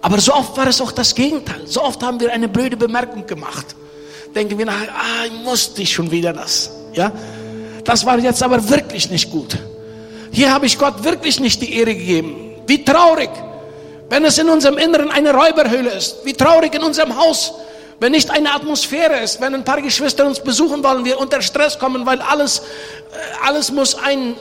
Aber 0.03 0.21
so 0.21 0.35
oft 0.35 0.57
war 0.57 0.67
es 0.67 0.81
auch 0.81 0.91
das 0.91 1.15
Gegenteil. 1.15 1.61
So 1.67 1.85
oft 1.85 2.03
haben 2.03 2.19
wir 2.19 2.33
eine 2.33 2.49
blöde 2.49 2.77
Bemerkung 2.77 3.25
gemacht. 3.27 3.77
Denken 4.35 4.59
wir 4.59 4.67
nachher, 4.67 4.89
ah, 4.93 5.45
musste 5.45 5.87
schon 5.87 6.11
wieder 6.11 6.33
das. 6.33 6.71
Ja? 6.95 7.13
Das 7.85 8.05
war 8.05 8.19
jetzt 8.19 8.43
aber 8.43 8.69
wirklich 8.69 9.09
nicht 9.09 9.31
gut. 9.31 9.57
Hier 10.33 10.53
habe 10.53 10.67
ich 10.67 10.79
Gott 10.79 11.05
wirklich 11.05 11.39
nicht 11.39 11.63
die 11.63 11.75
Ehre 11.75 11.95
gegeben. 11.95 12.55
Wie 12.67 12.85
traurig, 12.85 13.31
wenn 14.09 14.25
es 14.25 14.37
in 14.37 14.49
unserem 14.49 14.79
Inneren 14.79 15.13
eine 15.13 15.33
Räuberhöhle 15.33 15.91
ist. 15.91 16.25
Wie 16.25 16.33
traurig 16.33 16.75
in 16.75 16.83
unserem 16.83 17.17
Haus, 17.17 17.53
wenn 18.01 18.11
nicht 18.11 18.31
eine 18.31 18.53
Atmosphäre 18.53 19.21
ist, 19.21 19.41
wenn 19.41 19.55
ein 19.55 19.65
paar 19.65 19.81
Geschwister 19.81 20.27
uns 20.27 20.41
besuchen 20.41 20.83
wollen, 20.83 21.05
wir 21.05 21.21
unter 21.21 21.41
Stress 21.41 21.79
kommen, 21.79 22.05
weil 22.05 22.21
alles, 22.21 22.59
äh, 22.59 23.47
alles 23.47 23.71
muss 23.71 23.95
ein 23.95 24.35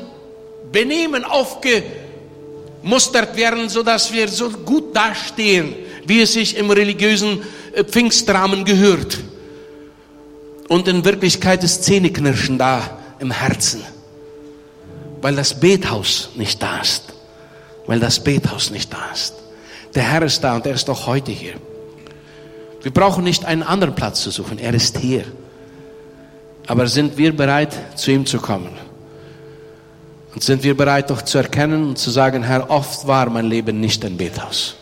Benehmen 0.71 1.23
aufgemustert 1.23 3.35
werden, 3.35 3.69
so 3.69 3.83
dass 3.83 4.11
wir 4.13 4.27
so 4.27 4.49
gut 4.49 4.95
dastehen, 4.95 5.75
wie 6.05 6.21
es 6.21 6.33
sich 6.33 6.57
im 6.57 6.71
religiösen 6.71 7.41
äh, 7.73 7.83
Pfingstrahmen 7.83 8.65
gehört. 8.65 9.19
Und 10.67 10.87
in 10.87 11.03
Wirklichkeit 11.03 11.63
ist 11.63 11.83
Zähneknirschen 11.83 12.57
da 12.57 12.97
im 13.19 13.31
Herzen, 13.31 13.83
weil 15.21 15.35
das 15.35 15.59
Bethaus 15.59 16.29
nicht 16.35 16.61
da 16.61 16.81
ist. 16.81 17.05
Weil 17.87 17.99
das 17.99 18.23
Bethaus 18.23 18.69
nicht 18.69 18.93
da 18.93 19.11
ist. 19.11 19.33
Der 19.95 20.03
Herr 20.03 20.21
ist 20.21 20.41
da 20.41 20.55
und 20.55 20.65
er 20.67 20.75
ist 20.75 20.89
auch 20.89 21.07
heute 21.07 21.31
hier. 21.31 21.53
Wir 22.81 22.93
brauchen 22.93 23.23
nicht 23.23 23.45
einen 23.45 23.63
anderen 23.63 23.95
Platz 23.95 24.21
zu 24.21 24.29
suchen, 24.29 24.59
er 24.59 24.73
ist 24.73 24.99
hier. 24.99 25.23
Aber 26.67 26.87
sind 26.87 27.17
wir 27.17 27.35
bereit, 27.35 27.97
zu 27.97 28.11
ihm 28.11 28.27
zu 28.27 28.37
kommen? 28.37 28.88
Und 30.33 30.43
sind 30.43 30.63
wir 30.63 30.77
bereit, 30.77 31.09
doch 31.09 31.21
zu 31.23 31.39
erkennen 31.39 31.83
und 31.89 31.97
zu 31.97 32.11
sagen, 32.11 32.43
Herr, 32.43 32.69
oft 32.69 33.07
war 33.07 33.29
mein 33.29 33.45
Leben 33.45 33.79
nicht 33.79 34.05
ein 34.05 34.17
Bethaus. 34.17 34.75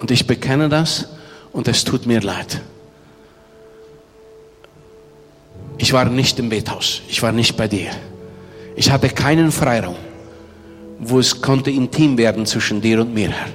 Und 0.00 0.10
ich 0.10 0.26
bekenne 0.26 0.68
das 0.68 1.08
und 1.52 1.68
es 1.68 1.84
tut 1.84 2.06
mir 2.06 2.20
leid. 2.20 2.60
Ich 5.78 5.92
war 5.92 6.04
nicht 6.06 6.38
im 6.38 6.48
Bethaus, 6.48 7.02
ich 7.08 7.22
war 7.22 7.32
nicht 7.32 7.56
bei 7.56 7.68
dir. 7.68 7.90
Ich 8.76 8.90
hatte 8.90 9.08
keinen 9.08 9.52
Freiraum, 9.52 9.96
wo 10.98 11.18
es 11.18 11.40
konnte 11.40 11.70
intim 11.70 12.18
werden 12.18 12.46
zwischen 12.46 12.80
dir 12.80 13.00
und 13.00 13.14
mir, 13.14 13.30
Herr. 13.30 13.48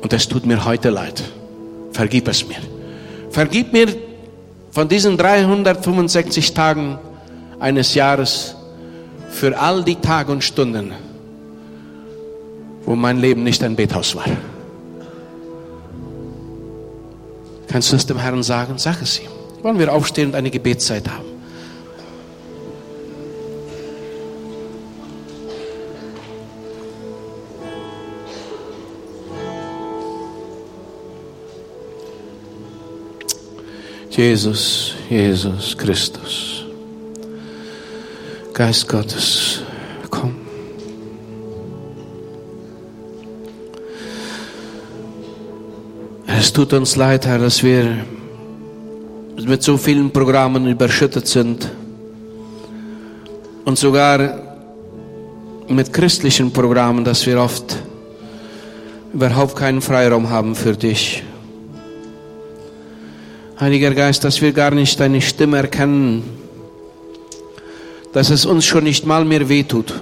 Und 0.00 0.12
es 0.12 0.28
tut 0.28 0.46
mir 0.46 0.64
heute 0.64 0.90
leid. 0.90 1.22
Vergib 1.92 2.28
es 2.28 2.46
mir. 2.46 2.58
Vergib 3.30 3.72
mir 3.72 3.88
von 4.70 4.88
diesen 4.88 5.16
365 5.16 6.54
Tagen 6.54 6.98
eines 7.60 7.94
Jahres 7.94 8.54
für 9.30 9.58
all 9.58 9.84
die 9.84 9.96
Tage 9.96 10.32
und 10.32 10.42
Stunden, 10.42 10.92
wo 12.84 12.94
mein 12.94 13.18
Leben 13.18 13.42
nicht 13.42 13.62
ein 13.62 13.76
Bethaus 13.76 14.14
war. 14.16 14.24
Kannst 17.68 17.92
du 17.92 17.96
es 17.96 18.06
dem 18.06 18.18
Herrn 18.18 18.42
sagen? 18.42 18.78
Sag 18.78 19.02
es 19.02 19.20
ihm. 19.20 19.28
Wollen 19.62 19.78
wir 19.78 19.92
aufstehen 19.92 20.30
und 20.30 20.34
eine 20.34 20.50
Gebetszeit 20.50 21.08
haben? 21.08 21.38
Jesus, 34.10 34.94
Jesus 35.08 35.76
Christus. 35.76 36.57
Geist 38.58 38.88
Gottes, 38.88 39.62
komm. 40.10 40.34
Es 46.26 46.52
tut 46.52 46.72
uns 46.72 46.96
leid, 46.96 47.24
Herr, 47.24 47.38
dass 47.38 47.62
wir 47.62 48.04
mit 49.46 49.62
so 49.62 49.76
vielen 49.76 50.10
Programmen 50.10 50.66
überschüttet 50.66 51.28
sind 51.28 51.70
und 53.64 53.78
sogar 53.78 54.58
mit 55.68 55.92
christlichen 55.92 56.52
Programmen, 56.52 57.04
dass 57.04 57.26
wir 57.26 57.40
oft 57.40 57.76
überhaupt 59.14 59.54
keinen 59.54 59.80
Freiraum 59.80 60.30
haben 60.30 60.56
für 60.56 60.72
dich. 60.72 61.22
Heiliger 63.60 63.94
Geist, 63.94 64.24
dass 64.24 64.42
wir 64.42 64.50
gar 64.50 64.72
nicht 64.72 64.98
deine 64.98 65.20
Stimme 65.20 65.58
erkennen, 65.58 66.47
dass 68.12 68.30
es 68.30 68.46
uns 68.46 68.64
schon 68.64 68.84
nicht 68.84 69.06
mal 69.06 69.24
mehr 69.24 69.48
wehtut. 69.48 70.00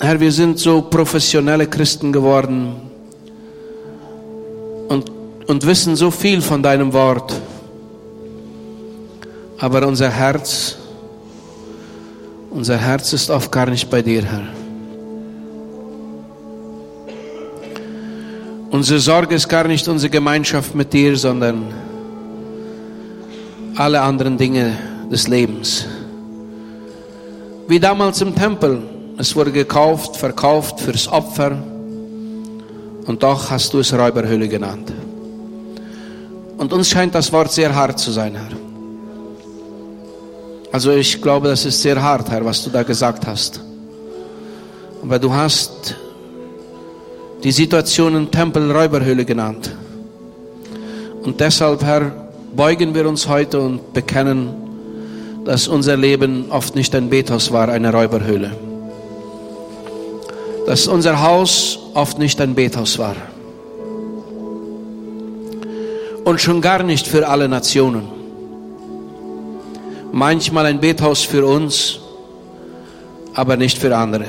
Herr, 0.00 0.18
wir 0.18 0.32
sind 0.32 0.58
so 0.58 0.82
professionelle 0.82 1.68
Christen 1.68 2.12
geworden 2.12 2.74
und, 4.88 5.12
und 5.46 5.64
wissen 5.64 5.94
so 5.94 6.10
viel 6.10 6.42
von 6.42 6.60
deinem 6.60 6.92
Wort. 6.92 7.40
Aber 9.58 9.86
unser 9.86 10.10
Herz, 10.10 10.76
unser 12.50 12.78
Herz 12.78 13.12
ist 13.12 13.30
oft 13.30 13.52
gar 13.52 13.70
nicht 13.70 13.88
bei 13.90 14.02
dir, 14.02 14.24
Herr. 14.24 14.42
Unsere 18.72 18.98
Sorge 18.98 19.36
ist 19.36 19.48
gar 19.48 19.68
nicht 19.68 19.86
unsere 19.86 20.10
Gemeinschaft 20.10 20.74
mit 20.74 20.92
dir, 20.92 21.16
sondern 21.16 21.72
alle 23.76 24.00
anderen 24.02 24.36
Dinge 24.36 24.76
des 25.10 25.28
Lebens. 25.28 25.86
Wie 27.68 27.80
damals 27.80 28.20
im 28.20 28.34
Tempel. 28.34 28.82
Es 29.18 29.36
wurde 29.36 29.52
gekauft, 29.52 30.16
verkauft 30.16 30.80
fürs 30.80 31.06
Opfer. 31.06 31.56
Und 33.06 33.22
doch 33.22 33.50
hast 33.50 33.72
du 33.72 33.78
es 33.78 33.92
Räuberhöhle 33.92 34.48
genannt. 34.48 34.92
Und 36.56 36.72
uns 36.72 36.88
scheint 36.88 37.14
das 37.14 37.32
Wort 37.32 37.52
sehr 37.52 37.74
hart 37.74 37.98
zu 37.98 38.10
sein, 38.10 38.34
Herr. 38.34 38.56
Also 40.72 40.92
ich 40.92 41.20
glaube, 41.20 41.48
das 41.48 41.64
ist 41.64 41.82
sehr 41.82 42.02
hart, 42.02 42.30
Herr, 42.30 42.44
was 42.44 42.64
du 42.64 42.70
da 42.70 42.82
gesagt 42.82 43.26
hast. 43.26 43.60
Aber 45.02 45.18
du 45.18 45.32
hast 45.32 45.94
die 47.42 47.52
Situation 47.52 48.14
im 48.14 48.30
Tempel 48.30 48.70
Räuberhöhle 48.70 49.24
genannt. 49.24 49.70
Und 51.22 51.40
deshalb, 51.40 51.82
Herr, 51.82 52.21
beugen 52.54 52.94
wir 52.94 53.08
uns 53.08 53.28
heute 53.28 53.60
und 53.60 53.92
bekennen, 53.92 55.42
dass 55.44 55.68
unser 55.68 55.96
Leben 55.96 56.46
oft 56.50 56.74
nicht 56.74 56.94
ein 56.94 57.08
Bethaus 57.10 57.50
war, 57.50 57.68
eine 57.68 57.92
Räuberhöhle. 57.92 58.52
Dass 60.66 60.86
unser 60.86 61.20
Haus 61.20 61.78
oft 61.94 62.18
nicht 62.18 62.40
ein 62.40 62.54
Bethaus 62.54 62.98
war. 62.98 63.16
Und 66.24 66.40
schon 66.40 66.60
gar 66.60 66.82
nicht 66.84 67.06
für 67.06 67.28
alle 67.28 67.48
Nationen. 67.48 68.04
Manchmal 70.12 70.66
ein 70.66 70.80
Bethaus 70.80 71.22
für 71.22 71.44
uns, 71.44 71.98
aber 73.34 73.56
nicht 73.56 73.78
für 73.78 73.96
andere. 73.96 74.26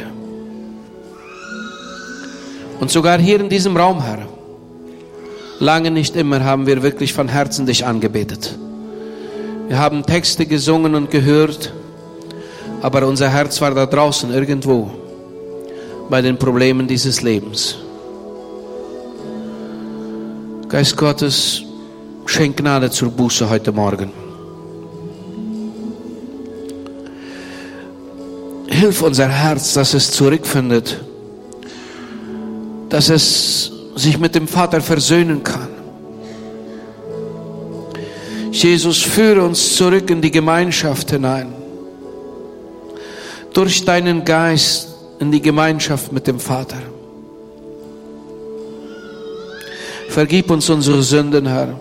Und 2.80 2.90
sogar 2.90 3.20
hier 3.20 3.40
in 3.40 3.50
diesem 3.50 3.78
Raum, 3.78 4.02
Herr, 4.02 4.33
lange 5.64 5.92
nicht 5.92 6.16
immer 6.16 6.44
haben 6.44 6.68
wir 6.68 6.84
wirklich 6.84 7.14
von 7.14 7.28
Herzen 7.28 7.66
dich 7.66 7.86
angebetet. 7.86 8.58
Wir 9.68 9.80
haben 9.80 10.06
Texte 10.06 10.46
gesungen 10.46 10.94
und 10.94 11.10
gehört, 11.10 11.74
aber 12.82 13.08
unser 13.08 13.30
Herz 13.30 13.62
war 13.62 13.74
da 13.74 13.86
draußen 13.86 14.32
irgendwo 14.32 14.92
bei 16.10 16.22
den 16.22 16.38
Problemen 16.38 16.88
dieses 16.88 17.22
Lebens. 17.22 17.78
Geist 20.68 20.98
Gottes, 20.98 21.64
schenk 22.26 22.58
Gnade 22.58 22.92
zur 22.92 23.10
Buße 23.10 23.50
heute 23.50 23.72
Morgen. 23.72 24.12
Hilf 28.68 29.02
unser 29.02 29.30
Herz, 29.30 29.74
dass 29.74 29.94
es 29.94 30.12
zurückfindet 30.12 31.00
dass 32.94 33.10
es 33.10 33.73
sich 33.96 34.18
mit 34.20 34.36
dem 34.36 34.48
Vater 34.48 34.82
versöhnen 34.82 35.44
kann. 35.44 35.70
Jesus, 38.52 39.02
führe 39.02 39.44
uns 39.44 39.76
zurück 39.76 40.10
in 40.10 40.22
die 40.22 40.32
Gemeinschaft 40.32 41.10
hinein. 41.10 41.54
Durch 43.54 43.84
deinen 43.84 44.24
Geist 44.24 44.90
in 45.20 45.32
die 45.32 45.42
Gemeinschaft 45.42 46.12
mit 46.12 46.28
dem 46.28 46.40
Vater. 46.40 46.78
Vergib 50.10 50.52
uns 50.52 50.70
unsere 50.70 51.02
Sünden, 51.02 51.48
Herr. 51.48 51.76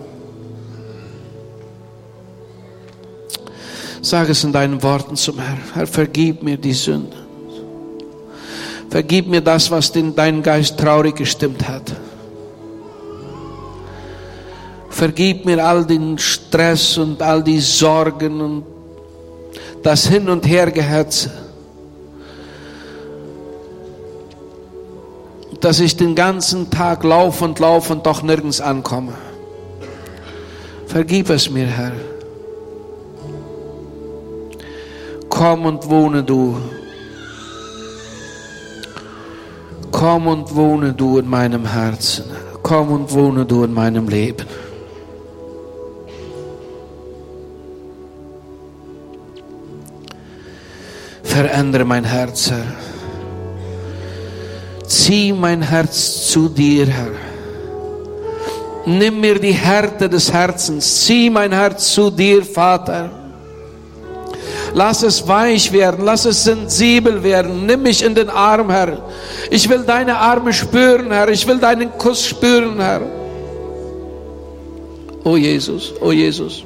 Sag 4.01 4.29
es 4.29 4.43
in 4.43 4.51
deinen 4.51 4.81
Worten 4.81 5.15
zum 5.15 5.39
Herrn. 5.39 5.61
Herr, 5.73 5.87
vergib 5.87 6.41
mir 6.41 6.57
die 6.57 6.73
Sünden. 6.73 7.13
Vergib 8.89 9.27
mir 9.27 9.41
das, 9.41 9.71
was 9.71 9.91
den, 9.91 10.15
deinen 10.15 10.43
Geist 10.43 10.79
traurig 10.79 11.15
gestimmt 11.15 11.67
hat. 11.67 11.93
Vergib 14.93 15.43
mir 15.43 15.65
all 15.65 15.85
den 15.85 16.19
Stress 16.19 16.99
und 16.99 17.19
all 17.19 17.41
die 17.43 17.59
Sorgen 17.59 18.39
und 18.39 18.63
das 19.81 20.05
Hin- 20.05 20.29
und 20.29 20.45
Hergehetze. 20.47 21.31
Dass 25.59 25.79
ich 25.79 25.97
den 25.97 26.13
ganzen 26.13 26.69
Tag 26.69 27.03
laufe 27.03 27.43
und 27.43 27.57
laufe 27.57 27.93
und 27.93 28.05
doch 28.05 28.21
nirgends 28.21 28.61
ankomme. 28.61 29.13
Vergib 30.85 31.31
es 31.31 31.49
mir, 31.49 31.65
Herr. 31.65 31.93
Komm 35.27 35.65
und 35.65 35.89
wohne 35.89 36.23
du 36.23 36.57
Komm 39.91 40.27
und 40.27 40.55
wohne 40.55 40.93
du 40.93 41.17
in 41.17 41.27
meinem 41.27 41.65
Herzen. 41.65 42.25
Komm 42.61 42.91
und 42.91 43.11
wohne 43.11 43.43
du 43.43 43.63
in 43.63 43.73
meinem 43.73 44.07
Leben. 44.07 44.45
Verändere 51.33 51.83
mein 51.83 52.03
Herz, 52.03 52.51
Herr. 52.51 52.75
Zieh 54.85 55.33
mein 55.33 55.63
Herz 55.63 56.27
zu 56.27 56.47
dir, 56.47 56.85
Herr. 56.85 57.15
Nimm 58.85 59.19
mir 59.19 59.39
die 59.39 59.51
Härte 59.51 60.07
des 60.07 60.31
Herzens. 60.31 61.05
Zieh 61.05 61.31
mein 61.31 61.51
Herz 61.51 61.91
zu 61.91 62.11
dir, 62.11 62.45
Vater. 62.45 63.09
Lass 64.75 65.01
es 65.01 65.27
weich 65.27 65.71
werden, 65.73 66.05
lass 66.05 66.25
es 66.25 66.43
sensibel 66.43 67.23
werden. 67.23 67.65
Nimm 67.65 67.81
mich 67.81 68.03
in 68.03 68.13
den 68.13 68.29
Arm, 68.29 68.69
Herr. 68.69 69.01
Ich 69.49 69.67
will 69.67 69.83
deine 69.87 70.15
Arme 70.15 70.53
spüren, 70.53 71.11
Herr. 71.11 71.29
Ich 71.29 71.47
will 71.47 71.57
deinen 71.57 71.97
Kuss 71.97 72.23
spüren, 72.27 72.79
Herr. 72.79 73.01
Oh 75.23 75.35
Jesus, 75.35 75.93
oh 75.99 76.11
Jesus. 76.11 76.63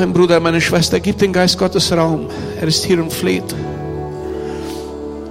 Mein 0.00 0.14
Bruder, 0.14 0.40
meine 0.40 0.62
Schwester, 0.62 0.98
gib 0.98 1.18
den 1.18 1.30
Geist 1.30 1.58
Gottes 1.58 1.92
Raum. 1.92 2.26
Er 2.58 2.66
ist 2.66 2.82
hier 2.86 3.02
und 3.02 3.12
fleht. 3.12 3.54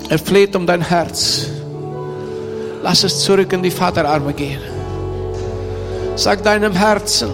Er 0.09 0.19
fleht 0.19 0.55
um 0.55 0.67
dein 0.67 0.81
Herz. 0.81 1.47
Lass 2.83 3.03
es 3.03 3.19
zurück 3.21 3.51
in 3.51 3.63
die 3.63 3.71
Vaterarme 3.71 4.31
gehen. 4.31 4.61
Sag 6.15 6.43
deinem 6.43 6.73
Herzen, 6.73 7.31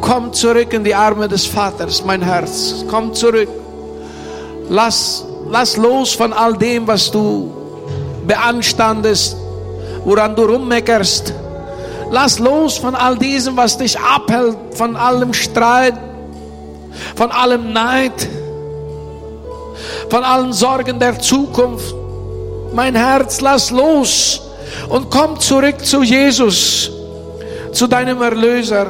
komm 0.00 0.32
zurück 0.32 0.72
in 0.72 0.82
die 0.82 0.92
Arme 0.92 1.28
des 1.28 1.46
Vaters, 1.46 2.04
mein 2.04 2.20
Herz. 2.20 2.84
Komm 2.90 3.14
zurück. 3.14 3.48
Lass, 4.68 5.24
lass 5.48 5.76
los 5.76 6.12
von 6.14 6.32
all 6.32 6.54
dem, 6.54 6.84
was 6.88 7.12
du 7.12 7.48
beanstandest, 8.26 9.36
woran 10.04 10.34
du 10.34 10.42
rummeckerst. 10.46 11.32
Lass 12.10 12.38
los 12.40 12.76
von 12.76 12.94
all 12.94 13.16
diesem, 13.16 13.56
was 13.56 13.78
dich 13.78 13.98
abhält, 13.98 14.56
von 14.72 14.96
allem 14.96 15.32
Streit, 15.32 15.94
von 17.14 17.30
allem 17.30 17.72
Neid, 17.72 18.28
von 20.08 20.24
allen 20.24 20.52
Sorgen 20.52 20.98
der 20.98 21.18
Zukunft. 21.20 21.94
Mein 22.74 22.96
Herz, 22.96 23.40
lass 23.40 23.70
los 23.70 24.42
und 24.88 25.10
komm 25.10 25.38
zurück 25.38 25.84
zu 25.84 26.02
Jesus, 26.02 26.90
zu 27.72 27.86
deinem 27.86 28.20
Erlöser. 28.22 28.88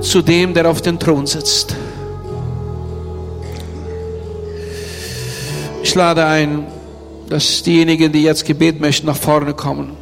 Zu 0.00 0.20
dem, 0.20 0.52
der 0.52 0.68
auf 0.68 0.82
dem 0.82 0.98
Thron 0.98 1.26
sitzt. 1.26 1.76
Ich 5.82 5.94
lade 5.94 6.24
ein, 6.24 6.71
dass 7.32 7.62
diejenigen, 7.62 8.12
die 8.12 8.24
jetzt 8.24 8.44
Gebet 8.44 8.78
möchten, 8.78 9.06
nach 9.06 9.16
vorne 9.16 9.54
kommen. 9.54 9.96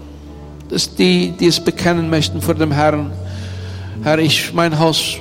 Dass 0.68 0.96
die, 0.96 1.30
die 1.30 1.46
es 1.46 1.60
bekennen 1.60 2.10
möchten 2.10 2.42
vor 2.42 2.54
dem 2.54 2.72
Herrn. 2.72 3.12
Herr, 4.02 4.18
ich, 4.18 4.52
mein 4.52 4.80
Haus, 4.80 5.18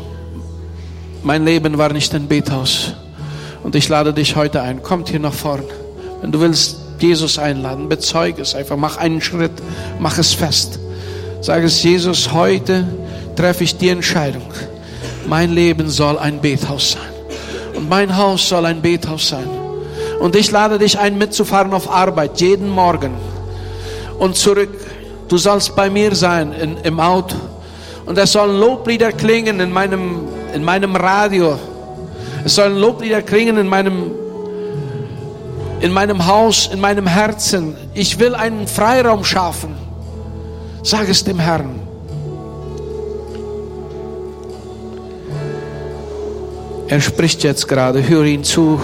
mein 1.22 1.46
Leben 1.46 1.78
war 1.78 1.94
nicht 1.94 2.16
ein 2.16 2.28
Bethaus. 2.28 2.94
Und 3.64 3.76
ich 3.76 3.88
lade 3.90 4.12
dich 4.12 4.36
heute 4.36 4.64
ein. 4.64 4.82
Kommt 4.82 5.10
hier 5.10 5.20
nach 5.20 5.36
vorne. 5.36 5.66
Wenn 6.22 6.32
du 6.32 6.40
willst 6.40 6.80
Jesus 6.98 7.38
einladen, 7.38 7.88
bezeuge 7.88 8.42
es 8.42 8.56
einfach. 8.56 8.76
Mach 8.76 8.98
einen 8.98 9.22
Schritt, 9.22 9.62
mach 10.00 10.18
es 10.18 10.34
fest. 10.34 10.80
Sag 11.42 11.62
es, 11.64 11.84
Jesus, 11.84 12.34
heute 12.34 12.88
treffe 13.36 13.64
ich 13.64 13.78
die 13.78 13.90
Entscheidung. 13.90 14.52
Mein 15.28 15.52
Leben 15.52 15.92
soll 15.92 16.18
ein 16.18 16.42
Bethaus 16.42 16.94
sein. 16.94 17.76
Und 17.76 17.88
mein 17.88 18.18
Haus 18.18 18.50
soll 18.50 18.66
ein 18.66 18.82
Bethaus 18.82 19.30
sein. 19.30 19.59
Und 20.20 20.36
ich 20.36 20.52
lade 20.52 20.78
dich 20.78 21.00
ein, 21.00 21.18
mitzufahren 21.18 21.74
auf 21.74 21.90
Arbeit, 21.90 22.42
jeden 22.42 22.70
Morgen. 22.70 23.14
Und 24.20 24.36
zurück. 24.36 24.70
Du 25.30 25.38
sollst 25.38 25.76
bei 25.76 25.90
mir 25.90 26.16
sein 26.16 26.52
in, 26.54 26.78
im 26.84 27.00
Auto. 27.00 27.36
Und 28.06 28.18
es 28.18 28.32
sollen 28.32 28.60
Loblieder 28.60 29.12
klingen 29.12 29.60
in 29.60 29.72
meinem, 29.72 30.28
in 30.54 30.64
meinem 30.64 30.96
Radio. 30.96 31.58
Es 32.44 32.56
sollen 32.56 32.78
Loblieder 32.78 33.22
klingen 33.22 33.58
in 33.58 33.68
meinem, 33.68 34.12
in 35.80 35.94
meinem 35.94 36.26
Haus, 36.26 36.70
in 36.74 36.82
meinem 36.82 37.06
Herzen. 37.06 37.76
Ich 37.94 38.20
will 38.20 38.36
einen 38.36 38.68
Freiraum 38.68 39.24
schaffen. 39.24 39.76
Sag 40.84 41.08
es 41.08 41.24
dem 41.24 41.40
Herrn. 41.40 41.80
Er 46.88 47.00
spricht 47.02 47.44
jetzt 47.44 47.68
gerade, 47.68 48.10
hör 48.10 48.24
ihn 48.24 48.44
zu. 48.44 48.82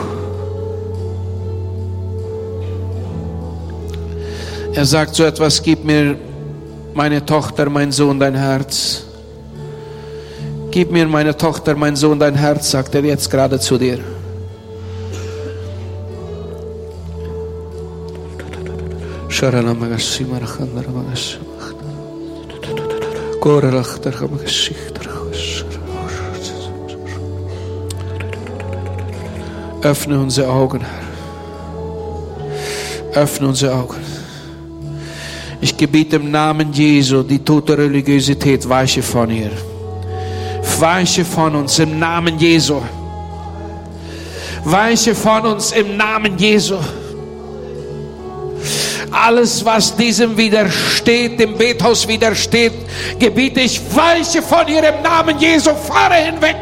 Er 4.75 4.83
sagt 4.85 5.15
so 5.15 5.23
etwas, 5.23 5.63
gib 5.63 5.85
mir 5.85 6.17
meine 6.93 7.25
Tochter, 7.25 7.69
mein 7.69 7.93
Sohn, 7.93 8.19
dein 8.19 8.35
Herz. 8.35 9.05
Gib 10.69 10.91
mir 10.91 11.07
meine 11.07 11.37
Tochter, 11.37 11.75
mein 11.75 11.95
Sohn, 11.95 12.19
dein 12.19 12.35
Herz, 12.35 12.71
sagt 12.71 12.93
er 12.93 13.05
jetzt 13.05 13.31
gerade 13.31 13.57
zu 13.57 13.77
dir. 13.77 13.99
Öffne 29.83 30.19
unsere 30.19 30.49
Augen, 30.49 30.81
Herr. 30.81 31.05
Öffne 33.23 33.47
unsere 33.47 33.73
Augen. 33.73 34.04
Ich 35.61 35.75
gebiete 35.75 36.17
im 36.17 36.31
Namen 36.31 36.71
Jesu 36.73 37.23
die 37.23 37.39
tote 37.39 37.77
Religiosität, 37.77 38.67
weiche 38.67 39.01
von 39.01 39.29
ihr. 39.29 39.51
Weiche 40.79 41.23
von 41.23 41.55
uns 41.55 41.79
im 41.79 41.97
Namen 41.97 42.37
Jesu. 42.37 42.81
Weiche 44.63 45.15
von 45.15 45.45
uns 45.45 45.71
im 45.71 45.95
Namen 45.95 46.37
Jesu. 46.37 46.77
Alles, 49.11 49.63
was 49.63 49.95
diesem 49.95 50.35
widersteht, 50.35 51.39
dem 51.39 51.57
Bethaus 51.57 52.07
widersteht, 52.07 52.73
gebiete 53.17 53.61
ich, 53.61 53.79
weiche 53.95 54.41
von 54.41 54.67
ihr 54.67 54.83
im 54.83 55.01
Namen 55.01 55.39
Jesu, 55.39 55.71
fahre 55.73 56.15
hinweg. 56.15 56.57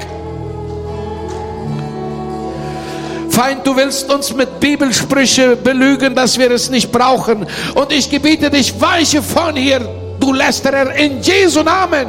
Feind, 3.34 3.66
du 3.66 3.76
willst 3.76 4.14
uns 4.14 4.32
mit 4.32 4.60
Bibelsprüche 4.60 5.56
belügen, 5.56 6.14
dass 6.14 6.38
wir 6.38 6.52
es 6.52 6.70
nicht 6.70 6.92
brauchen. 6.92 7.48
Und 7.74 7.92
ich 7.92 8.08
gebiete 8.08 8.52
dich, 8.52 8.80
weiche 8.80 9.24
von 9.24 9.56
hier, 9.56 9.80
du 10.20 10.34
Lästerer, 10.34 10.94
in 10.94 11.20
Jesu 11.20 11.64
Namen. 11.64 12.06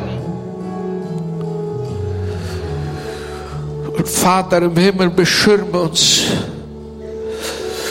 Und 3.96 4.06
Vater 4.06 4.58
im 4.58 4.76
Himmel, 4.76 5.08
beschirme 5.08 5.80
uns 5.80 6.24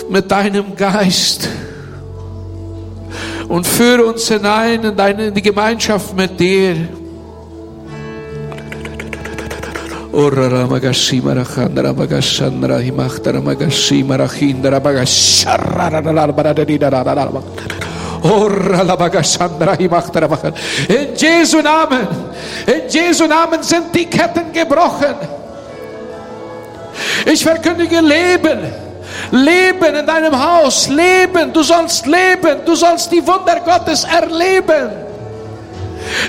mit 0.09 0.29
deinem 0.29 0.75
Geist 0.75 1.49
und 3.47 3.65
führe 3.65 4.05
uns 4.05 4.27
hinein 4.27 4.83
in, 4.83 4.95
deine, 4.95 5.27
in 5.29 5.33
die 5.33 5.41
Gemeinschaft 5.41 6.15
mit 6.15 6.39
dir. 6.39 6.75
Orra 10.13 10.67
magashima 10.67 11.33
rakhandra 11.33 11.91
magashandra 11.91 12.79
himachtara 12.79 13.41
magashima 13.41 14.15
rakhindra 14.15 14.79
magashara 14.79 15.89
In 20.87 21.15
Jesu 21.15 21.61
Namen, 21.61 22.07
in 22.67 22.87
Jesu 22.89 23.25
Namen 23.25 23.63
sind 23.63 23.93
die 23.93 24.05
Ketten 24.05 24.53
gebrochen. 24.53 25.15
Ich 27.25 27.43
verkündige 27.43 27.99
Leben. 27.99 28.59
Leben 29.31 29.95
in 29.95 30.05
deinem 30.05 30.33
Haus, 30.39 30.89
Leben, 30.89 31.51
du 31.51 31.63
sollst 31.63 32.05
leben, 32.05 32.59
du 32.65 32.75
sollst 32.75 33.11
die 33.11 33.25
Wunder 33.25 33.59
Gottes 33.65 34.03
erleben. 34.03 34.91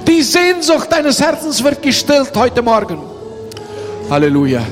Die 0.06 0.22
Sehnsucht 0.22 0.90
deines 0.90 1.20
Herzens 1.20 1.62
wird 1.62 1.82
gestillt 1.82 2.32
heute 2.34 2.62
Morgen. 2.62 3.13
Halleluja. 4.10 4.62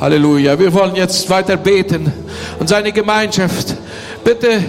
Halleluja. 0.00 0.58
Wir 0.58 0.72
wollen 0.72 0.94
jetzt 0.94 1.28
weiter 1.30 1.56
beten 1.56 2.12
und 2.58 2.68
seine 2.68 2.92
Gemeinschaft. 2.92 3.74
Bitte 4.22 4.62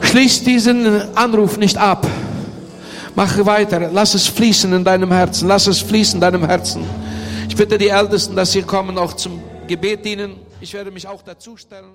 schließ 0.00 0.44
diesen 0.44 1.16
Anruf 1.16 1.56
nicht 1.58 1.76
ab. 1.76 2.06
Mache 3.14 3.44
weiter. 3.44 3.90
Lass 3.92 4.14
es 4.14 4.26
fließen 4.28 4.72
in 4.72 4.84
deinem 4.84 5.12
Herzen. 5.12 5.46
Lass 5.46 5.66
es 5.66 5.80
fließen 5.80 6.16
in 6.16 6.20
deinem 6.20 6.46
Herzen. 6.46 6.84
Ich 7.48 7.56
bitte 7.56 7.76
die 7.76 7.88
Ältesten, 7.88 8.34
dass 8.34 8.52
sie 8.52 8.62
kommen, 8.62 8.96
auch 8.96 9.12
zum 9.12 9.42
Gebet 9.66 10.04
dienen. 10.04 10.36
Ich 10.60 10.72
werde 10.72 10.90
mich 10.90 11.06
auch 11.06 11.22
dazu 11.22 11.56
stellen. 11.56 11.92